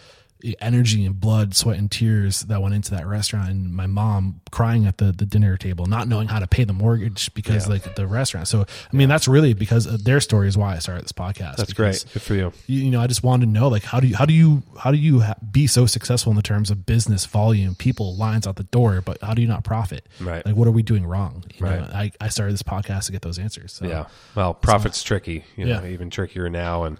[0.59, 4.85] energy and blood, sweat and tears that went into that restaurant and my mom crying
[4.85, 7.73] at the, the dinner table, not knowing how to pay the mortgage because Yeah.
[7.73, 8.47] like the restaurant.
[8.47, 11.57] So, I mean, that's really because their story is why I started this podcast.
[11.57, 12.03] That's great.
[12.13, 12.53] Good for you.
[12.67, 14.91] You, know, I just wanted to know, like, how do you, how do you, how
[14.91, 18.55] do you ha- be so successful in the terms of business volume, people, lines out
[18.57, 20.07] the door, but how do you not profit?
[20.19, 20.45] Right.
[20.45, 21.43] Like, what are we doing wrong?
[21.55, 22.11] You know, Right.
[22.21, 23.73] I, I started this podcast to get those answers.
[23.73, 23.85] So.
[23.85, 24.05] Yeah.
[24.35, 25.89] Well, profit's tricky, you know, Yeah.
[25.89, 26.83] even trickier now.
[26.85, 26.97] And,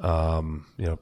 [0.00, 0.98] um, you know,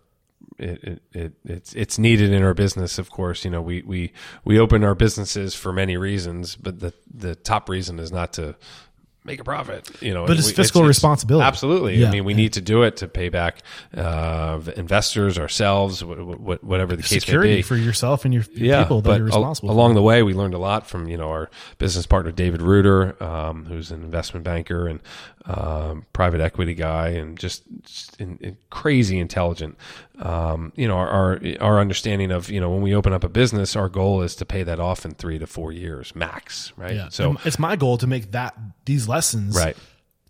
[0.59, 2.99] it, it, it, it's, it's needed in our business.
[2.99, 4.13] Of course, you know, we, we,
[4.45, 8.57] we open our businesses for many reasons, but the, the top reason is not to
[9.25, 11.47] make a profit, you know, But it's we- fiscal responsibility.
[11.47, 11.97] Absolutely.
[11.97, 12.09] Yeah.
[12.09, 13.59] I mean, we need to do it to pay back,
[13.95, 16.05] uh, investors, ourselves, wh-
[16.35, 19.29] wh- whatever the case may Security be for yourself and your yeah, people that you're
[19.29, 19.73] al- responsible for.
[19.75, 23.23] along the way, we learned a lot from you know our business partner David Reuter,
[23.23, 25.01] um, who's an investment banker and
[25.49, 29.79] um, private equity guy, and just, just in, in crazy intelligent.
[30.19, 33.29] Um, you know, our, our our understanding of you know when we open up a
[33.29, 36.95] business, our goal is to pay that off in three to four years max, right?
[36.95, 37.09] Yeah.
[37.09, 38.55] So And it's my goal to make that
[38.85, 39.77] these lessons right,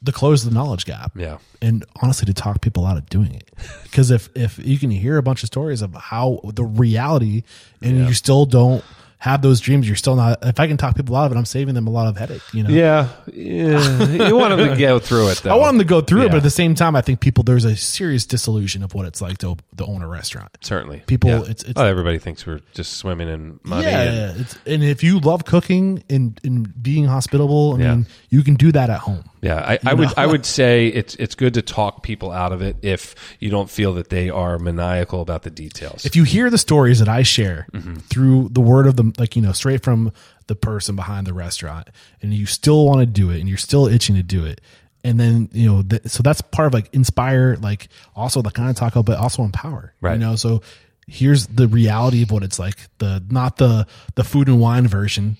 [0.05, 1.13] to close the knowledge gap.
[1.17, 3.51] yeah, And honestly, to talk people out of doing it,
[3.83, 7.43] because if if you can hear a bunch of stories of how the reality,
[7.83, 8.85] and you still don't
[9.21, 10.39] have those dreams, you're still not.
[10.47, 12.43] If I can talk people out of it, I'm saving them a lot of headache.
[12.55, 12.71] You know.
[12.71, 14.29] yeah, yeah.
[14.29, 15.51] you want them to go through it though.
[15.51, 17.43] I want them to go through it, but at the same time, I think people
[17.45, 20.57] there's a serious disillusion of what it's like to, to own a restaurant.
[20.61, 21.37] certainly People, Yeah.
[21.41, 23.85] it's- it's- oh, everybody thinks we're just swimming in money.
[23.87, 24.01] yeah,
[24.31, 27.95] and, it's, and if you love cooking and, and being hospitable, I Yeah.
[27.97, 29.25] mean, you can do that at home.
[29.41, 32.61] Yeah, I, I would I would say it's it's good to talk people out of
[32.63, 36.05] it if you don't feel that they are maniacal about the details.
[36.05, 37.95] if you hear the stories that I share Mm-hmm.
[38.11, 40.13] through the word of the like you know straight from
[40.49, 41.89] the person behind the restaurant
[42.23, 44.61] and you still want to do it and you're still itching to do it
[45.05, 48.71] and then you know th- so that's part of like inspire like also the kind
[48.71, 50.15] of about but also empower Right.
[50.15, 50.63] you know so
[51.07, 55.37] here's the reality of what it's like the not the the food and wine version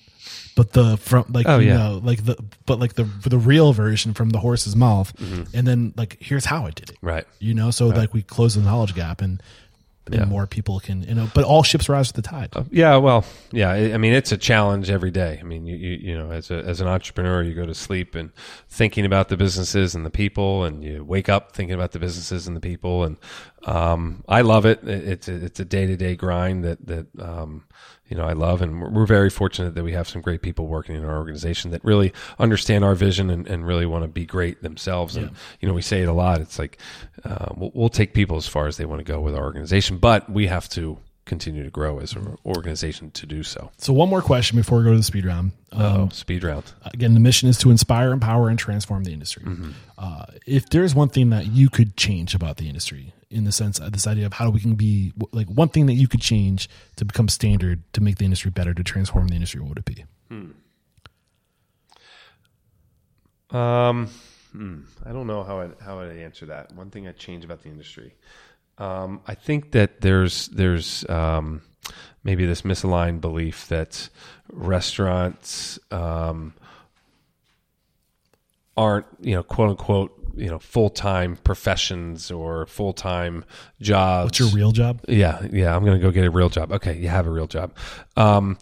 [0.59, 1.77] but the from like Oh, you yeah.
[1.77, 3.05] know like the but like the
[3.35, 5.09] the real version from the horse's mouth
[5.55, 7.07] and then like here's how I did it Mm-hmm.
[7.13, 7.25] right.
[7.47, 9.41] you know so like we close the knowledge gap and
[10.05, 10.25] and Yeah.
[10.25, 13.21] more people can you know but all ships rise with the tide Yeah, well,
[13.51, 13.69] yeah.
[13.77, 15.33] I I mean, it's a challenge every day.
[15.39, 18.15] I mean, you you, you know, as a, as an entrepreneur, you go to sleep
[18.15, 18.31] and
[18.79, 22.47] thinking about the businesses and the people, and you wake up thinking about the businesses
[22.47, 22.95] and the people.
[23.07, 23.17] And
[23.65, 24.79] um, I love it.
[24.83, 27.51] It- It's a, it's a day to day grind that that um,
[28.09, 30.95] you know I love, and we're, very fortunate that we have some great people working
[30.95, 34.61] in our organization that really understand our vision and, and really want to be great
[34.61, 35.15] themselves.
[35.15, 35.31] And
[35.61, 36.41] you know, we say it a lot.
[36.41, 36.77] It's like
[37.23, 39.97] uh, we'll, we'll take people as far as they want to go with our organization,
[39.97, 43.69] but we have to continue to grow as an organization to do so.
[43.77, 46.63] so one more question before we go to the speed round um, Oh, speed round.
[46.85, 49.69] again the mission is to inspire empower and transform the industry Mm-hmm.
[49.99, 53.79] uh, if there's one thing that you could change about the industry in the sense
[53.79, 56.67] of this idea of how we can be like one thing that you could change
[56.95, 59.85] to become standard to make the industry better to transform the industry what would it
[59.85, 60.05] be
[63.51, 64.07] Um,
[64.51, 66.71] hmm, I don't know how I how I'd answer that.
[66.73, 68.13] One thing I'd change about the industry.
[68.77, 71.61] Um, I think that there's there's um,
[72.23, 74.09] maybe this misaligned belief that
[74.51, 76.53] restaurants um,
[78.77, 83.45] aren't you know quote unquote you know full time professions or full time
[83.81, 84.25] jobs.
[84.25, 85.75] what's your real job Yeah, yeah.
[85.75, 86.71] I'm to go get a real job.
[86.71, 87.73] Okay, you have a real job.
[88.17, 88.57] Um,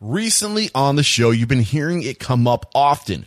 [0.00, 3.26] recently on the show you've been hearing it come up often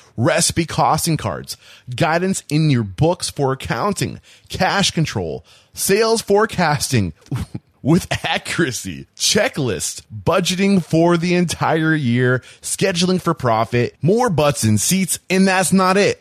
[0.21, 1.57] recipe costing cards,
[1.95, 4.19] guidance in your books for accounting,
[4.49, 7.13] cash control, sales forecasting.
[7.83, 15.17] with accuracy, checklist, budgeting for the entire year, scheduling for profit, more butts in seats,
[15.31, 16.20] and that's not it.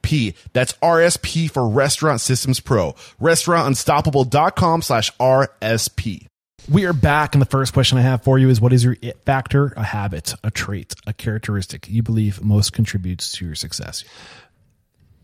[0.00, 0.34] RSP P.
[0.52, 2.92] That's RSP for Restaurant Systems Pro.
[3.20, 6.26] RestaurantUnstoppable.com slash RSP.
[6.70, 8.96] We are back, and the first question I have for you is what is your
[9.00, 14.04] it factor, a habit, a trait, a characteristic you believe most contributes to your success?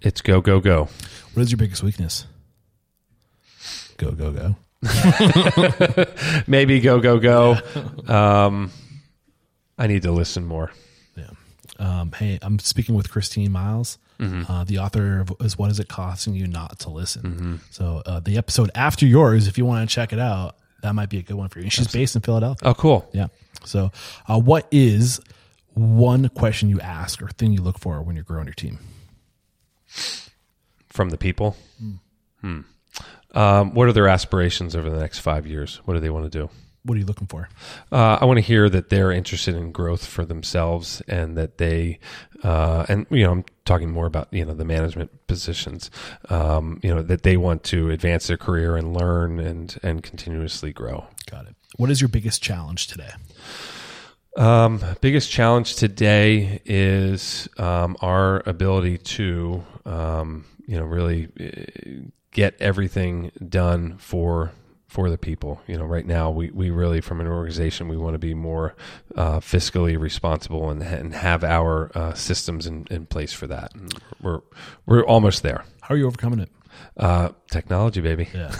[0.00, 0.88] It's go, go, go.
[1.34, 2.26] What is your biggest weakness?
[3.98, 4.56] Go, go, go.
[6.46, 7.58] Maybe go, go, go.
[8.08, 8.70] Um,
[9.78, 10.70] I need to listen more.
[11.16, 11.30] Yeah.
[11.78, 13.98] Um, hey, I'm speaking with Christine Miles.
[14.18, 14.50] Mm-hmm.
[14.50, 17.22] Uh, the author of is what is it costing you not to listen.
[17.22, 17.56] Mm-hmm.
[17.70, 21.08] So uh, the episode after yours, if you want to check it out, that might
[21.08, 21.64] be a good one for you.
[21.64, 22.68] And she's based in Philadelphia.
[22.68, 23.08] Oh, cool.
[23.12, 23.28] Yeah.
[23.64, 23.90] So,
[24.28, 25.20] uh, what is
[25.74, 28.78] one question you ask or thing you look for when you're growing your team?
[30.88, 31.56] From the people.
[31.82, 31.98] Mm.
[32.40, 32.60] Hmm.
[33.38, 35.80] Um, what are their aspirations over the next five years?
[35.84, 36.50] What do they want to do?
[36.86, 37.48] What are you looking for?
[37.90, 41.98] Uh, I want to hear that they're interested in growth for themselves and that they,
[42.44, 45.90] uh, and you know, I'm talking more about you know the management positions.
[46.30, 50.72] Um, you know that they want to advance their career and learn and and continuously
[50.72, 51.06] grow.
[51.30, 51.56] Got it.
[51.76, 53.10] What is your biggest challenge today?
[54.36, 62.54] Um, biggest challenge today is um, our ability to, um, you know, really uh, get
[62.60, 64.52] everything done for
[64.96, 65.60] for the people.
[65.66, 68.74] You know, right now we, we really, from an organization, we want to be more
[69.14, 73.74] uh, fiscally responsible and, and have our uh, systems in, in place for that.
[73.74, 73.92] And
[74.22, 74.40] we're
[74.86, 75.66] we're almost there.
[75.82, 76.48] How are you overcoming it?
[76.96, 78.26] Uh, technology, baby.
[78.32, 78.54] Yeah.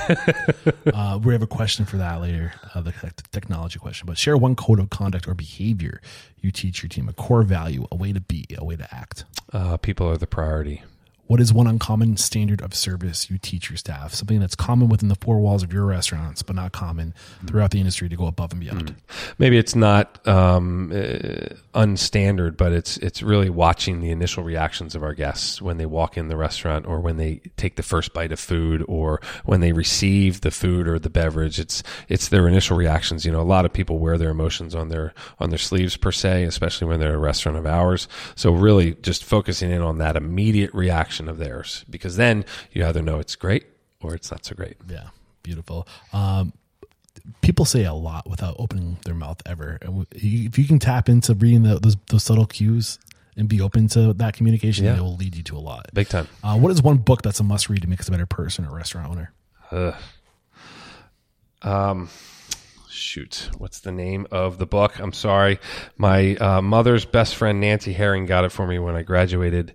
[0.92, 2.92] uh, we have a question for that later, uh, the
[3.32, 4.06] technology question.
[4.06, 6.02] But share one code of conduct or behavior
[6.42, 9.24] you teach your team, a core value, a way to be, a way to act.
[9.54, 10.82] Uh, people are the priority.
[11.26, 14.14] What is one uncommon standard of service you teach your staff?
[14.14, 17.14] Something that's common within the four walls of your restaurants, but not common
[17.46, 18.94] throughout the industry to go above and beyond.
[18.94, 19.34] Mm.
[19.38, 25.02] Maybe it's not um, uh, unstandard, but it's it's really watching the initial reactions of
[25.02, 28.30] our guests when they walk in the restaurant, or when they take the first bite
[28.30, 31.58] of food, or when they receive the food or the beverage.
[31.58, 33.24] It's it's their initial reactions.
[33.24, 36.12] You know, a lot of people wear their emotions on their on their sleeves per
[36.12, 38.06] se, especially when they're a restaurant of ours.
[38.36, 43.02] So really, just focusing in on that immediate reaction of theirs because then you either
[43.02, 43.66] know it's great
[44.02, 44.76] or it's not so great.
[44.88, 45.08] Yeah,
[45.42, 45.88] beautiful.
[46.12, 46.52] Um,
[47.40, 49.78] people say a lot without opening their mouth ever.
[50.12, 52.98] If you can tap into reading the, those, those subtle cues
[53.36, 54.96] and be open to that communication, yeah.
[54.96, 55.86] it will lead you to a lot.
[55.92, 56.28] Big time.
[56.42, 58.64] Uh, what is one book that's a must read to make us a better person
[58.64, 59.32] or restaurant owner?
[59.70, 59.92] Uh,
[61.62, 62.08] um,
[62.88, 64.98] shoot, what's the name of the book?
[64.98, 65.58] I'm sorry.
[65.96, 69.74] My uh, mother's best friend, Nancy Herring, got it for me when I graduated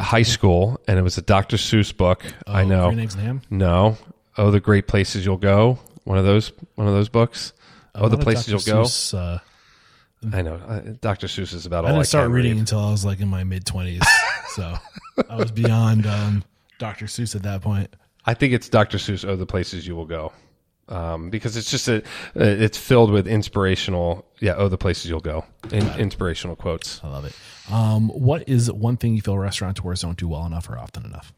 [0.00, 1.56] high school, and it was a Dr.
[1.56, 2.24] Seuss book.
[2.46, 2.88] Oh, I know.
[2.88, 3.42] Green Eggs and Ham?
[3.50, 3.96] No.
[4.38, 5.78] Oh, the great places you'll go.
[6.04, 6.52] One of those.
[6.74, 7.52] One of those books.
[7.94, 9.18] Oh, the places you'll Seuss, go.
[9.18, 9.38] Uh,
[10.32, 10.54] I know.
[10.54, 11.26] Uh, Dr.
[11.26, 12.60] Seuss is about I all didn't I didn't start reading read.
[12.60, 14.02] until I was like in my mid twenties,
[14.48, 14.74] so
[15.28, 16.44] I was beyond um,
[16.78, 17.06] Dr.
[17.06, 17.94] Seuss at that point.
[18.24, 18.98] I think it's Dr.
[18.98, 19.26] Seuss.
[19.26, 20.32] Oh, the places you will go
[20.88, 22.02] um, because it's just a,
[22.34, 27.00] it's filled with inspirational, yeah, oh, the places you'll go, in, inspirational quotes.
[27.02, 27.34] I love it.
[27.70, 31.32] Um, what is one thing you feel restaurateurs don't do well enough or often enough?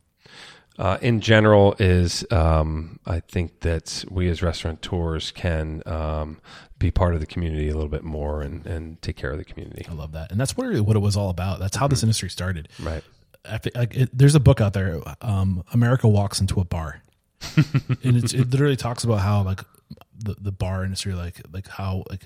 [0.78, 6.38] Uh, in general, is um, I think that we as restaurateurs can um,
[6.78, 9.44] be part of the community a little bit more and, and take care of the
[9.44, 9.84] community.
[9.88, 11.58] I love that, and that's what what it was all about.
[11.58, 11.90] That's how mm-hmm.
[11.90, 12.68] this industry started.
[12.80, 13.02] Right.
[13.44, 15.00] I think, like, it, there's a book out there.
[15.20, 17.02] Um, America walks into a bar
[18.04, 19.60] and it literally talks about how like
[20.16, 22.24] the, the bar industry, like like how like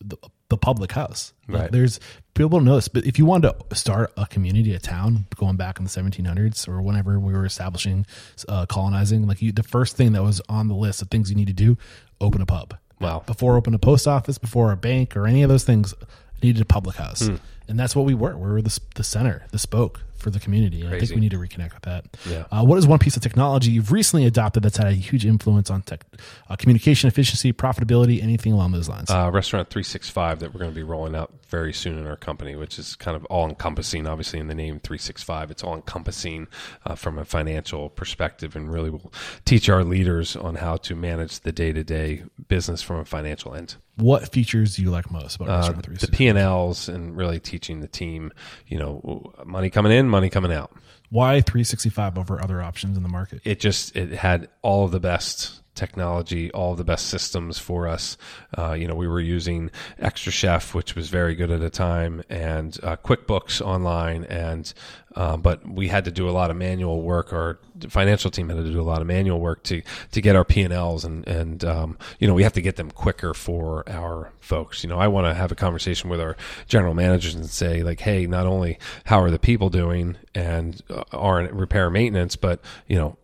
[0.00, 0.16] the,
[0.48, 1.32] the public house.
[1.48, 1.70] Like.
[1.70, 2.00] There's
[2.34, 5.56] people don't know this, but if you wanted to start a community, a town, going
[5.56, 8.06] back in the 1700s or whenever we were establishing,
[8.48, 11.36] uh, colonizing, like you, the first thing that was on the list of things you
[11.36, 11.76] need to do,
[12.20, 12.76] open a pub.
[13.00, 13.22] Wow.
[13.26, 15.94] Before open a post office, before a bank or any of those things,
[16.42, 17.26] needed a public house.
[17.26, 17.36] Hmm.
[17.68, 18.36] And that's what we were.
[18.36, 20.82] We were the, the center, the spoke for the community.
[20.82, 22.04] And I think we need to reconnect with that.
[22.28, 22.44] Yeah.
[22.50, 25.70] Uh, what is one piece of technology you've recently adopted that's had a huge influence
[25.70, 26.04] on tech,
[26.48, 29.10] uh, communication efficiency, profitability, anything along those lines?
[29.10, 32.56] Uh, Restaurant 365 that we're going to be rolling out very soon in our company,
[32.56, 35.50] which is kind of all encompassing, obviously, in the name 365.
[35.50, 36.48] It's all encompassing
[36.84, 39.12] uh, from a financial perspective and really will
[39.44, 43.54] teach our leaders on how to manage the day to day business from a financial
[43.54, 47.40] end what features do you like most about uh, the P and Ls and really
[47.40, 48.32] teaching the team,
[48.68, 50.72] you know, money coming in, money coming out.
[51.10, 53.40] Why 365 over other options in the market?
[53.44, 58.18] It just it had all of the best technology, all the best systems for us.
[58.56, 59.70] Uh, you know, we were using
[60.02, 64.74] xtraCHEF, which was very good at the time, and uh, QuickBooks online, and
[65.18, 67.32] uh, but we had to do a lot of manual work.
[67.32, 67.58] Our
[67.88, 69.82] financial team had to do a lot of manual work to
[70.12, 72.76] to get our P and Ls, and and um, you know we have to get
[72.76, 74.84] them quicker for our folks.
[74.84, 76.36] You know, I want to have a conversation with our
[76.68, 81.02] general managers and say like, hey, not only how are the people doing and uh,
[81.10, 83.16] are repair maintenance, but you know,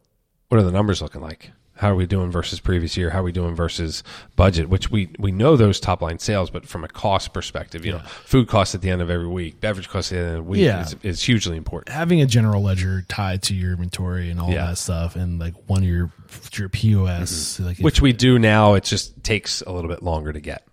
[0.48, 1.52] what are the numbers looking like?
[1.76, 3.10] How are we doing versus previous year?
[3.10, 4.04] How are we doing versus
[4.36, 4.68] budget?
[4.68, 7.98] Which we we know those top line sales, but from a cost perspective, you yeah.
[7.98, 10.44] know, food costs at the end of every week, beverage costs at the end of
[10.44, 10.82] the week yeah.
[10.82, 11.94] is, is hugely important.
[11.94, 14.66] Having a general ledger tied to your inventory and all yeah.
[14.66, 16.12] that stuff, and like one of your
[16.54, 17.64] your POS, mm-hmm.
[17.64, 20.64] like which we do now, it just takes a little bit longer to get.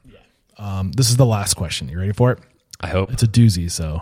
[0.58, 1.90] Um, this is the last question.
[1.90, 2.40] You ready for it?
[2.80, 3.72] I hope it's a doozy.
[3.72, 4.02] So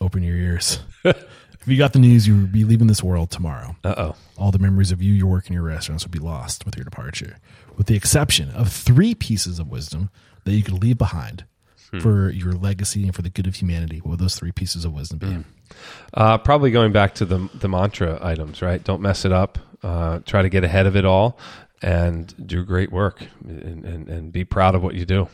[0.00, 0.80] open your ears.
[1.62, 3.76] If you got the news, you would be leaving this world tomorrow.
[3.84, 4.16] Uh oh.
[4.36, 6.84] All the memories of you, your work, and your restaurants would be lost with your
[6.84, 7.38] departure,
[7.76, 10.10] with the exception of three pieces of wisdom
[10.44, 11.44] that you could leave behind
[11.90, 12.00] hmm.
[12.00, 13.98] for your legacy and for the good of humanity.
[13.98, 15.26] What would those three pieces of wisdom be?
[15.26, 15.40] Hmm.
[16.12, 18.82] Uh, probably going back to the the mantra items, right?
[18.82, 19.58] Don't mess it up.
[19.82, 21.38] uh, try to get ahead of it all
[21.80, 25.28] and do great work and, and, and be proud of what you do.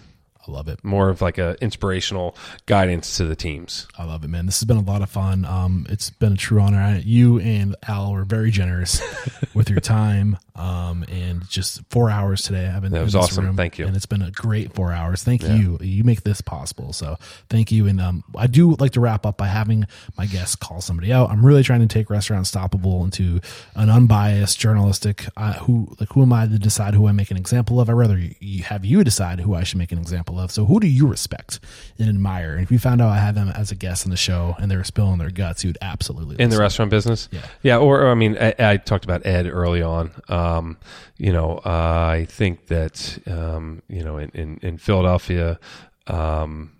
[0.48, 0.82] I love it.
[0.82, 3.86] More of like a inspirational guidance to the teams.
[3.98, 4.46] I love it, man.
[4.46, 5.44] This has been a lot of fun.
[5.44, 6.78] Um, it's been a true honor.
[6.78, 9.02] I, you and Al were very generous
[9.54, 10.38] with your time.
[10.58, 12.66] Um, and just four hours today.
[12.66, 13.44] I've been That was awesome.
[13.44, 13.86] room, Thank you.
[13.86, 15.22] And it's been a great four hours.
[15.22, 15.78] Thank you.
[15.80, 16.92] You make this possible.
[16.92, 17.16] So
[17.48, 17.86] thank you.
[17.86, 19.84] And um, I do like to wrap up by having
[20.16, 21.30] my guests call somebody out.
[21.30, 23.40] I'm really trying to take Restaurant Stoppable into
[23.76, 25.26] an unbiased journalistic.
[25.36, 27.88] Uh, who like who am I to decide who I make an example of?
[27.88, 30.50] I rather you, you have you decide who I should make an example of.
[30.50, 31.60] So who do you respect
[32.00, 32.54] and admire?
[32.54, 34.70] And if you found out I had them as a guest on the show and
[34.70, 37.28] they were spilling their guts, you'd absolutely in the restaurant business.
[37.30, 37.46] Yeah.
[37.62, 37.78] yeah.
[37.78, 40.10] Or, or I mean, I, I talked about Ed early on.
[40.28, 40.47] Um,
[41.16, 45.58] you know, uh, I think that um, you know in in, in Philadelphia.
[46.06, 46.72] Um,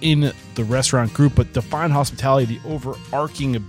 [0.00, 3.62] in the restaurant group, but Defined Hospitality, the overarching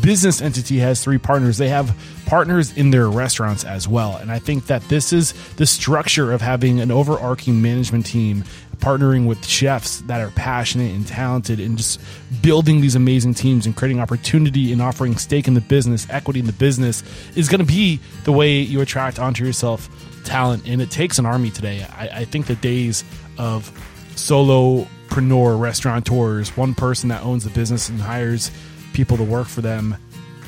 [0.00, 1.58] business entity, has three partners.
[1.58, 1.94] They have
[2.26, 4.16] partners in their restaurants as well.
[4.16, 8.44] And I think that this is the structure of having an overarching management team
[8.78, 12.00] partnering with chefs that are passionate and talented and just
[12.42, 16.46] building these amazing teams and creating opportunity and offering stake in the business, equity in
[16.46, 17.02] the business
[17.34, 19.88] is going to be the way you attract onto yourself
[20.24, 20.66] talent.
[20.66, 21.86] And it takes an army today.
[21.96, 23.04] I, I think the days
[23.38, 23.70] of
[24.14, 28.50] solopreneur restaurateurs, one person that owns the business and hires
[28.92, 29.96] people to work for them.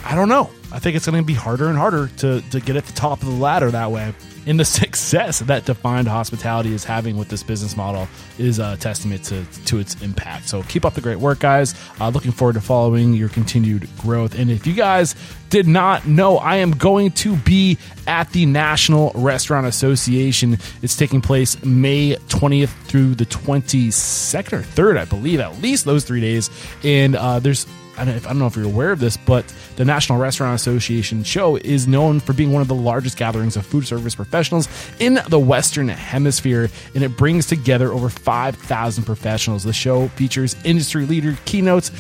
[0.05, 0.51] I don't know.
[0.73, 3.23] I think it's going to be harder and harder to, to get at the top
[3.23, 4.15] of the ladder that way.
[4.49, 8.09] And the success that Defined Hospitality is having with this business model
[8.39, 10.49] is a testament to, to its impact.
[10.49, 11.75] So keep up the great work, guys.
[12.01, 14.39] Uh, looking forward to following your continued growth.
[14.39, 15.15] And if you guys
[15.51, 20.59] did not know, I am going to be at the National Restaurant Association.
[20.83, 26.05] It's taking place May 20th through the 22nd or 3rd, I believe, at least those
[26.05, 26.51] three days.
[26.83, 27.67] And uh, there's
[27.99, 29.45] I don't, know if you're aware of this, but
[29.77, 33.67] the National Restaurant Association show is known for being one of the largest gatherings of
[33.67, 34.69] food service professionals
[35.01, 39.65] in the Western Hemisphere, and it brings together over 5,000 professionals.
[39.65, 41.91] The show features industry leader keynotes,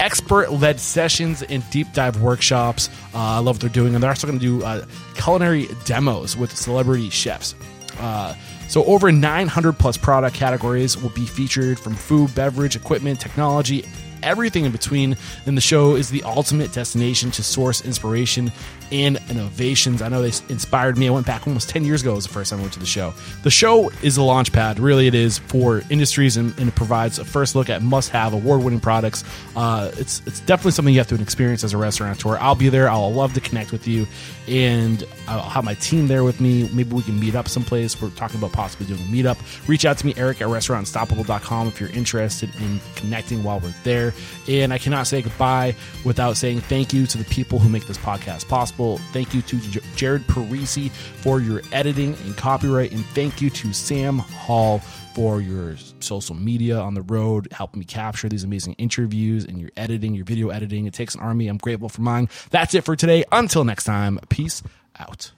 [0.00, 2.88] expert led sessions and deep dive workshops.
[3.14, 6.36] Uh, I love what they're doing, and they're also going to do uh, culinary demos
[6.36, 7.54] with celebrity chefs.
[7.98, 8.34] Uh,
[8.68, 13.84] so over 900 plus product categories will be featured from food, beverage, equipment, technology,
[14.22, 15.16] everything in between.
[15.46, 18.52] And the show is the ultimate destination to source inspiration
[18.92, 20.02] and innovations.
[20.02, 21.08] I know they inspired me.
[21.08, 22.86] I went back almost 10 years ago was the first time I went to the
[22.86, 23.14] show.
[23.42, 27.18] The show is a launch pad, really it is, for industries and, and it provides
[27.18, 29.24] a first look at must-have award-winning products.
[29.56, 32.36] Uh, it's, it's definitely something you have to experience as a restaurateur.
[32.38, 32.88] I'll be there.
[32.88, 34.06] I'll love to connect with you.
[34.46, 36.70] And I'll have my team there with me.
[36.72, 38.00] Maybe we can meet up someplace.
[38.00, 39.38] We're talking about possibly doing a meetup.
[39.68, 44.14] Reach out to me, Eric at restaurantunstoppable.com if you're interested in connecting while we're there.
[44.48, 45.74] And I cannot say goodbye
[46.04, 48.77] without saying thank you to the people who make this podcast possible.
[49.12, 52.92] Thank you to J- Jared Parisi for your editing and copyright.
[52.92, 54.78] And thank you to Sam Hall
[55.14, 59.70] for your social media on the road, helping me capture these amazing interviews and your
[59.76, 60.86] editing, your video editing.
[60.86, 61.48] It takes an army.
[61.48, 62.28] I'm grateful for mine.
[62.50, 63.24] That's it for today.
[63.32, 64.62] Until next time, peace
[64.98, 65.32] out.